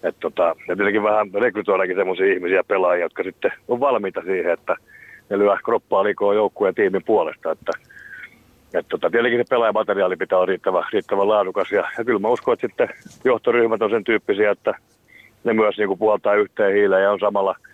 [0.04, 4.76] et tota, ja tietenkin vähän rekrytoidaankin semmoisia ihmisiä pelaajia, jotka sitten on valmiita siihen, että
[5.30, 7.72] ne lyö kroppaa liikoa joukkueen tiimin puolesta, että
[8.74, 12.54] et tota, tietenkin se pelaajamateriaali pitää olla riittävän, riittävän laadukas ja, ja kyllä mä uskon,
[12.54, 12.90] että sitten
[13.26, 14.74] johtoryhmät on sen tyyppisiä, että
[15.44, 17.56] ne myös niin kuin puhaltaa yhteen hiileen ja on samalla–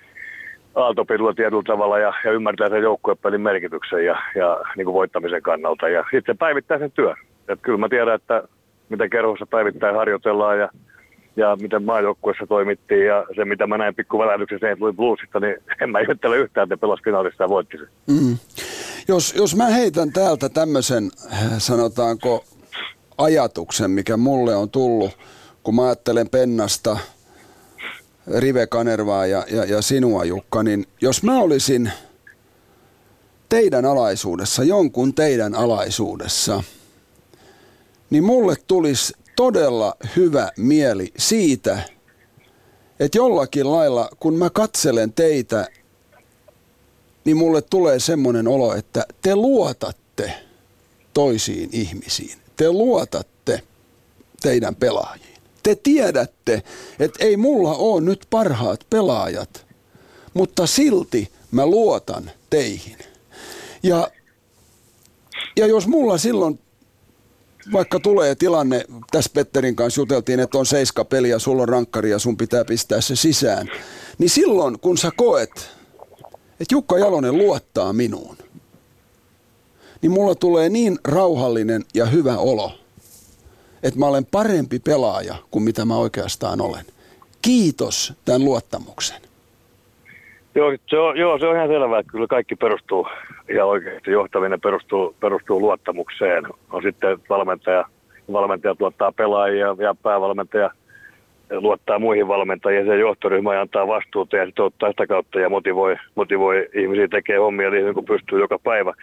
[0.76, 5.90] aaltopidulla tietyllä tavalla ja, ja ymmärtää sen joukkuepelin merkityksen ja, ja niin kuin voittamisen kannalta.
[5.90, 7.16] Ja sitten päivittää sen työn.
[7.48, 8.44] Et kyllä mä tiedän, että
[8.90, 10.70] miten kerhossa päivittäin harjoitellaan ja,
[11.36, 14.82] ja miten maajoukkuessa toimittiin ja se, mitä mä näin pikkuvälähdyksen St.
[14.82, 17.88] Louis Bluesista, niin en mä ihmettele yhtään, että pelas finaalissa ja voitti sen.
[18.08, 18.38] Mm.
[19.08, 21.12] Jos, jos mä heitän täältä tämmöisen,
[21.58, 22.44] sanotaanko,
[23.18, 25.12] ajatuksen, mikä mulle on tullut,
[25.64, 26.98] kun mä ajattelen Pennasta–
[28.38, 31.92] Rive Kanervaa ja, ja, ja sinua Jukka, niin jos mä olisin
[33.50, 36.64] teidän alaisuudessa, jonkun teidän alaisuudessa,
[38.10, 41.80] niin mulle tulisi todella hyvä mieli siitä,
[43.00, 45.68] että jollakin lailla, kun mä katselen teitä,
[47.26, 50.34] niin mulle tulee semmoinen olo, että te luotatte
[51.14, 52.38] toisiin ihmisiin.
[52.56, 53.64] Te luotatte
[54.42, 55.29] teidän pelaajiin
[55.76, 56.64] te tiedätte,
[57.00, 59.66] että ei mulla ole nyt parhaat pelaajat,
[60.34, 62.98] mutta silti mä luotan teihin.
[63.84, 64.12] Ja,
[65.58, 66.60] ja jos mulla silloin
[67.72, 72.10] vaikka tulee tilanne, tässä Petterin kanssa juteltiin, että on seiska peli ja sulla on rankkari
[72.10, 73.68] ja sun pitää pistää se sisään,
[74.18, 75.70] niin silloin kun sä koet,
[76.60, 78.38] että Jukka Jalonen luottaa minuun,
[80.02, 82.72] niin mulla tulee niin rauhallinen ja hyvä olo,
[83.84, 86.86] että mä olen parempi pelaaja kuin mitä mä oikeastaan olen.
[87.42, 89.22] Kiitos tämän luottamuksen.
[90.56, 93.08] Joo, se on, joo, se on ihan selvää, että kyllä kaikki perustuu
[93.50, 94.12] ihan oikeasti.
[94.12, 96.44] Johtaminen perustuu, perustuu luottamukseen.
[96.72, 97.86] On sitten valmentaja,
[98.32, 100.72] valmentaja tuottaa pelaajia ja päävalmentaja
[101.52, 102.86] luottaa muihin valmentajiin.
[102.86, 107.70] Se johtoryhmä antaa vastuuta ja sitten ottaa sitä kautta ja motivoi, motivoi ihmisiä tekemään hommia
[107.70, 108.94] niin kuin pystyy joka päivä.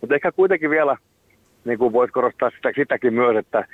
[0.00, 0.96] Mutta ehkä kuitenkin vielä
[1.64, 3.66] niin kuin voisi korostaa sitä, sitäkin myös, että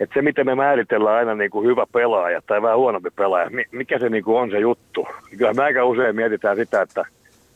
[0.00, 3.98] että se, miten me määritellään aina niin kuin hyvä pelaaja tai vähän huonompi pelaaja, mikä
[3.98, 5.06] se niin kuin on se juttu.
[5.38, 7.04] Kyllä me aika usein mietitään sitä, että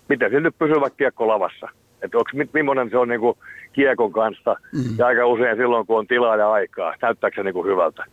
[0.08, 1.68] miten se nyt pysyy vaikka kiekko lavassa.
[2.02, 3.38] Että onko, millainen se on niin kuin
[3.72, 4.98] kiekon kanssa mm.
[4.98, 8.04] ja aika usein silloin, kun on tilaa ja aikaa, näyttääkö se niin kuin hyvältä.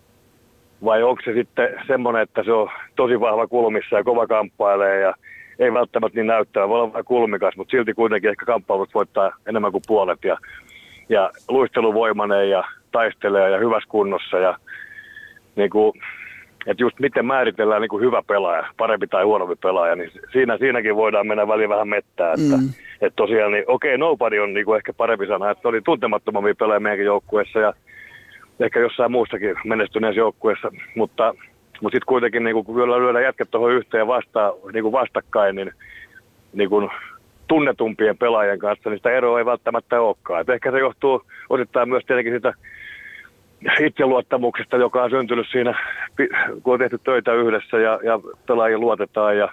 [0.86, 5.14] Vai onko se sitten semmoinen, että se on tosi vahva kulmissa ja kova kamppailee ja
[5.60, 9.72] ei välttämättä niin näyttää, voi olla vähän kulmikas, mutta silti kuitenkin ehkä kamppailut voittaa enemmän
[9.72, 10.38] kuin puolet ja,
[11.10, 12.64] ja luisteluvoimainen ja
[12.94, 14.58] taistelee ja hyvässä kunnossa ja
[15.56, 15.94] niin kuin,
[16.68, 20.96] että just miten määritellään niin kuin hyvä pelaaja, parempi tai huonompi pelaaja, niin siinä, siinäkin
[20.96, 22.34] voidaan mennä väliin vähän mettää.
[22.34, 22.70] Että, mm.
[23.02, 26.54] että tosiaan, niin okei, okay, nobody on niin kuin ehkä parempi sana, että oli tuntemattomampi
[26.54, 27.74] pelaaja meidänkin joukkueessa ja
[28.60, 31.36] ehkä jossain muussakin menestyneessä joukkueessa, mutta,
[31.82, 35.72] mutta sitten kuitenkin niin kuin, kun lyödään jätket tuohon yhteen vasta, niin kuin vastakkain, niin,
[36.54, 36.90] niin kuin
[37.54, 40.42] tunnetumpien pelaajien kanssa, niin sitä eroa ei välttämättä olekaan.
[40.42, 42.54] Et ehkä se johtuu osittain myös tietenkin sitä
[43.80, 45.80] itseluottamuksesta, joka on syntynyt siinä,
[46.64, 49.50] kun on tehty töitä yhdessä ja, ja pelaajia luotetaan ja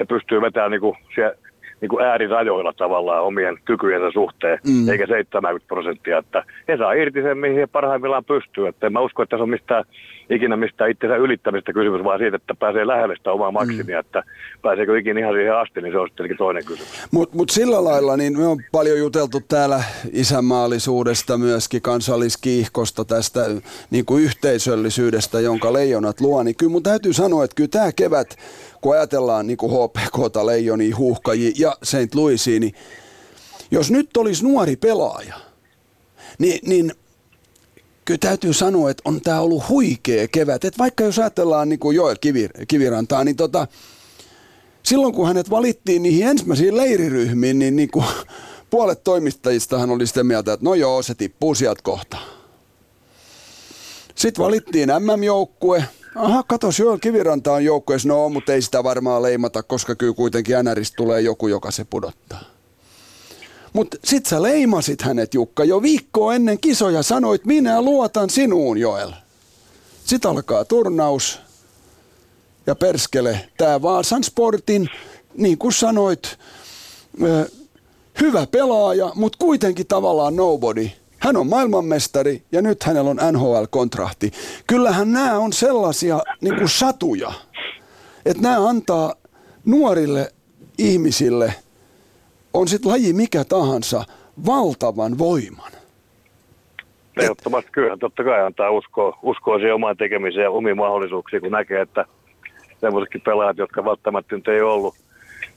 [0.00, 1.34] he pystyy vetämään niin kuin siellä,
[1.82, 4.88] niin kuin äärirajoilla tavallaan omien kykyjensä suhteen, mm.
[4.88, 8.68] eikä 70 prosenttia, että he saa irti sen, mihin he parhaimmillaan pystyy.
[8.68, 9.84] Että en mä usko, että se on mistään,
[10.30, 14.00] ikinä mistään itsensä ylittämistä kysymys, vaan siitä, että pääsee lähelle sitä omaa maksimia, mm.
[14.00, 14.22] että
[14.62, 17.08] pääseekö ikinä ihan siihen asti, niin se on sitten toinen kysymys.
[17.10, 19.82] Mutta mut sillä lailla, niin me on paljon juteltu täällä
[20.12, 23.40] isänmaallisuudesta, myöskin kansalliskiihkosta, tästä
[23.90, 28.36] niin kuin yhteisöllisyydestä, jonka leijonat luo, niin kyllä mun täytyy sanoa, että kyllä tämä kevät
[28.82, 32.14] kun ajatellaan niin kuin HPK, Leijoni, Huuhkaji ja St.
[32.14, 32.74] Louisia, niin
[33.70, 35.34] Jos nyt olisi nuori pelaaja,
[36.38, 36.92] niin, niin
[38.04, 40.64] kyllä täytyy sanoa, että on tämä ollut huikea kevät.
[40.64, 43.66] Et vaikka jos ajatellaan niin kuin Joel Kivir, Kivirantaa, niin tota,
[44.82, 48.04] silloin kun hänet valittiin niihin ensimmäisiin leiriryhmiin, niin, niin kuin
[48.70, 52.16] puolet toimittajistahan oli sitä mieltä, että no joo, se tippuu sieltä kohta.
[54.14, 55.84] Sitten valittiin MM-joukkue.
[56.14, 58.08] Aha, katos, Joel Kiviranta on joukkueessa.
[58.08, 62.40] No, mutta ei sitä varmaan leimata, koska kyllä kuitenkin NRistä tulee joku, joka se pudottaa.
[63.72, 69.12] Mutta sit sä leimasit hänet, Jukka, jo viikkoa ennen kisoja sanoit, minä luotan sinuun, Joel.
[70.04, 71.38] Sitten alkaa turnaus.
[72.66, 74.88] Ja perskele, tämä Vaasan Sportin,
[75.36, 76.38] niin kuin sanoit,
[78.20, 80.90] hyvä pelaaja, mutta kuitenkin tavallaan nobody.
[81.22, 84.30] Hän on maailmanmestari ja nyt hänellä on NHL-kontrahti.
[84.66, 87.32] Kyllähän nämä on sellaisia niin kuin satuja,
[88.26, 89.14] että nämä antaa
[89.64, 90.28] nuorille
[90.78, 91.54] ihmisille,
[92.54, 94.04] on sitten laji mikä tahansa,
[94.46, 95.72] valtavan voiman.
[97.20, 101.80] Ehdottomasti kyllä, totta kai antaa uskoa, uskoa siihen omaan tekemiseen ja omiin mahdollisuuksiin, kun näkee,
[101.80, 102.04] että
[102.80, 104.94] semmoisetkin pelaajat, jotka välttämättä nyt ei ollut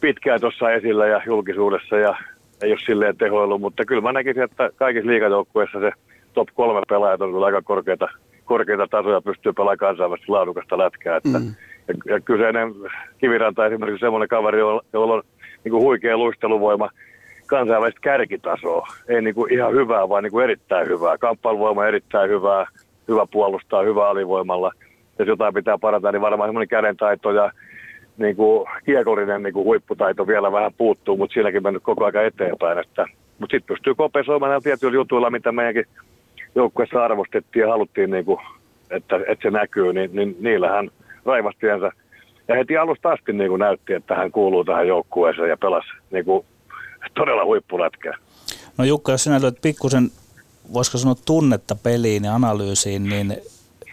[0.01, 2.17] pitkään tuossa esillä ja julkisuudessa ja
[2.61, 5.91] ei ole silleen tehoillut, mutta kyllä mä näkisin, että kaikissa liikajoukkueissa se
[6.33, 8.07] top kolme pelaajat on kyllä aika korkeita,
[8.45, 11.17] korkeita tasoja, pystyy pelaamaan kansainvälisesti laadukasta lätkää.
[11.17, 11.55] Että, mm.
[11.87, 12.73] ja, ja kyseinen
[13.17, 14.59] Kiviranta esimerkiksi semmoinen kaveri,
[14.93, 15.23] jolla on
[15.63, 16.89] niin kuin huikea luisteluvoima,
[17.47, 18.87] kansainvälistä kärkitasoa.
[19.07, 21.17] Ei niin kuin ihan hyvää, vaan niin kuin erittäin hyvää.
[21.17, 22.65] Kamppailuvoima erittäin hyvää,
[23.07, 24.71] hyvä puolustaa, hyvä alivoimalla.
[25.19, 27.51] Jos jotain pitää parantaa, niin varmaan semmoinen kädentaito ja
[28.17, 32.77] niin kuin kiekollinen niin kuin huipputaito vielä vähän puuttuu, mutta siinäkin mennyt koko ajan eteenpäin.
[32.77, 33.05] Että,
[33.39, 35.85] mutta sitten pystyy kompensoimaan näillä tietyillä jutuilla, mitä meidänkin
[36.55, 38.39] joukkueessa arvostettiin ja haluttiin, niin kuin,
[38.89, 40.89] että, että se näkyy, niin, niin niillähän
[41.25, 41.91] raivastiensa.
[42.47, 46.25] Ja heti alusta asti niin kuin näytti, että hän kuuluu tähän joukkueeseen ja pelasi niin
[46.25, 46.45] kuin,
[47.13, 48.13] todella huippulätkää.
[48.77, 50.09] No Jukka, jos sinä löyt pikkusen,
[50.73, 53.37] voisiko sanoa tunnetta peliin ja analyysiin, niin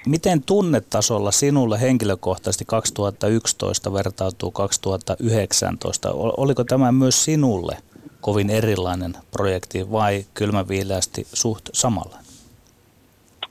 [0.08, 6.08] Miten tunnetasolla sinulle henkilökohtaisesti 2011 vertautuu 2019?
[6.12, 7.76] Oliko tämä myös sinulle
[8.20, 12.16] kovin erilainen projekti vai kylmäviileästi suht samalla?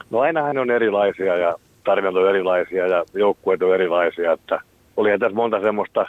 [0.10, 4.32] No ainahan on erilaisia ja tarinat on erilaisia ja joukkueet on erilaisia.
[4.32, 4.60] Että
[4.98, 6.06] olihan tässä monta semmoista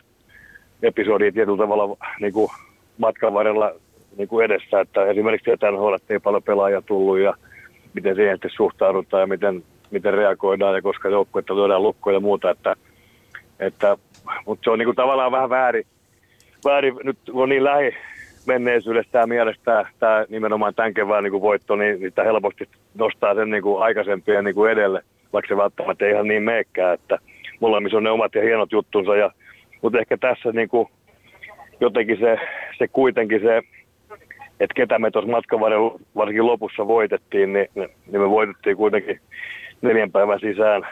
[0.83, 2.51] episodia tietyllä tavalla niin kuin
[2.99, 3.73] matkan varrella
[4.17, 7.35] niin kuin edessä, että esimerkiksi tämän ei paljon pelaajia tullut ja
[7.95, 12.51] miten siihen suhtaudutaan ja miten miten reagoidaan ja koska joukkuetta lyödään lukkoja ja muuta.
[12.51, 12.75] Että,
[13.61, 13.97] että,
[14.47, 15.87] mutta se on niin kuin tavallaan vähän väärin,
[16.65, 17.97] väärin nyt on niin lähi
[18.47, 23.63] menneisyydessä tämä mielestä tämä, nimenomaan tämän kevään niin voitto, niin, tämä helposti nostaa sen niin
[23.63, 25.03] kuin aikaisempia niin kuin edelle,
[25.33, 27.19] vaikka se välttämättä ei ihan niin meekään, että
[27.61, 29.31] molemmissa on ne omat ja hienot juttunsa, ja,
[29.83, 30.89] mutta ehkä tässä niin kuin
[31.81, 32.37] jotenkin se,
[32.79, 33.63] se kuitenkin se,
[34.61, 35.61] että ketä me tuossa matkan
[36.17, 39.21] varsinkin lopussa voitettiin, niin, niin me voitettiin kuitenkin
[39.83, 40.87] neljän päivän sisään,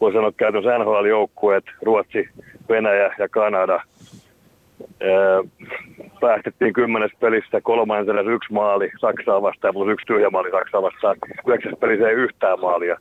[0.00, 2.28] voi sanoa käytännössä NHL-joukkueet, Ruotsi,
[2.68, 3.80] Venäjä ja Kanada.
[6.20, 11.16] Päästettiin kymmenes pelissä kolmannella yksi maali Saksaa vastaan plus yksi tyhjä maali Saksaa vastaan.
[11.46, 12.96] Yhdeksäs pelissä ei yhtään maalia.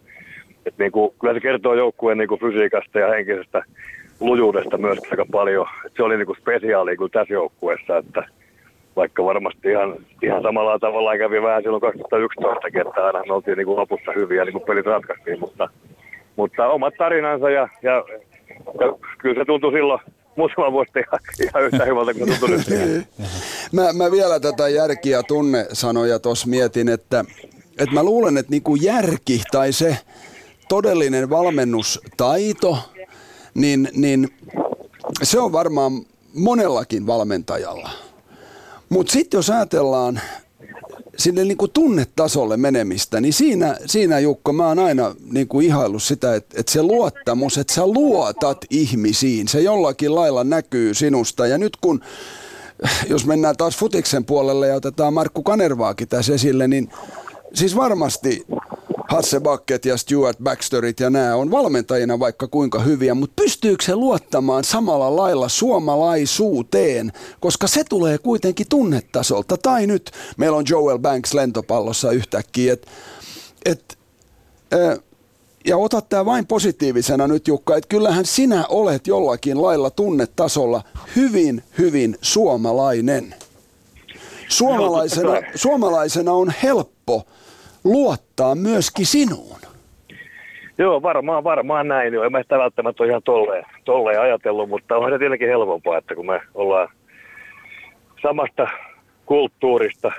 [0.65, 3.63] Et niin kuin, kyllä se kertoo joukkueen niin kuin fysiikasta ja henkisestä
[4.19, 5.67] lujuudesta myös aika paljon.
[5.85, 8.23] Et se oli niin kuin spesiaali kuin tässä joukkueessa, että
[8.95, 13.65] vaikka varmasti ihan, ihan samalla tavalla kävi vähän silloin 2011 että aina me oltiin niin
[13.65, 15.69] kuin lopussa hyviä, niin kuin pelit ratkaistiin, mutta,
[16.35, 18.03] mutta omat tarinansa ja, ja,
[18.79, 19.99] ja kyllä se tuntui silloin
[20.35, 22.67] muutama vuotta ihan, yhtä hyvältä kuin tuntui nyt.
[23.77, 27.25] mä, mä vielä tätä järki- ja tunne-sanoja tuossa mietin, että,
[27.79, 29.97] että mä luulen, että niinku järki tai se
[30.69, 32.77] todellinen valmennustaito,
[33.53, 34.27] niin, niin
[35.23, 35.91] se on varmaan
[36.33, 37.89] monellakin valmentajalla–
[38.89, 40.21] mutta sitten jos ajatellaan
[41.17, 46.03] sinne niin kuin tunnetasolle menemistä, niin siinä, siinä Jukka, mä oon aina niin kuin ihaillut
[46.03, 51.47] sitä, että, että se luottamus, että sä luotat ihmisiin, se jollakin lailla näkyy sinusta.
[51.47, 52.01] Ja nyt kun,
[53.09, 56.89] jos mennään taas futiksen puolelle ja otetaan Markku Kanervaakin tässä esille, niin
[57.53, 58.45] siis varmasti
[59.09, 63.95] Hasse Bucket ja Stuart Baxterit ja nämä on valmentajina vaikka kuinka hyviä, mutta pystyykö se
[63.95, 69.57] luottamaan samalla lailla suomalaisuuteen, koska se tulee kuitenkin tunnetasolta.
[69.57, 72.87] Tai nyt meillä on Joel Banks lentopallossa yhtäkkiä, että
[73.65, 73.97] et,
[75.65, 80.83] ja ota tämä vain positiivisena nyt Jukka, että kyllähän sinä olet jollakin lailla tunnetasolla
[81.15, 83.35] hyvin, hyvin suomalainen.
[84.49, 87.25] Suomalaisena, suomalaisena on helppo
[87.85, 89.59] luottaa myöskin sinuun.
[90.77, 92.13] Joo, varmaan, varmaan näin.
[92.13, 92.23] Joo.
[92.23, 96.15] En mä sitä välttämättä ole ihan tolleen, tolleen ajatellut, mutta onhan se tietenkin helpompaa, että
[96.15, 96.87] kun me ollaan
[98.21, 98.67] samasta
[99.25, 100.11] kulttuurista,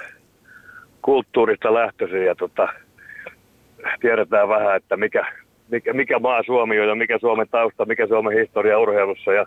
[1.03, 2.69] kulttuurista lähtöisin ja tota,
[4.01, 5.33] tiedetään vähän, että mikä,
[5.69, 9.47] mikä, mikä maa Suomi on ja mikä Suomen tausta, mikä Suomen historia urheilussa ja,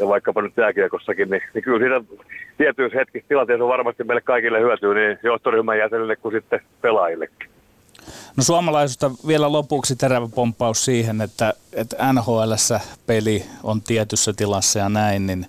[0.00, 2.24] ja vaikkapa nyt jääkiekossakin, niin, niin kyllä siitä
[2.58, 7.50] tietyissä hetkissä tilanteessa on varmasti meille kaikille hyötyä niin johtoryhmän jäsenille kuin sitten pelaajillekin.
[8.36, 12.52] No suomalaisuutta vielä lopuksi terävä pomppaus siihen, että, että nhl
[13.06, 15.46] peli on tietyssä tilassa ja näin, niin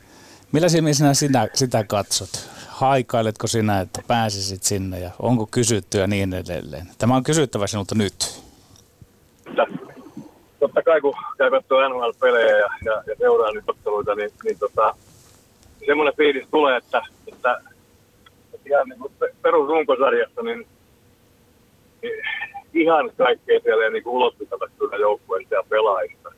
[0.51, 2.29] millä silmin sinä sitä, sitä katsot?
[2.67, 6.87] Haikailetko sinä, että pääsisit sinne ja onko kysytty ja niin edelleen?
[6.97, 8.41] Tämä on kysyttävä sinulta nyt.
[10.61, 14.95] Totta kai kun käy katsoa NHL-pelejä ja, ja, ja seuraa nyt otteluita, niin, niin tota,
[15.85, 17.61] semmoinen fiilis tulee, että, että,
[18.53, 20.67] että ihan niin perusrunkosarjassa, niin,
[22.01, 22.23] niin
[22.73, 26.31] ihan kaikkea siellä ei niin ulottuteta kyllä joukkueesta ja pelaajista.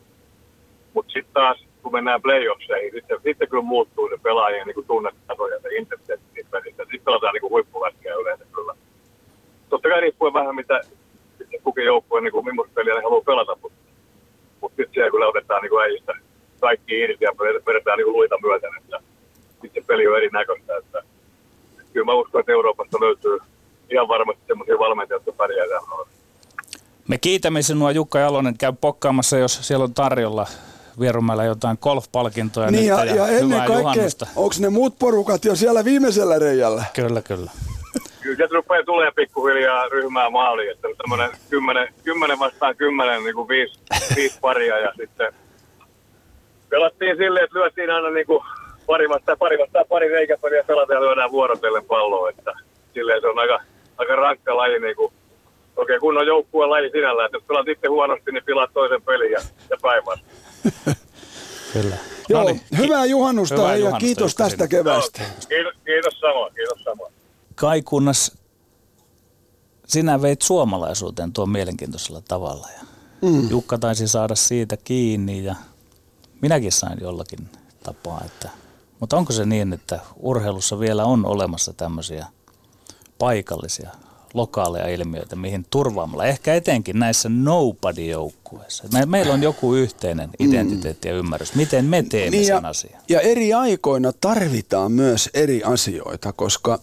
[0.94, 5.60] Mutta sitten taas, kun mennään playoffseihin, sitten, sitten kyllä muuttuu se pelaajien niin tunnetaso ja
[5.60, 6.82] se intensiteetti pelissä.
[6.82, 8.74] Sitten pelataan niin huippuväskeä yleensä kyllä.
[9.68, 10.80] Totta kai riippuen vähän, mitä
[11.64, 13.83] kukin joukkue, niin kuin millaista peliä ne haluaa pelata, mutta
[14.64, 16.12] mut sitten siellä kyllä otetaan niin äijistä
[16.60, 17.32] kaikki irti ja
[17.66, 18.96] vedetään niin luita myöten, että
[19.62, 20.76] sitten peli on erinäköistä.
[20.76, 21.02] Että,
[21.92, 23.38] kyllä mä uskon, että Euroopasta löytyy
[23.90, 25.66] ihan varmasti sellaisia valmentajia, jotka pärjää
[27.08, 28.58] me kiitämme sinua Jukka Jalonen.
[28.58, 30.46] Käy pokkaamassa, jos siellä on tarjolla
[31.00, 35.84] Vierumäellä jotain golf-palkintoja niin ja, ja, ja ennen kaikkea, onko ne muut porukat jo siellä
[35.84, 36.84] viimeisellä reijällä?
[36.92, 37.50] Kyllä, kyllä.
[38.24, 43.48] Kyllä se rupeaa tulee pikkuhiljaa ryhmää maaliin, että tämmöinen kymmenen, kymmenen vastaan kymmenen, niin kuin
[43.48, 43.80] viisi,
[44.16, 45.32] viisi paria ja sitten
[46.68, 48.44] pelattiin silleen, että lyötiin aina niin kuin
[48.86, 52.52] pari vastaan pari vastaan pari reikäpeliä ja pelataan ja lyödään vuorotellen palloa, että
[52.94, 53.60] silleen se on aika,
[53.98, 55.12] aika rankka laji niin kuin
[55.76, 59.32] Okei, kun on joukkueen laji sinällä, että jos pelaat itse huonosti, niin pilaat toisen pelin
[59.32, 59.40] ja,
[59.70, 60.32] ja päinvastoin.
[61.72, 61.96] Kyllä.
[62.28, 62.60] Joo, Noniin.
[62.78, 65.22] hyvää juhannusta hyvää ja juhannusta, kiitos tästä keväästä.
[65.48, 67.12] kiitos, kiitos samoin, kiitos samoin.
[67.54, 68.32] Kai kunnas
[69.86, 72.84] sinä veit suomalaisuuteen tuon mielenkiintoisella tavalla ja
[73.22, 73.50] mm.
[73.50, 75.54] Jukka taisi saada siitä kiinni ja
[76.42, 77.48] minäkin sain jollakin
[77.82, 78.22] tapaa.
[78.26, 78.48] Että,
[79.00, 82.26] mutta onko se niin, että urheilussa vielä on olemassa tämmöisiä
[83.18, 83.90] paikallisia
[84.34, 88.84] lokaaleja ilmiöitä, mihin turvaamalla, ehkä etenkin näissä nobody-joukkueissa.
[88.92, 90.48] Me, meillä on joku yhteinen mm.
[90.48, 93.02] identiteetti ja ymmärrys, miten me teemme niin ja, sen asian.
[93.08, 96.80] Ja eri aikoina tarvitaan myös eri asioita, koska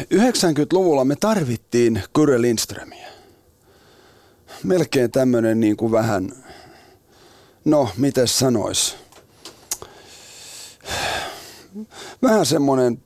[0.00, 3.08] 90-luvulla me tarvittiin Kyrre Lindströmiä.
[4.62, 6.44] Melkein tämmöinen niin kuin vähän,
[7.64, 8.96] no miten sanois,
[12.22, 13.02] vähän semmoinen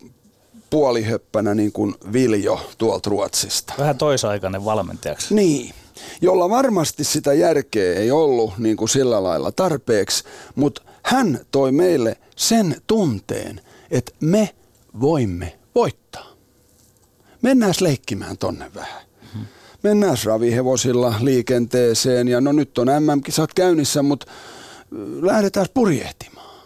[0.71, 3.75] puolihöppänä niin kuin Viljo tuolta Ruotsista.
[3.79, 5.35] Vähän toisaikainen valmentajaksi.
[5.35, 5.75] Niin,
[6.21, 10.25] jolla varmasti sitä järkeä ei ollut niin kuin sillä lailla tarpeeksi,
[10.55, 13.61] mutta hän toi meille sen tunteen,
[13.91, 14.55] että me
[15.01, 16.30] voimme voittaa.
[17.43, 19.03] Mennään leikkimään tonne vähän.
[19.83, 24.27] Mennään ravihevosilla liikenteeseen ja no nyt on MM-kisat käynnissä, mutta
[25.21, 26.61] lähdetään purjehtimaan.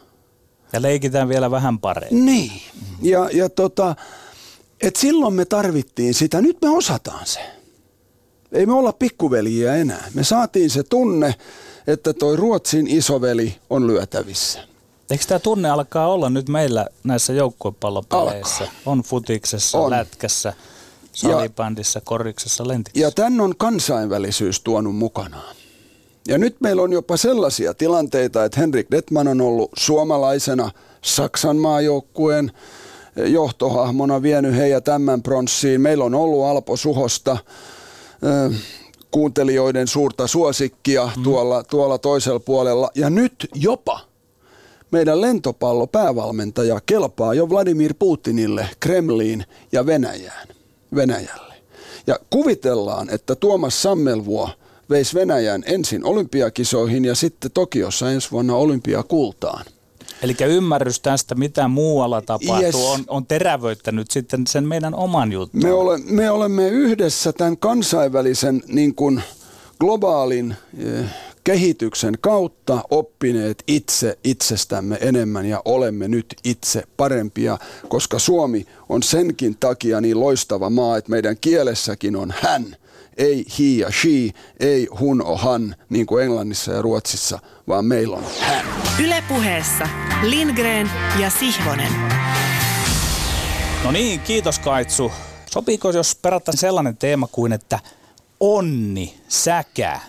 [0.72, 2.26] Ja leikitään vielä vähän paremmin.
[2.26, 2.62] Niin.
[3.02, 3.96] Ja, ja tota,
[4.80, 6.42] et silloin me tarvittiin sitä.
[6.42, 7.40] Nyt me osataan se.
[8.52, 10.10] Ei me olla pikkuveliä enää.
[10.14, 11.34] Me saatiin se tunne,
[11.86, 14.73] että toi Ruotsin isoveli on lyötävissä.
[15.10, 18.68] Eikö tämä tunne alkaa olla nyt meillä näissä joukkuepallopeleissä?
[18.86, 19.90] On futiksessa, on.
[19.90, 20.52] lätkässä,
[21.12, 23.06] salibändissä, koriksessa, lentiksessä.
[23.06, 25.56] Ja tämän on kansainvälisyys tuonut mukanaan.
[26.28, 30.70] Ja nyt meillä on jopa sellaisia tilanteita, että Henrik Detman on ollut suomalaisena
[31.02, 32.52] Saksan maajoukkueen
[33.16, 35.80] johtohahmona vienyt heidät tämän pronssiin.
[35.80, 37.36] Meillä on ollut Alpo Suhosta
[39.10, 41.22] kuuntelijoiden suurta suosikkia mm.
[41.22, 42.90] tuolla, tuolla toisella puolella.
[42.94, 44.00] Ja nyt jopa
[44.94, 50.48] meidän lentopallo päävalmentaja kelpaa jo Vladimir Putinille, Kremliin ja Venäjään,
[50.94, 51.54] Venäjälle.
[52.06, 54.50] Ja kuvitellaan, että Tuomas Sammelvuo–
[54.90, 59.64] veisi Venäjän ensin olympiakisoihin ja sitten Tokiossa ensi vuonna olympiakultaan.
[60.22, 62.74] Eli ymmärrys tästä, mitä muualla tapahtuu, yes.
[62.74, 65.62] on, on terävöittänyt sitten sen meidän oman jutun.
[65.62, 69.22] Me, ole, me olemme yhdessä tämän kansainvälisen niin kuin
[69.80, 71.04] globaalin eh,
[71.44, 77.58] kehityksen kautta oppineet itse itsestämme enemmän ja olemme nyt itse parempia,
[77.88, 82.76] koska Suomi on senkin takia niin loistava maa, että meidän kielessäkin on hän–
[83.16, 84.30] ei he ja she,
[84.60, 87.38] ei hun o han, niin kuin Englannissa ja Ruotsissa,
[87.68, 88.66] vaan meillä on hän.
[89.04, 89.88] Ylepuheessa
[90.22, 90.90] Lindgren
[91.20, 91.92] ja Sihvonen.
[93.84, 95.12] No niin, kiitos Kaitsu.
[95.50, 97.78] Sopiiko, jos perataan sellainen teema kuin, että
[98.40, 100.00] onni, säkä,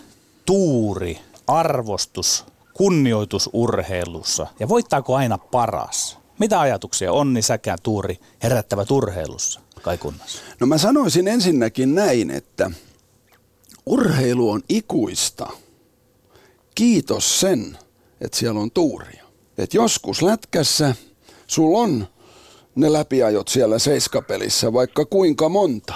[0.46, 2.44] tuuri, arvostus,
[2.74, 6.18] kunnioitus urheilussa ja voittaako aina paras?
[6.38, 10.42] Mitä ajatuksia onni, säkä, tuuri herättävät urheilussa kaikunnassa?
[10.60, 12.70] No mä sanoisin ensinnäkin näin, että
[13.86, 15.50] urheilu on ikuista.
[16.74, 17.78] Kiitos sen,
[18.20, 19.24] että siellä on tuuria.
[19.58, 20.94] Et joskus lätkässä
[21.46, 22.06] sulla on
[22.74, 25.94] ne läpiajot siellä seiskapelissä vaikka kuinka monta.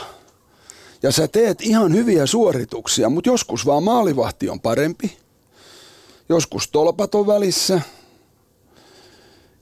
[1.03, 5.17] Ja sä teet ihan hyviä suorituksia, mutta joskus vaan maalivahti on parempi.
[6.31, 7.81] Joskus tolpat on välissä.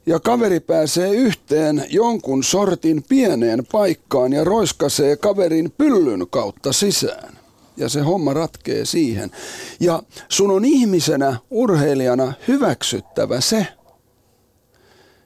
[0.05, 7.39] Ja kaveri pääsee yhteen jonkun sortin pieneen paikkaan ja roiskasee kaverin pyllyn kautta sisään.
[7.77, 9.31] Ja se homma ratkee siihen.
[9.79, 13.67] Ja sun on ihmisenä, urheilijana hyväksyttävä se,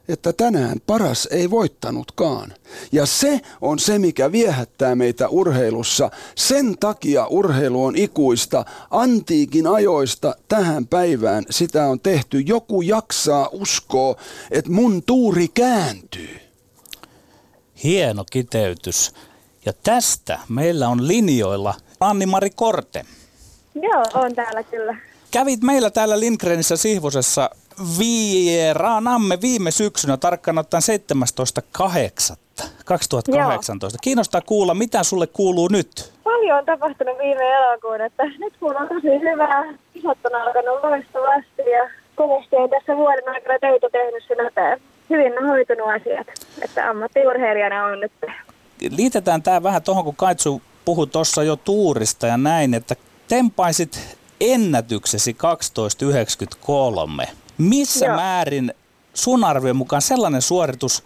[0.07, 2.53] että tänään paras ei voittanutkaan.
[2.91, 6.11] Ja se on se, mikä viehättää meitä urheilussa.
[6.35, 8.65] Sen takia urheilu on ikuista.
[8.91, 12.39] Antiikin ajoista tähän päivään sitä on tehty.
[12.39, 14.15] Joku jaksaa uskoa,
[14.51, 16.39] että mun tuuri kääntyy.
[17.83, 19.13] Hieno kiteytys.
[19.65, 23.05] Ja tästä meillä on linjoilla Anni-Mari Korte.
[23.75, 24.97] Joo, on täällä kyllä.
[25.31, 27.49] Kävit meillä täällä Lindgrenissä Sihvosessa
[27.99, 30.83] vieraanamme viime syksynä, tarkkaan ottaen
[32.31, 32.37] 17.8.
[32.85, 33.95] 2018.
[33.95, 33.99] Joo.
[34.01, 36.13] Kiinnostaa kuulla, mitä sulle kuuluu nyt?
[36.23, 39.73] Paljon on tapahtunut viime elokuun, että nyt kuuluu on tosi hyvää.
[39.95, 44.79] Isot on alkanut loistavasti ja kovasti on tässä vuoden aikana töitä tehnyt sen eteen.
[45.09, 46.27] Hyvin on hoitunut asiat,
[46.61, 48.11] että ammattiurheilijana on nyt.
[48.89, 52.95] Liitetään tämä vähän tuohon, kun Kaitsu puhui tuossa jo tuurista ja näin, että
[53.27, 57.27] tempaisit ennätyksesi 1293.
[57.57, 58.15] Missä Joo.
[58.15, 58.73] määrin
[59.13, 61.03] sun arvion mukaan sellainen suoritus,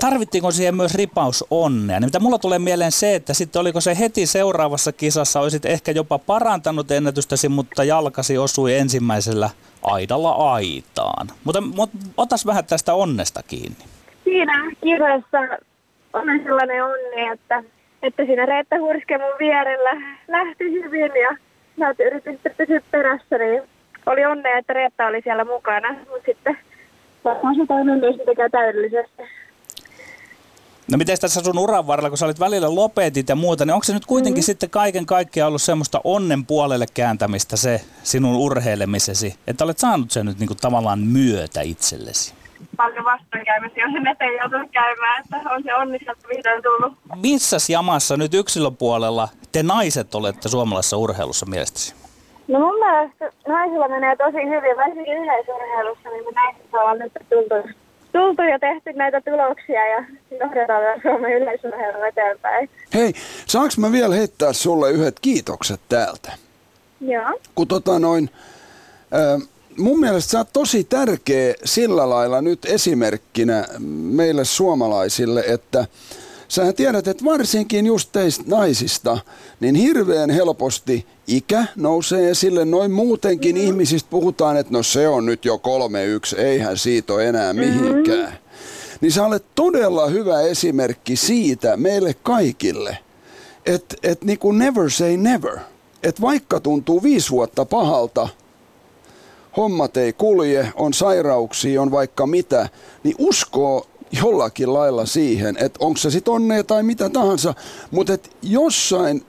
[0.00, 2.00] tarvittiinko siihen myös ripaus onnea?
[2.00, 5.90] Niin mitä mulla tulee mieleen se, että sitten oliko se heti seuraavassa kisassa, olisit ehkä
[5.90, 9.50] jopa parantanut ennätystäsi, mutta jalkasi osui ensimmäisellä
[9.82, 11.26] aidalla aitaan.
[11.44, 13.84] Mutta, mutta otas vähän tästä onnesta kiinni.
[14.24, 15.38] Siinä kirjassa
[16.12, 17.64] on sellainen onni, että,
[18.02, 19.90] että siinä Reetta Hurske mun vierellä
[20.28, 21.36] lähti hyvin ja
[21.76, 23.62] mä yritin pysyä perässä, niin
[24.06, 26.58] oli onnea, että Reetta oli siellä mukana, mutta sitten
[27.24, 29.22] varmaan se toinen mies mitenkään täydellisesti.
[30.90, 33.84] No miten tässä sun uran varrella, kun sä olit välillä lopetit ja muuta, niin onko
[33.84, 34.46] se nyt kuitenkin mm-hmm.
[34.46, 40.26] sitten kaiken kaikkiaan ollut semmoista onnen puolelle kääntämistä se sinun urheilemisesi, että olet saanut sen
[40.26, 42.34] nyt niinku tavallaan myötä itsellesi?
[42.76, 45.98] Paljon vastoinkäymisiä, jos eteen joutunut käymään, että on se onni
[46.28, 46.92] vihdoin tullut.
[47.22, 52.03] Missä jamassa nyt yksilöpuolella te naiset olette suomalaisessa urheilussa mielestäsi?
[52.48, 57.54] No mun mielestä naisilla menee tosi hyvin, varsinkin yleisurheilussa, niin me näistä ollaan nyt tultu,
[58.12, 60.04] tultu ja tehty näitä tuloksia ja
[60.40, 62.70] johdetaan vielä Suomen yleisurheilun eteenpäin.
[62.94, 63.12] Hei,
[63.46, 66.32] saanko mä vielä heittää sulle yhdet kiitokset täältä?
[67.00, 67.38] Joo.
[67.54, 68.30] Kun tota noin,
[69.14, 69.48] äh,
[69.78, 75.86] mun mielestä sä oot tosi tärkeä sillä lailla nyt esimerkkinä meille suomalaisille, että
[76.48, 79.18] Sä tiedät, että varsinkin just teistä naisista,
[79.60, 82.64] niin hirveän helposti ikä nousee esille.
[82.64, 83.66] Noin muutenkin mm-hmm.
[83.66, 87.74] ihmisistä puhutaan, että no se on nyt jo kolme yksi, eihän siitä ole enää mm-hmm.
[87.74, 88.24] mihinkään.
[88.24, 88.38] Mm-hmm.
[89.00, 92.98] Niin sä olet todella hyvä esimerkki siitä meille kaikille,
[93.66, 95.58] että et niinku never say never.
[96.02, 98.28] Että vaikka tuntuu viisi vuotta pahalta,
[99.56, 102.68] hommat ei kulje, on sairauksia, on vaikka mitä,
[103.02, 103.86] niin uskoo
[104.22, 107.54] jollakin lailla siihen, että onko se sitten onnea tai mitä tahansa,
[107.90, 109.22] mutta että jossain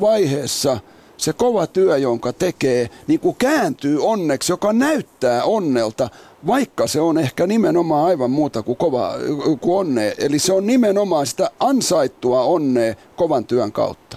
[0.00, 0.78] vaiheessa
[1.16, 6.08] se kova työ, jonka tekee, niin kuin kääntyy onneksi, joka näyttää onnelta,
[6.46, 9.14] vaikka se on ehkä nimenomaan aivan muuta kuin, kova,
[9.60, 10.12] kuin onnea.
[10.18, 14.16] Eli se on nimenomaan sitä ansaittua onnea kovan työn kautta.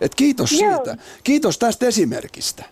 [0.00, 0.70] Et kiitos Joo.
[0.70, 0.96] siitä.
[1.24, 2.64] Kiitos tästä esimerkistä.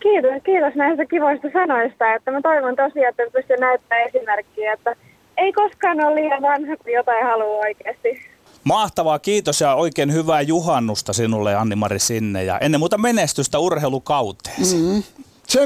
[0.00, 2.14] Kiitos, kiitos näistä kivoista sanoista.
[2.14, 4.96] Että mä toivon tosiaan, että pystyn näyttämään esimerkkiä, että
[5.36, 8.34] ei koskaan ole liian vanha, kun jotain haluaa oikeasti.
[8.64, 14.76] Mahtavaa, kiitos ja oikein hyvää juhannusta sinulle Anni-Mari sinne ja ennen muuta menestystä urheilukauteesi.
[14.76, 15.02] Mm-hmm.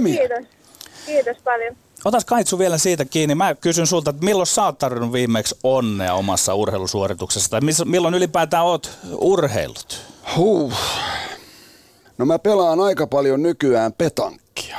[0.05, 0.47] Kiitos.
[1.07, 1.77] Kiitos paljon.
[2.05, 3.35] Otas Kaitsu vielä siitä kiinni.
[3.35, 7.51] Mä kysyn sulta, että milloin sä oot tarvinnut viimeksi onnea omassa urheilusuorituksessa?
[7.51, 10.01] Tai milloin ylipäätään oot urheilut?
[10.37, 10.73] Huh.
[12.19, 14.79] No mä pelaan aika paljon nykyään petankkia.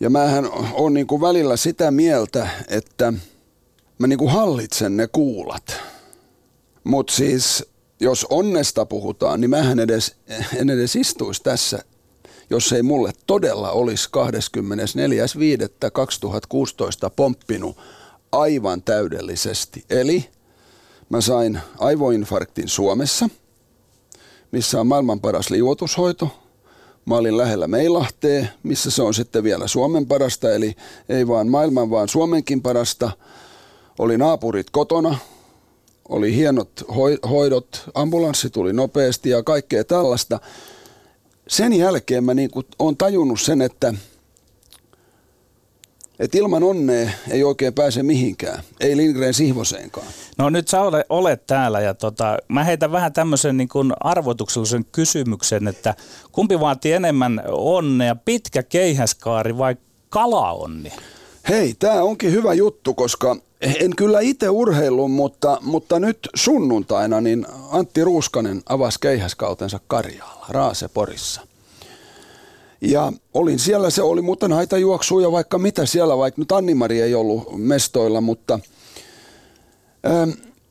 [0.00, 3.12] Ja mähän on niin kuin välillä sitä mieltä, että–
[4.02, 5.76] mä niinku hallitsen ne kuulat.
[6.84, 7.66] Mutta siis,
[8.00, 10.16] jos onnesta puhutaan, niin mähän edes,
[10.56, 11.84] en edes istuisi tässä,
[12.50, 14.08] jos ei mulle todella olisi
[17.06, 17.76] 24.5.2016 pomppinut
[18.32, 19.84] aivan täydellisesti.
[19.90, 20.28] Eli
[21.08, 23.28] mä sain aivoinfarktin Suomessa,
[24.52, 26.28] missä on maailman paras liuotushoito.
[27.04, 30.74] Mä olin lähellä Meilahteen, missä se on sitten vielä Suomen parasta, eli
[31.08, 33.10] ei vaan maailman, vaan Suomenkin parasta–
[33.98, 35.18] oli naapurit kotona,
[36.08, 36.84] oli hienot
[37.30, 40.40] hoidot, ambulanssi tuli nopeasti ja kaikkea tällaista.
[41.48, 43.94] Sen jälkeen mä niin olen tajunnut sen, että–
[46.22, 48.62] että ilman onnea ei oikein pääse mihinkään.
[48.80, 50.06] Ei Lindgren Sihvoseenkaan.
[50.38, 54.84] No nyt sä olet, olet täällä ja tota, mä heitän vähän tämmöisen niin kuin arvotuksellisen
[54.92, 55.94] kysymyksen, että
[56.32, 59.76] kumpi vaatii enemmän onnea, pitkä keihäskaari vai
[60.08, 60.92] kalaonni?
[61.48, 67.46] Hei, tämä onkin hyvä juttu, koska en kyllä itse urheilu, mutta, mutta nyt sunnuntaina niin
[67.70, 71.40] Antti Ruuskanen avasi keihäskautensa Karjaalla, Raaseporissa.
[72.80, 74.52] Ja olin siellä, se oli muuten
[75.22, 78.58] ja vaikka mitä siellä, vaikka nyt Anni-Mari ei ollut mestoilla, mutta
[80.06, 80.30] ähm,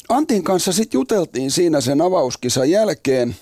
[0.09, 3.35] Antin kanssa sitten juteltiin siinä sen avauskisan jälkeen,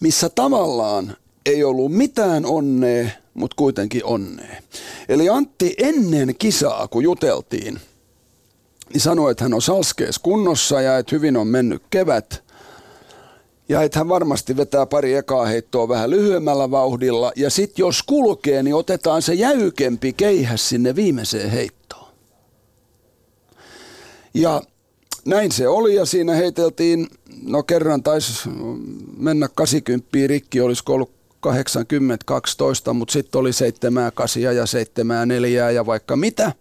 [0.00, 1.16] missä tavallaan
[1.46, 4.62] ei ollut mitään onnea, mutta kuitenkin onnea.
[5.08, 7.80] Eli Antti ennen kisaa, kun juteltiin,
[8.92, 12.42] niin sanoi, että hän on salskees kunnossa ja että hyvin on mennyt kevät–
[13.68, 17.32] ja että hän varmasti vetää pari ekaa heittoa vähän lyhyemmällä vauhdilla.
[17.36, 22.12] Ja sitten jos kulkee, niin otetaan se jäykempi keihäs sinne viimeiseen heittoon.
[24.34, 24.62] Ja
[25.24, 27.06] näin se oli ja siinä heiteltiin,
[27.42, 28.48] no kerran taisi
[29.16, 35.70] mennä 80 rikki, olisiko ollut 80 12, mutta sitten oli 7 8 ja 7 4
[35.70, 36.52] ja vaikka mitä.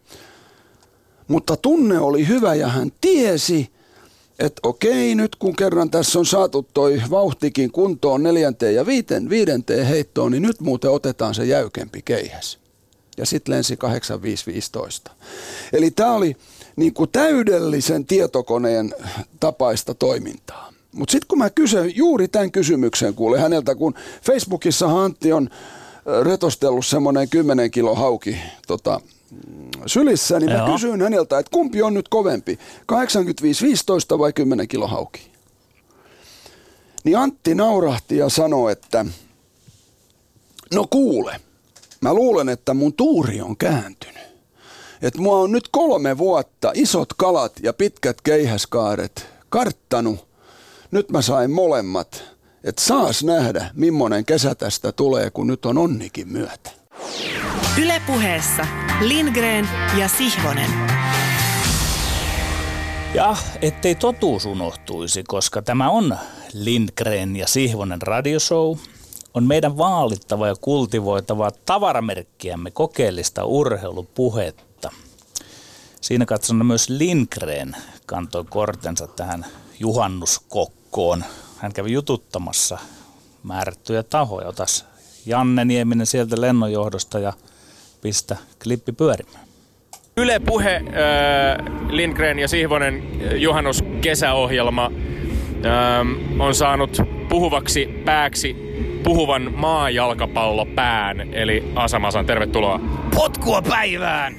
[1.31, 3.69] Mutta tunne oli hyvä ja hän tiesi,
[4.39, 9.85] että okei, nyt kun kerran tässä on saatu toi vauhtikin kuntoon neljänteen ja viiten, viidenteen
[9.85, 12.57] heittoon, niin nyt muuten otetaan se jäykempi keihäs.
[13.17, 15.11] Ja sitten lensi 8515.
[15.73, 16.35] Eli tämä oli
[16.75, 18.93] niin kuin täydellisen tietokoneen
[19.39, 20.73] tapaista toimintaa.
[20.91, 25.49] Mutta sitten kun mä kysyn juuri tämän kysymyksen kuule häneltä, kun Facebookissa Antti on
[26.23, 28.37] retostellut semmoinen 10 kilo hauki
[28.67, 29.01] tota,
[29.85, 30.67] sylissä, niin Joo.
[30.67, 32.59] mä kysyin häneltä, että kumpi on nyt kovempi,
[34.15, 35.31] 85-15 vai 10 kilo hauki?
[37.03, 39.05] Niin Antti naurahti ja sanoi, että
[40.73, 41.41] no kuule,
[42.01, 44.21] mä luulen, että mun tuuri on kääntynyt.
[45.01, 50.27] Että mua on nyt kolme vuotta isot kalat ja pitkät keihäskaaret karttanut.
[50.91, 52.23] Nyt mä sain molemmat.
[52.63, 56.71] Että saas nähdä, millainen kesä tästä tulee, kun nyt on onnikin myötä.
[57.77, 58.67] Ylepuheessa
[59.01, 59.69] Lindgren
[59.99, 60.69] ja Sihvonen.
[63.13, 66.17] Ja ettei totuus unohtuisi, koska tämä on
[66.53, 68.77] Lindgren ja Sihvonen radioshow,
[69.33, 74.91] on meidän vaalittava ja kultivoitava tavaramerkkiämme kokeellista urheilupuhetta.
[76.01, 77.75] Siinä katsona myös Lindgren
[78.05, 79.45] kantoi kortensa tähän
[79.79, 81.23] juhannuskokkoon.
[81.57, 82.77] Hän kävi jututtamassa
[83.43, 84.47] määrättyjä tahoja.
[84.47, 84.85] Otas
[85.25, 87.33] Janne Nieminen sieltä lennonjohdosta ja
[88.01, 89.45] pistä klippi pyörimään.
[90.17, 90.85] Yle Puhe, äh,
[91.89, 93.03] Lindgren ja Sihvonen
[93.35, 96.97] juhannus kesäohjelma äh, on saanut
[97.29, 98.55] puhuvaksi pääksi
[99.03, 102.79] puhuvan maajalkapallopään, eli Asamasan tervetuloa.
[103.15, 104.35] Potkua päivään!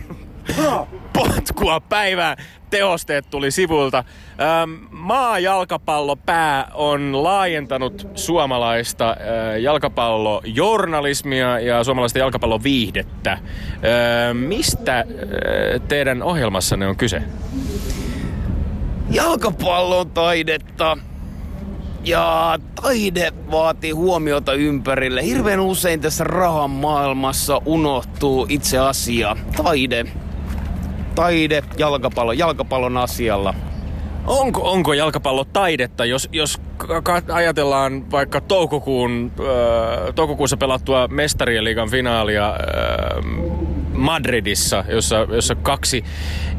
[1.13, 2.37] Potkua päivään!
[2.73, 4.05] tehosteet tuli sivulta.
[4.41, 9.17] Ähm, maajalkapallopää on laajentanut suomalaista äh,
[9.61, 13.33] jalkapallojournalismia ja suomalaista jalkapalloviihdettä.
[13.33, 13.41] Äh,
[14.33, 15.05] mistä äh,
[15.89, 17.23] teidän ohjelmassanne on kyse?
[19.11, 20.99] Jalkapallo on taidetta.
[22.05, 25.25] Ja taide vaatii huomiota ympärille.
[25.25, 29.37] Hirveän usein tässä rahan maailmassa unohtuu itse asia.
[29.57, 30.07] Taide
[31.15, 33.55] taide jalkapallo, jalkapallon asialla.
[34.27, 36.61] Onko, onko jalkapallo taidetta, jos, jos
[37.33, 42.55] ajatellaan vaikka toukokuun, äh, toukokuussa pelattua mestarien liigan finaalia äh,
[44.03, 46.05] Madridissa, jossa, jossa kaksi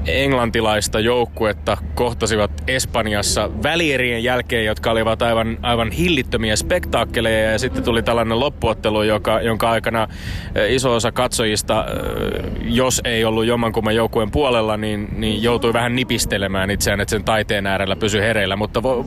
[0.06, 7.52] englantilaista joukkuetta kohtasivat Espanjassa välierien jälkeen, jotka olivat aivan, aivan hillittömiä spektaakkeleja.
[7.52, 10.08] Ja sitten tuli tällainen loppuottelu, joka, jonka aikana
[10.56, 15.96] eh, iso osa katsojista, eh, jos ei ollut jommankumman joukkueen puolella, niin, niin joutui vähän
[15.96, 19.06] nipistelemään itseään, että sen taiteen äärellä pysy hereillä, mutta vo,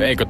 [0.00, 0.26] eikö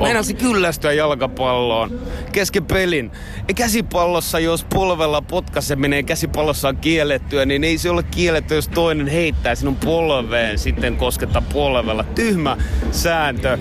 [0.00, 2.00] Meinasi kyllästyä jalkapalloon
[2.32, 3.10] kesken pelin.
[3.56, 9.54] Käsipallossa, jos polvella potkaseminen käsipallossa on kiellettyä, niin ei se ole kielletty, jos toinen heittää
[9.54, 12.04] sinun polveen sitten kosketta polvella.
[12.04, 12.56] Tyhmä
[12.90, 13.58] sääntö.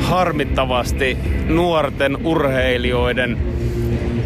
[0.00, 1.18] Harmittavasti
[1.48, 3.38] nuorten urheilijoiden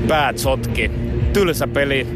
[0.09, 0.91] päät sotki.
[1.33, 2.07] Tylsä peli.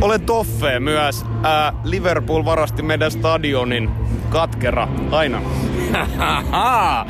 [0.00, 1.24] Olen Toffe myös.
[1.42, 3.90] Ää, Liverpool varasti meidän stadionin.
[4.30, 4.88] Katkera.
[5.10, 5.42] Aina.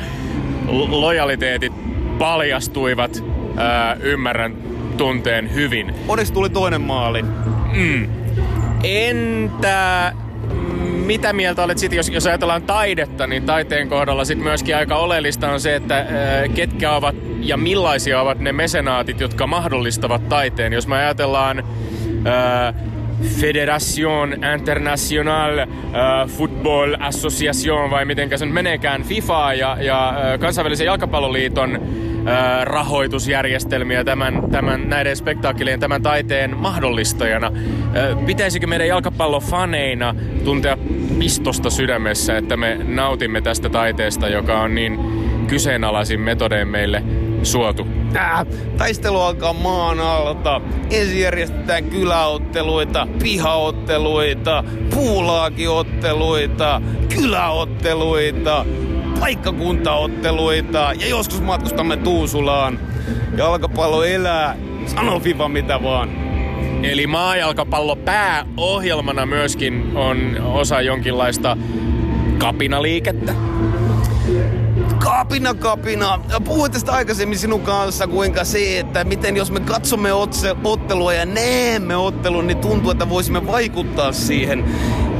[0.89, 1.73] lojaliteetit
[2.17, 3.23] paljastuivat.
[3.57, 5.95] Ää, ymmärrän tunteen hyvin.
[6.07, 7.23] Onneksi tuli toinen maali.
[7.73, 8.09] Mm.
[8.83, 10.13] Entä
[11.05, 15.51] mitä mieltä olet sitten, jos, jos ajatellaan taidetta, niin taiteen kohdalla sitten myöskin aika oleellista
[15.51, 20.73] on se, että ää, ketkä ovat ja millaisia ovat ne mesenaatit, jotka mahdollistavat taiteen.
[20.73, 21.63] Jos me ajatellaan
[22.25, 22.73] ää,
[23.23, 25.67] Federation International äh,
[26.27, 31.79] Football Association vai miten se nyt meneekään, FIFA ja, ja äh, kansainvälisen jalkapalloliiton
[32.63, 37.51] rahoitusjärjestelmiä tämän, tämän, näiden spektaakkelien, tämän taiteen mahdollistajana.
[38.25, 40.77] Pitäisikö meidän jalkapallofaneina tuntea
[41.19, 44.99] pistosta sydämessä, että me nautimme tästä taiteesta, joka on niin
[45.47, 47.03] kyseenalaisin metodein meille
[47.43, 47.87] suotu?
[48.15, 48.45] Äh,
[48.77, 50.61] taistelu alkaa maan alta.
[50.91, 54.63] Ensin järjestetään kyläotteluita, pihaotteluita,
[54.93, 56.81] puulaakiotteluita,
[57.15, 58.65] kyläotteluita,
[59.23, 62.79] paikkakuntaotteluita ja joskus matkustamme Tuusulaan.
[63.37, 64.55] Jalkapallo elää,
[64.85, 66.09] sano FIFA mitä vaan.
[66.85, 71.57] Eli maajalkapallo pääohjelmana myöskin on osa jonkinlaista
[72.37, 73.33] kapinaliikettä.
[74.99, 76.19] Kapina, kapina.
[76.43, 81.25] Puhuin tästä aikaisemmin sinun kanssa, kuinka se, että miten jos me katsomme otse, ottelua ja
[81.25, 84.65] näemme ottelun, niin tuntuu, että voisimme vaikuttaa siihen.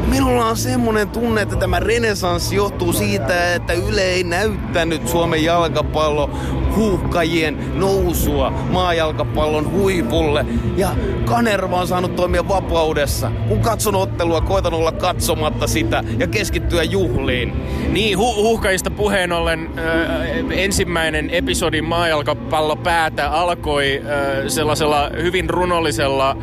[0.08, 6.30] Minulla on semmoinen tunne, että tämä renesanssi johtuu siitä, että Yle ei näyttänyt Suomen jalkapallo
[6.76, 10.46] huuhkajien nousua maajalkapallon huipulle.
[10.78, 10.90] Ja
[11.26, 13.32] Kanerva on saanut toimia vapaudessa.
[13.48, 17.54] Kun katson ottelua, koitan olla katsomatta sitä ja keskittyä juhliin.
[17.92, 26.38] Niin, hu- huuhkajista puheen ollen äh, ensimmäinen episodi maajalkapallo päätä alkoi äh, sellaisella hyvin runollisella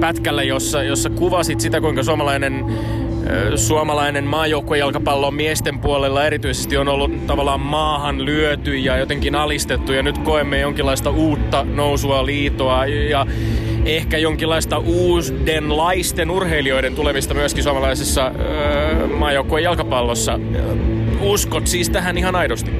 [0.00, 2.64] pätkällä, jossa, jossa kuvasit sitä, kuinka suomalainen
[3.56, 10.18] suomalainen maajoukkuejalkapallo miesten puolella erityisesti on ollut tavallaan maahan lyöty ja jotenkin alistettu ja nyt
[10.18, 13.26] koemme jonkinlaista uutta nousua liitoa ja
[13.84, 20.40] ehkä jonkinlaista uudenlaisten urheilijoiden tulemista myöskin suomalaisessa öö, maajoukkueen jalkapallossa.
[21.20, 22.70] Uskot siis tähän ihan aidosti?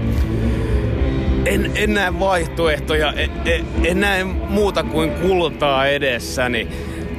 [1.46, 6.68] En, en näe vaihtoehtoja, en, en, en näe muuta kuin kultaa edessäni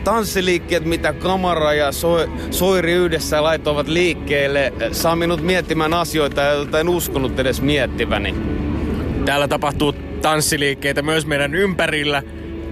[0.06, 6.90] tanssiliikkeet, mitä Kamara ja so, Soiri yhdessä laitoivat liikkeelle, saa minut miettimään asioita, joita en
[6.90, 8.36] uskonut edes miettiväni.
[9.26, 12.24] Täällä tapahtuu tanssiliikkeitä myös meidän ympärillä,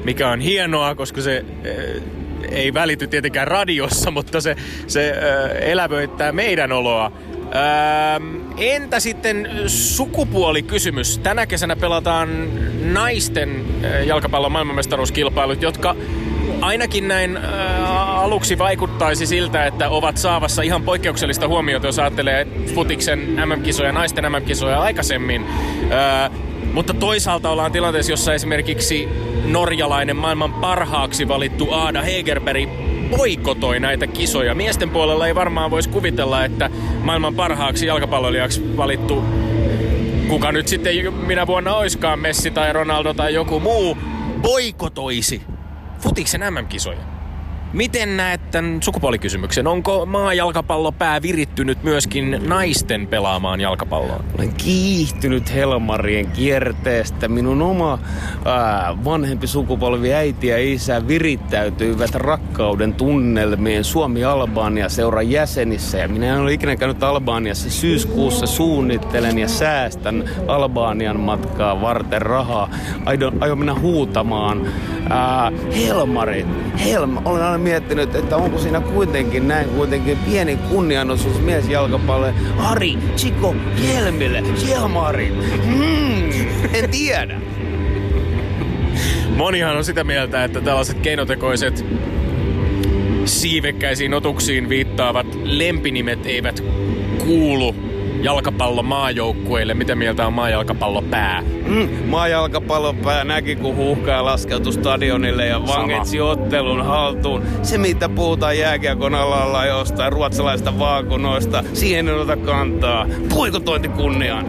[0.03, 2.03] mikä on hienoa, koska se äh,
[2.51, 4.55] ei välity tietenkään radiossa, mutta se,
[4.87, 7.11] se äh, elävöittää meidän oloa.
[7.55, 11.17] Ähm, entä sitten sukupuolikysymys?
[11.17, 12.29] Tänä kesänä pelataan
[12.93, 13.65] naisten
[14.05, 15.95] jalkapallon maailmanmestaruuskilpailut, jotka
[16.61, 23.19] ainakin näin äh, aluksi vaikuttaisi siltä, että ovat saavassa ihan poikkeuksellista huomiota, jos ajattelee futiksen
[23.19, 25.45] MM-kisoja, naisten MM-kisoja aikaisemmin.
[25.91, 26.31] Äh,
[26.73, 29.09] mutta toisaalta ollaan tilanteessa, jossa esimerkiksi
[29.45, 32.69] norjalainen maailman parhaaksi valittu Aada Hegerberg
[33.17, 34.55] boikotoi näitä kisoja.
[34.55, 36.69] Miesten puolella ei varmaan voisi kuvitella, että
[37.03, 39.23] maailman parhaaksi jalkapalloilijaksi valittu
[40.27, 43.97] kuka nyt sitten minä vuonna oiskaan Messi tai Ronaldo tai joku muu
[44.41, 45.41] boikotoisi
[45.99, 47.12] futiksen MM-kisoja.
[47.73, 49.67] Miten näet tämän sukupuolikysymyksen?
[49.67, 54.23] Onko maajalkapallopää virittynyt myöskin naisten pelaamaan jalkapalloa?
[54.37, 57.27] Olen kiihtynyt Helmarien kierteestä.
[57.27, 57.99] Minun oma
[58.45, 65.97] ää, vanhempi sukupolvi, äiti ja isä virittäytyivät rakkauden tunnelmien Suomi-Albania seuran jäsenissä.
[65.97, 67.69] Ja minä en ole ikinä käynyt Albaniassa.
[67.69, 72.69] Syyskuussa suunnittelen ja säästän Albanian matkaa varten rahaa.
[73.05, 74.67] Aion, aion mennä huutamaan.
[75.09, 76.47] Ää, Helmarit,
[76.85, 82.33] Helma, olen aina miettinyt, että onko siinä kuitenkin näin kuitenkin pieni kunnianosuus miesjalkapallolle.
[82.57, 83.55] Ari, Chico,
[83.87, 85.33] Helmille, Jelmari.
[85.65, 86.31] Hmm,
[86.73, 87.41] en tiedä.
[89.35, 91.85] Monihan on sitä mieltä, että tällaiset keinotekoiset
[93.25, 96.63] siivekkäisiin otuksiin viittaavat lempinimet eivät
[97.17, 97.75] kuulu
[98.23, 99.73] jalkapallo maajoukkueille.
[99.73, 101.43] Mitä mieltä on maajalkapallo pää?
[101.67, 107.43] Mm, maajalkapallo pää näki, kun huuhkaa laskeutui stadionille ja vangetsi ottelun haltuun.
[107.61, 113.05] Se, mitä puhutaan jääkiekon alalla jostain ruotsalaista vaakunoista, siihen ei ota kantaa.
[113.29, 114.45] Poikotointi kunniaan.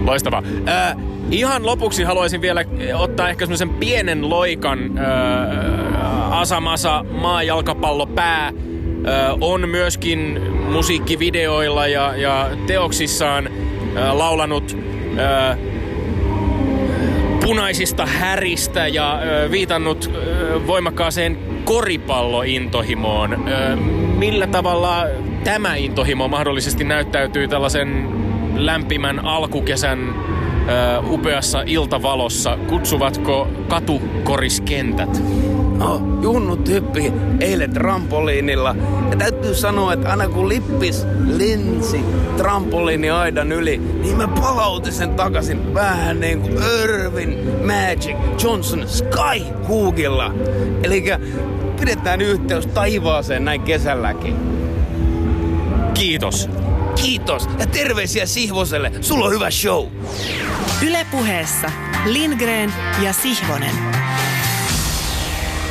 [0.00, 0.42] Loistavaa.
[0.68, 0.96] Äh,
[1.30, 8.52] ihan lopuksi haluaisin vielä ottaa ehkä semmoisen pienen loikan äh, Asamasa maajalkapallo pää
[9.40, 10.40] on myöskin
[10.70, 13.48] musiikkivideoilla ja, ja teoksissaan
[14.12, 14.76] laulanut
[17.40, 19.20] punaisista häristä ja
[19.50, 20.10] viitannut
[20.66, 23.44] voimakkaaseen koripallointohimoon.
[24.18, 25.06] Millä tavalla
[25.44, 28.08] tämä intohimo mahdollisesti näyttäytyy tällaisen
[28.56, 30.14] lämpimän alkukesän
[31.10, 32.58] upeassa iltavalossa.
[32.68, 35.22] Kutsuvatko katukoriskentät?
[35.78, 38.76] No, junnut hyppi eilen trampoliinilla.
[39.10, 42.04] Ja täytyy sanoa, että aina kun lippis lensi
[42.36, 49.44] trampoliini aidan yli, niin mä palautin sen takaisin vähän niin kuin Irvin Magic Johnson Sky
[49.68, 50.34] Hoogilla.
[50.82, 51.04] Eli
[51.80, 54.36] pidetään yhteys taivaaseen näin kesälläkin.
[55.94, 56.50] Kiitos.
[57.02, 58.92] Kiitos ja terveisiä Sihvoselle.
[59.00, 59.86] Sulla on hyvä show.
[60.86, 61.70] Ylepuheessa
[62.04, 63.74] Lindgren ja Sihvonen.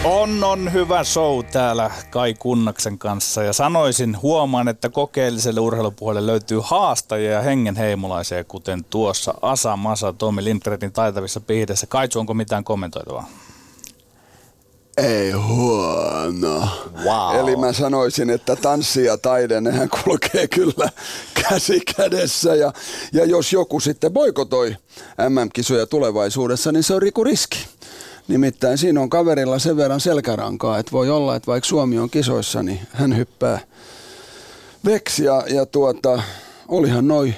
[0.03, 6.59] On, on hyvä show täällä Kai Kunnaksen kanssa ja sanoisin, huomaan, että kokeelliselle urheilupuolelle löytyy
[6.63, 11.87] haastajia ja hengenheimolaisia, kuten tuossa Asa Masa Tomi Lindgrenin taitavissa pihdessä.
[11.87, 13.27] Kaitsu, onko mitään kommentoitavaa?
[14.97, 16.67] Ei huono.
[17.03, 17.35] Wow.
[17.39, 20.89] Eli mä sanoisin, että tanssi ja taide, nehän kulkee kyllä
[21.33, 22.55] käsi kädessä.
[22.55, 22.73] Ja,
[23.13, 24.75] ja jos joku sitten boikotoi
[25.29, 27.65] MM-kisoja tulevaisuudessa, niin se on Riku Riski.
[28.27, 32.63] Nimittäin siinä on kaverilla sen verran selkärankaa, että voi olla, että vaikka Suomi on kisoissa,
[32.63, 33.59] niin hän hyppää
[34.85, 35.23] veksi.
[35.23, 36.23] Ja, ja tuota,
[36.67, 37.35] olihan noin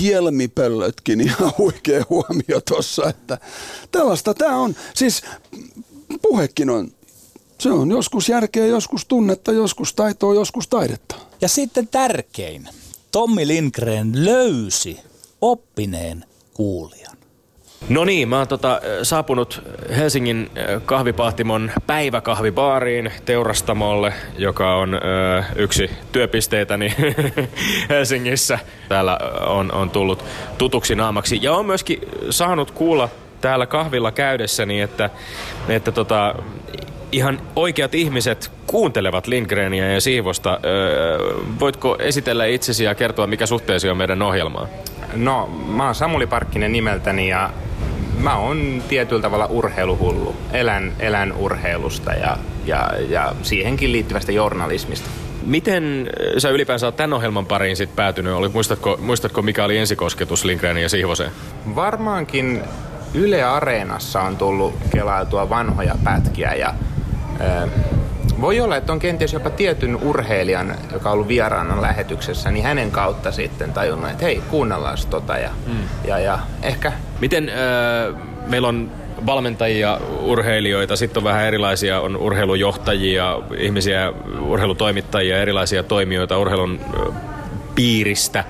[0.00, 3.38] hielmipöllötkin ihan huikea huomio tuossa, että
[3.90, 4.76] tällaista tämä on.
[4.94, 5.22] Siis
[6.22, 6.88] puhekin on,
[7.58, 11.14] se on joskus järkeä, joskus tunnetta, joskus taitoa, joskus taidetta.
[11.40, 12.68] Ja sitten tärkein,
[13.12, 15.00] Tommi Lindgren löysi
[15.40, 16.24] oppineen
[16.54, 17.16] kuulijan.
[17.88, 19.62] No niin, mä oon tota, saapunut
[19.96, 20.50] Helsingin
[20.84, 24.98] kahvipahtimon päiväkahvibaariin Teurastamolle, joka on ö,
[25.56, 26.94] yksi työpisteitäni
[27.88, 28.58] Helsingissä.
[28.88, 30.24] Täällä on, on tullut
[30.58, 33.08] tutuksi naamaksi ja on myöskin saanut kuulla
[33.40, 35.10] täällä kahvilla käydessäni, että,
[35.68, 36.34] että tota,
[37.12, 40.60] ihan oikeat ihmiset kuuntelevat Lindgrenia ja Siivosta.
[40.64, 41.18] Öö,
[41.60, 44.68] voitko esitellä itsesi ja kertoa, mikä suhteesi on meidän ohjelmaan?
[45.14, 47.50] No, mä oon Samuli Parkkinen nimeltäni ja
[48.18, 50.36] mä oon tietyllä tavalla urheiluhullu.
[50.52, 52.36] Elän, elän urheilusta ja,
[52.66, 55.10] ja, ja siihenkin liittyvästä journalismista.
[55.46, 58.32] Miten sä ylipäänsä oot tämän ohjelman pariin sit päätynyt?
[58.32, 61.30] Oli, muistatko, muistatko, mikä oli ensikosketus Lindgrenin ja Siivoseen?
[61.74, 62.62] Varmaankin
[63.14, 66.74] Yle Areenassa on tullut kelailtua vanhoja pätkiä ja
[67.40, 67.68] ö,
[68.40, 72.90] voi olla, että on kenties jopa tietyn urheilijan, joka on ollut vieraana lähetyksessä, niin hänen
[72.90, 75.78] kautta sitten tajunnut, että hei, kuunnellaan tota ja, mm.
[76.04, 76.92] ja, ja ehkä...
[77.20, 78.14] Miten ö,
[78.46, 78.90] meillä on
[79.26, 86.80] valmentajia, urheilijoita, sitten on vähän erilaisia, on urheilujohtajia, ihmisiä, urheilutoimittajia, erilaisia toimijoita urheilun
[87.74, 88.44] piiristä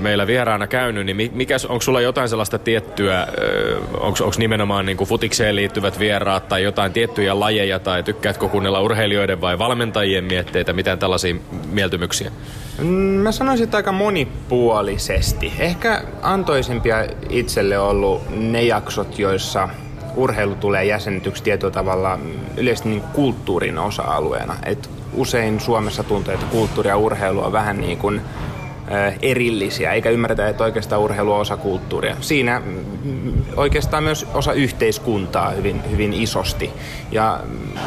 [0.00, 3.26] meillä vieraana käynyt, niin mikä, onko sulla jotain sellaista tiettyä,
[4.00, 9.40] onko nimenomaan niin kuin futikseen liittyvät vieraat tai jotain tiettyjä lajeja tai tykkäätkö kuunnella urheilijoiden
[9.40, 11.34] vai valmentajien mietteitä, mitään tällaisia
[11.70, 12.30] mieltymyksiä?
[12.78, 15.52] Mm, mä sanoisin, että aika monipuolisesti.
[15.58, 19.68] Ehkä antoisimpia itselle ollut ne jaksot, joissa
[20.16, 22.18] urheilu tulee jäsennetyksi tietyllä tavalla
[22.56, 24.54] yleisesti niin kulttuurin osa-alueena.
[24.64, 28.20] Et usein Suomessa tuntuu, että kulttuuri ja urheilu on vähän niin kuin
[29.22, 32.16] erillisiä, eikä ymmärretä, että oikeastaan urheilu on osa kulttuuria.
[32.20, 36.70] Siinä mm, oikeastaan myös osa yhteiskuntaa hyvin, hyvin isosti.
[37.12, 37.78] Ja mm,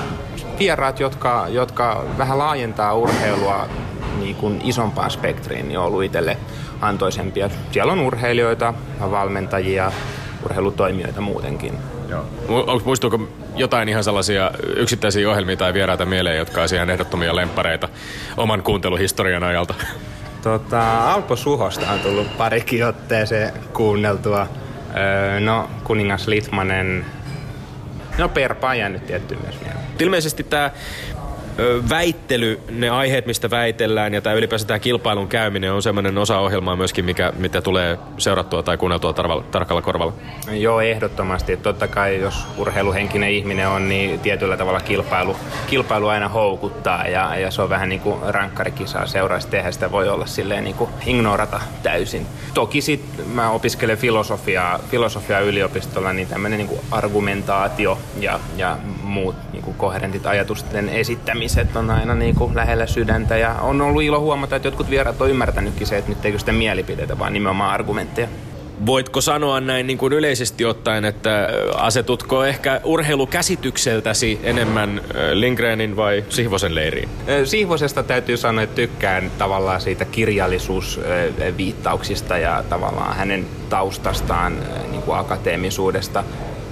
[0.60, 3.68] vieraat, jotka, jotka vähän laajentaa urheilua
[4.20, 6.38] niin kuin isompaan spektriin, niin on ollut itselle
[6.82, 7.50] antoisempia.
[7.72, 9.92] Siellä on urheilijoita, valmentajia,
[10.46, 11.74] urheilutoimijoita muutenkin.
[12.10, 12.26] Joo.
[12.86, 13.20] Muistuuko
[13.56, 17.90] jotain ihan sellaisia yksittäisiä ohjelmia tai vieraita mieleen, jotka on ihan ehdottomia lempareita
[18.38, 19.74] oman kuunteluhistorian ajalta?
[20.42, 24.48] Tota, Alpo Suhosta on tullut parikin otteeseen kuunneltua.
[24.98, 27.06] Öö, no, kuningas Litmanen.
[28.18, 29.86] No, Perpa on nyt tietty myös mieleen.
[30.00, 30.72] Ilmeisesti tämä
[31.90, 36.76] väittely, ne aiheet, mistä väitellään ja tämä ylipäänsä tämä kilpailun käyminen on semmoinen osa ohjelmaa
[36.76, 40.14] myöskin, mikä, mitä tulee seurattua tai kuunneltua tarvalla, tarkalla korvalla.
[40.52, 41.58] Joo, ehdottomasti.
[41.58, 45.36] Totta kai jos urheiluhenkinen ihminen on, niin tietyllä tavalla kilpailu,
[45.68, 49.72] kilpailu aina houkuttaa ja, ja se on vähän niin kuin rankkarikisaa seuraisi tehdä.
[49.72, 52.28] Sitä voi olla silleen niin kuin ignorata täysin.
[52.54, 59.36] Toki sit mä opiskelen filosofiaa, filosofiaa yliopistolla, niin tämmöinen niin kuin argumentaatio ja, ja muut
[59.54, 60.90] niin kuin koherentit ajatusten
[61.52, 63.38] esittämiset on aina niin kuin lähellä sydäntä.
[63.38, 66.52] Ja on ollut ilo huomata, että jotkut vieraat on ymmärtänytkin se, että nyt ei sitä
[66.52, 68.28] mielipiteitä, vaan nimenomaan argumentteja.
[68.86, 75.02] Voitko sanoa näin niin kuin yleisesti ottaen, että asetutko ehkä urheilukäsitykseltäsi enemmän
[75.34, 77.10] Lindgrenin vai Sihvosen leiriin?
[77.46, 84.58] Sihvosesta täytyy sanoa, että tykkään tavallaan siitä kirjallisuusviittauksista ja tavallaan hänen taustastaan
[84.92, 86.24] niin kuin akateemisuudesta.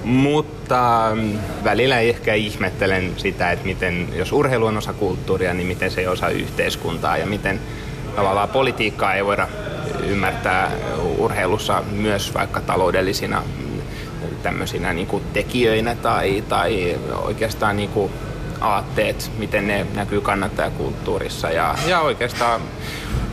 [0.03, 5.91] Mutta mm, välillä ehkä ihmettelen sitä, että miten, jos urheilu on osa kulttuuria, niin miten
[5.91, 7.59] se ei osa yhteiskuntaa ja miten
[8.15, 9.47] tavallaan politiikkaa ei voida
[10.07, 10.71] ymmärtää
[11.17, 13.81] urheilussa myös vaikka taloudellisina mm,
[14.43, 18.11] tämmöisinä niin kuin tekijöinä tai, tai oikeastaan niin kuin
[18.61, 22.61] aatteet, miten ne näkyy kannattajakulttuurissa ja, ja oikeastaan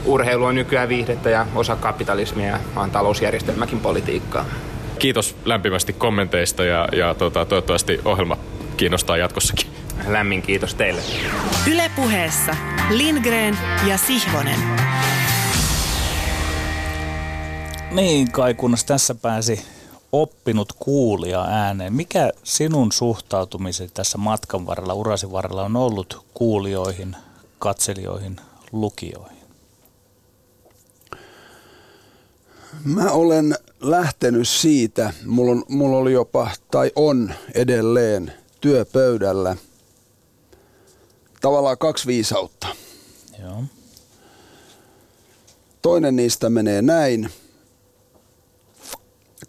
[0.05, 4.44] urheilu on nykyään viihdettä ja osa kapitalismia ja maan talousjärjestelmäkin politiikkaa.
[4.98, 8.36] Kiitos lämpimästi kommenteista ja, ja tota, toivottavasti ohjelma
[8.77, 9.66] kiinnostaa jatkossakin.
[10.06, 11.01] Lämmin kiitos teille.
[11.73, 12.56] Ylepuheessa
[12.90, 14.59] Lindgren ja Sihvonen.
[17.90, 19.66] Niin kai, kunnes tässä pääsi
[20.12, 21.93] oppinut kuulija ääneen.
[21.93, 27.16] Mikä sinun suhtautumisesi tässä matkan varrella, urasi varrella on ollut kuulijoihin,
[27.59, 28.36] katselijoihin,
[28.73, 29.36] lukijoihin?
[32.87, 39.57] Mä olen lähtenyt siitä, mulla, on, mulla oli jopa, tai on edelleen työpöydällä
[41.41, 42.69] tavallaan kaksi viisautta.
[43.43, 43.65] Joo.
[45.83, 47.31] Toinen niistä menee näin.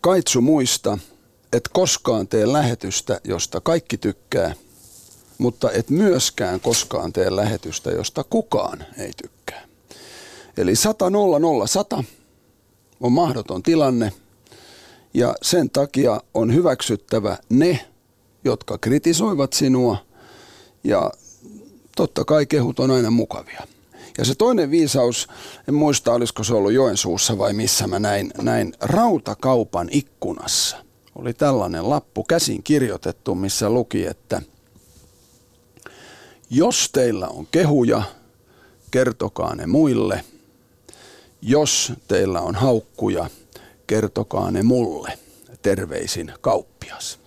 [0.01, 0.97] Kaitsu muista,
[1.53, 4.55] et koskaan tee lähetystä, josta kaikki tykkää,
[5.37, 9.67] mutta et myöskään koskaan tee lähetystä, josta kukaan ei tykkää.
[10.57, 12.03] Eli 100 0 0 100
[13.01, 14.11] on mahdoton tilanne
[15.13, 17.85] ja sen takia on hyväksyttävä ne,
[18.43, 19.97] jotka kritisoivat sinua
[20.83, 21.11] ja
[21.95, 23.67] totta kai kehut on aina mukavia.
[24.17, 25.27] Ja se toinen viisaus,
[25.67, 30.77] en muista olisiko se ollut Joensuussa vai missä mä näin, näin rautakaupan ikkunassa.
[31.15, 34.41] Oli tällainen lappu käsin kirjoitettu, missä luki, että
[36.49, 38.03] jos teillä on kehuja,
[38.91, 40.23] kertokaa ne muille.
[41.41, 43.29] Jos teillä on haukkuja,
[43.87, 45.19] kertokaa ne mulle.
[45.61, 47.19] Terveisin kauppias.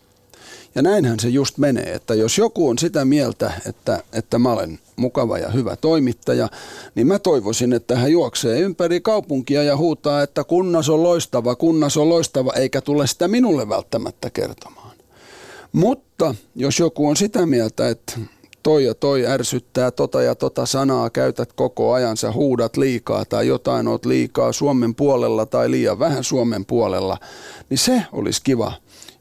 [0.75, 4.79] Ja näinhän se just menee, että jos joku on sitä mieltä, että, että mä olen
[4.97, 6.49] mukava ja hyvä toimittaja,
[6.95, 11.97] niin mä toivoisin, että hän juoksee ympäri kaupunkia ja huutaa, että kunnas on loistava, kunnas
[11.97, 14.97] on loistava, eikä tule sitä minulle välttämättä kertomaan.
[15.73, 18.19] Mutta jos joku on sitä mieltä, että
[18.63, 23.89] toi ja toi ärsyttää tota ja tota sanaa, käytät koko ajansa, huudat liikaa tai jotain
[23.89, 27.19] oot liikaa Suomen puolella tai liian vähän Suomen puolella,
[27.71, 28.73] niin se olisi kiva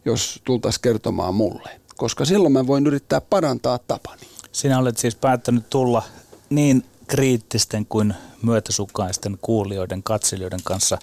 [0.06, 4.22] jos tultaisiin kertomaan mulle, koska silloin mä voin yrittää parantaa tapani.
[4.52, 6.04] Sinä olet siis päättänyt tulla
[6.50, 8.14] niin kriittisten kuin
[8.44, 10.98] myötäsukaisten kuulijoiden, katselijoiden kanssa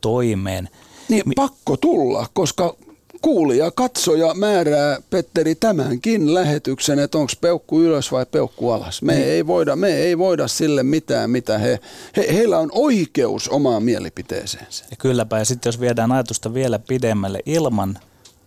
[0.00, 0.68] toimeen.
[1.08, 2.76] Niin pakko tulla, koska
[3.24, 9.02] kuulija, katsoja määrää, Petteri, tämänkin lähetyksen, että onko peukku ylös vai peukku alas.
[9.02, 9.28] Me, niin.
[9.28, 11.80] ei, voida, me ei voida sille mitään, mitä he,
[12.16, 14.84] he, heillä on oikeus omaan mielipiteeseensä.
[14.90, 17.98] Ja kylläpä, ja sitten jos viedään ajatusta vielä pidemmälle, ilman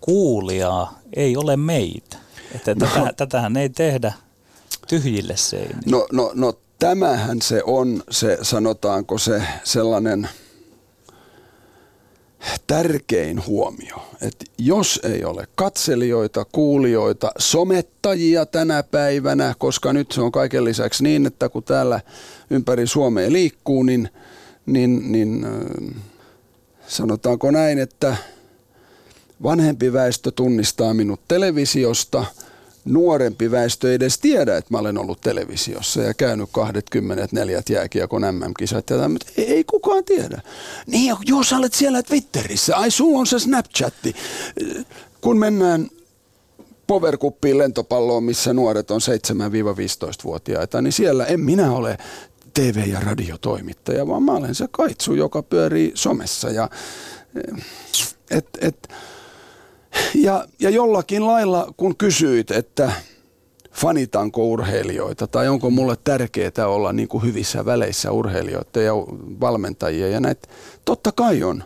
[0.01, 2.17] kuulijaa ei ole meitä.
[2.55, 4.13] Että no, tätä, tätähän ei tehdä
[4.87, 5.81] tyhjille seinille.
[5.85, 10.29] No, no, no tämähän se on se, sanotaanko se sellainen
[12.67, 20.31] tärkein huomio, että jos ei ole katselijoita, kuulijoita, somettajia tänä päivänä, koska nyt se on
[20.31, 22.01] kaiken lisäksi niin, että kun täällä
[22.49, 24.09] ympäri Suomea liikkuu, niin,
[24.65, 25.47] niin, niin
[26.87, 28.17] sanotaanko näin, että–
[29.43, 32.25] Vanhempi väestö tunnistaa minut televisiosta.
[32.87, 38.89] Nuorempi väestö ei edes tiedä, että mä olen ollut televisiossa ja käynyt 24 jääkiekon MM-kisat.
[38.89, 40.41] Ja tämän, ei, ei kukaan tiedä.
[40.87, 44.15] Niin, jos olet siellä Twitterissä, ai sulla on se Snapchatti.
[45.21, 45.89] Kun mennään
[46.87, 51.97] powerkuppiin lentopalloon, missä nuoret on 7-15-vuotiaita, niin siellä en minä ole
[52.53, 56.49] TV- ja radiotoimittaja, vaan mä olen se kaitsu, joka pyörii somessa.
[56.49, 56.69] Ja,
[58.31, 58.89] et, et,
[60.15, 62.91] ja, ja jollakin lailla, kun kysyit, että
[63.71, 68.93] fanitanko urheilijoita tai onko mulle tärkeää olla niin kuin hyvissä väleissä urheilijoita ja
[69.39, 70.47] valmentajia ja näitä,
[70.85, 71.63] totta kai on.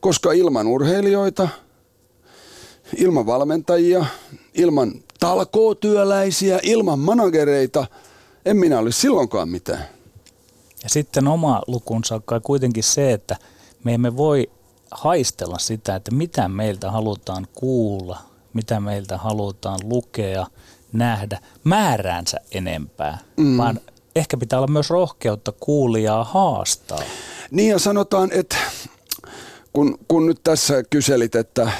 [0.00, 1.48] Koska ilman urheilijoita,
[2.96, 4.06] ilman valmentajia,
[4.54, 7.86] ilman talkootyöläisiä, ilman managereita,
[8.44, 9.84] en minä olisi silloinkaan mitään.
[10.82, 13.36] Ja sitten oma lukunsa on kuitenkin se, että
[13.84, 14.50] me emme voi
[14.92, 18.18] haistella sitä, että mitä meiltä halutaan kuulla,
[18.52, 20.46] mitä meiltä halutaan lukea,
[20.92, 23.56] nähdä määräänsä enempää, mm.
[23.56, 23.80] vaan
[24.16, 27.02] ehkä pitää olla myös rohkeutta kuulijaa haastaa.
[27.50, 28.56] Niin ja sanotaan, että
[29.72, 31.72] kun, kun nyt tässä kyselit, että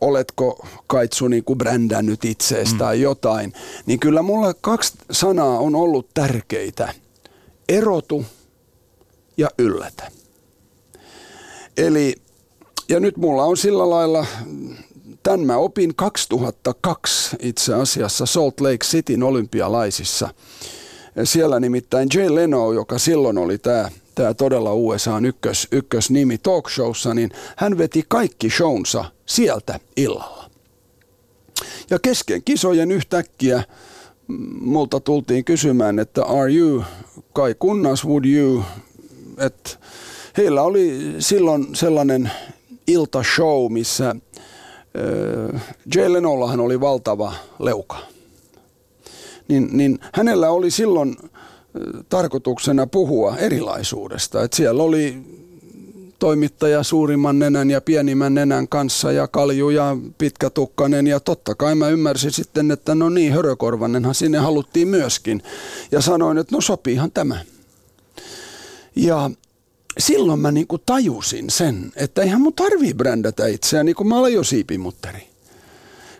[0.00, 2.78] oletko Kaitsu niin kuin brändännyt itseesi mm.
[2.78, 3.52] tai jotain,
[3.86, 6.94] niin kyllä mulla kaksi sanaa on ollut tärkeitä.
[7.68, 8.24] Erotu
[9.36, 10.10] ja yllätä.
[11.76, 12.14] Eli,
[12.88, 14.26] ja nyt mulla on sillä lailla,
[15.22, 20.34] tämän mä opin 2002 itse asiassa Salt Lake Cityn olympialaisissa.
[21.24, 27.30] Siellä nimittäin Jay Leno, joka silloin oli tämä tämä todella USAn ykkös, ykkösnimi talkshowssa, niin
[27.56, 30.50] hän veti kaikki shownsa sieltä illalla.
[31.90, 33.62] Ja kesken kisojen yhtäkkiä
[34.60, 36.84] multa tultiin kysymään, että are you,
[37.32, 38.64] Kai Kunnas, would you,
[39.38, 39.70] että
[40.36, 42.30] heillä oli silloin sellainen
[42.86, 45.62] iltashow, missä äh,
[45.94, 47.98] Jay Lenollahan oli valtava leuka.
[49.48, 51.30] Niin, niin hänellä oli silloin äh,
[52.08, 54.42] tarkoituksena puhua erilaisuudesta.
[54.42, 55.22] Että siellä oli
[56.18, 61.88] toimittaja suurimman nenän ja pienimmän nenän kanssa ja kalju ja pitkätukkanen ja totta kai mä
[61.88, 65.42] ymmärsin sitten, että no niin, hörökorvanenhan sinne haluttiin myöskin.
[65.92, 67.38] Ja sanoin, että no sopiihan tämä.
[68.96, 69.30] Ja
[69.98, 74.44] silloin mä niin tajusin sen, että eihän mun tarvii brändätä itseäni, kun mä olen jo
[74.44, 75.34] siipimutteri.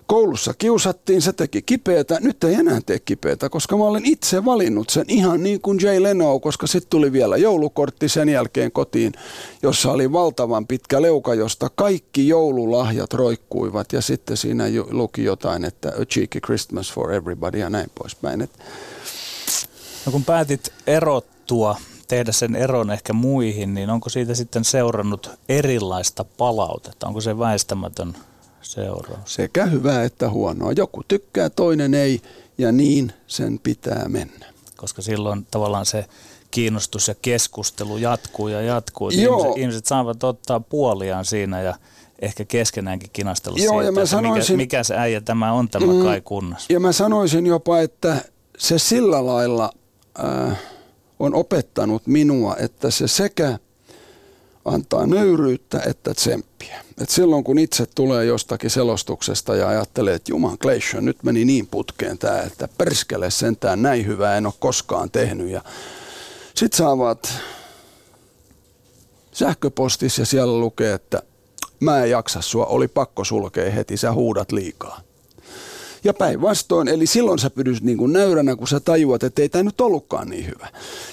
[0.06, 4.90] Koulussa kiusattiin, se teki kipeätä, nyt ei enää tee kipeätä, koska mä olen itse valinnut
[4.90, 9.12] sen ihan niin kuin Jay Leno, koska sitten tuli vielä joulukortti sen jälkeen kotiin,
[9.62, 15.88] jossa oli valtavan pitkä leuka, josta kaikki joululahjat roikkuivat ja sitten siinä luki jotain, että
[15.88, 18.48] a cheeky Christmas for everybody ja näin poispäin.
[20.06, 21.76] No kun päätit erottua
[22.08, 27.06] tehdä sen eron ehkä muihin, niin onko siitä sitten seurannut erilaista palautetta?
[27.06, 28.16] Onko se väistämätön
[28.62, 29.34] seuraus?
[29.34, 30.72] Sekä hyvää että huonoa.
[30.72, 32.20] Joku tykkää, toinen ei,
[32.58, 34.46] ja niin sen pitää mennä.
[34.76, 36.04] Koska silloin tavallaan se
[36.50, 39.08] kiinnostus ja keskustelu jatkuu ja jatkuu.
[39.08, 41.74] Ihmiset, ihmiset saavat ottaa puoliaan siinä ja
[42.22, 45.92] ehkä keskenäänkin kinastella Joo, siitä, ja mä sanoisin, mikä, mikä se äijä tämä on tämä
[45.92, 46.66] mm, Kai Kunnas.
[46.68, 48.16] Ja mä sanoisin jopa, että
[48.58, 49.70] se sillä lailla...
[50.24, 50.58] Äh,
[51.18, 53.58] on opettanut minua, että se sekä
[54.64, 56.84] antaa nöyryyttä että tsemppiä.
[57.00, 61.66] Et silloin kun itse tulee jostakin selostuksesta ja ajattelee, että Juman Glacier, nyt meni niin
[61.66, 65.48] putkeen tämä, että perskele sentään näin hyvää en ole koskaan tehnyt.
[65.48, 65.62] Ja
[66.54, 67.32] sit saavat
[69.32, 71.22] sähköpostissa ja siellä lukee, että
[71.80, 75.00] mä en jaksa sua, oli pakko sulkea heti, sä huudat liikaa.
[76.04, 79.62] Ja päinvastoin, eli silloin sä pydyt niin kuin näyränä, kun sä tajuat, että ei tämä
[79.62, 80.68] nyt ollutkaan niin hyvä.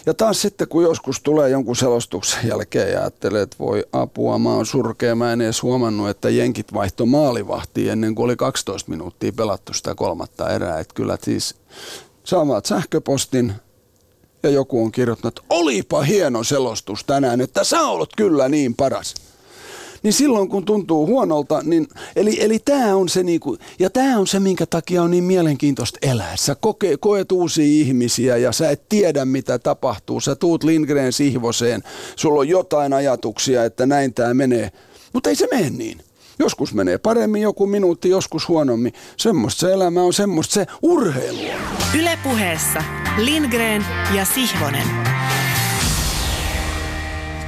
[0.06, 4.54] Ja taas sitten, kun joskus tulee jonkun selostuksen jälkeen ja ajattelee, että voi apua, mä
[4.54, 9.34] oon surkea, mä en edes huomannut, että jenkit vaihto maalivahtiin ennen kuin oli 12 minuuttia
[9.34, 10.80] pelattu sitä kolmatta erää.
[10.80, 11.56] Että kyllä siis
[12.24, 13.54] saavat sähköpostin,
[14.44, 19.16] ja joku on kirjoittanut, että olipa hieno selostus tänään, että sä olet kyllä niin paras
[20.04, 24.28] niin silloin kun tuntuu huonolta, niin eli, eli tämä on se niinku, ja tämä on
[24.28, 26.38] se, minkä takia on niin mielenkiintoista elää.
[26.38, 30.22] Sä koke, koet uusia ihmisiä ja sä et tiedä, mitä tapahtuu.
[30.22, 31.84] Sä tuut Lindgren sihvoseen,
[32.16, 34.72] sulla on jotain ajatuksia, että näin tämä menee,
[35.14, 36.02] mutta ei se mene niin.
[36.40, 38.94] Joskus menee paremmin joku minuutti, joskus huonommin.
[39.18, 41.40] Semmoista se elämä on, semmoista se urheilu.
[42.00, 42.84] Ylepuheessa
[43.18, 44.88] Lindgren ja Sihvonen.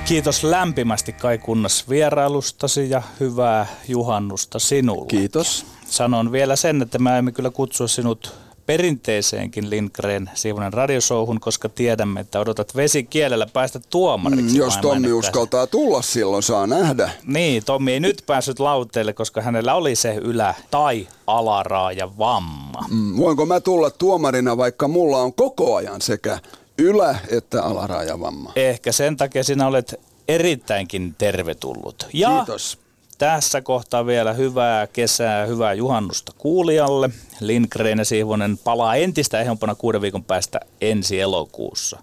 [0.05, 5.07] Kiitos lämpimästi Kai Kunnas vierailustasi ja hyvää juhannusta sinulle.
[5.07, 5.65] Kiitos.
[5.85, 8.33] Sanon vielä sen, että mä emme kyllä kutsua sinut
[8.65, 14.53] perinteiseenkin Lindgren Siivonen radiosouhun, koska tiedämme, että odotat vesikielellä päästä tuomariksi.
[14.53, 17.11] Mm, jos Tommi uskaltaa tulla, silloin saa nähdä.
[17.25, 22.85] Niin, Tommi ei nyt päässyt lauteelle, koska hänellä oli se ylä- tai alaraaja vamma.
[22.91, 26.39] Mm, voinko mä tulla tuomarina, vaikka mulla on koko ajan sekä
[26.77, 28.51] ylä- että alarajavamma.
[28.55, 29.95] Ehkä sen takia sinä olet
[30.27, 32.07] erittäinkin tervetullut.
[32.13, 32.77] Ja Kiitos.
[33.17, 37.09] Tässä kohtaa vielä hyvää kesää, hyvää juhannusta kuulijalle.
[37.39, 41.99] Lindgren ja Siivonen palaa entistä ehompana kuuden viikon päästä ensi elokuussa.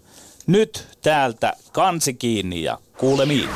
[0.47, 3.49] Nyt täältä kansi kiinni ja kuulemiin.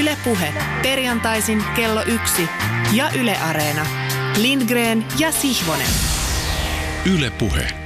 [0.00, 2.48] Ylepuhe perjantaisin kello yksi
[2.92, 3.86] ja Yle Areena.
[4.40, 6.19] Lindgren ja Sihvonen.
[7.06, 7.79] Yle Puhe.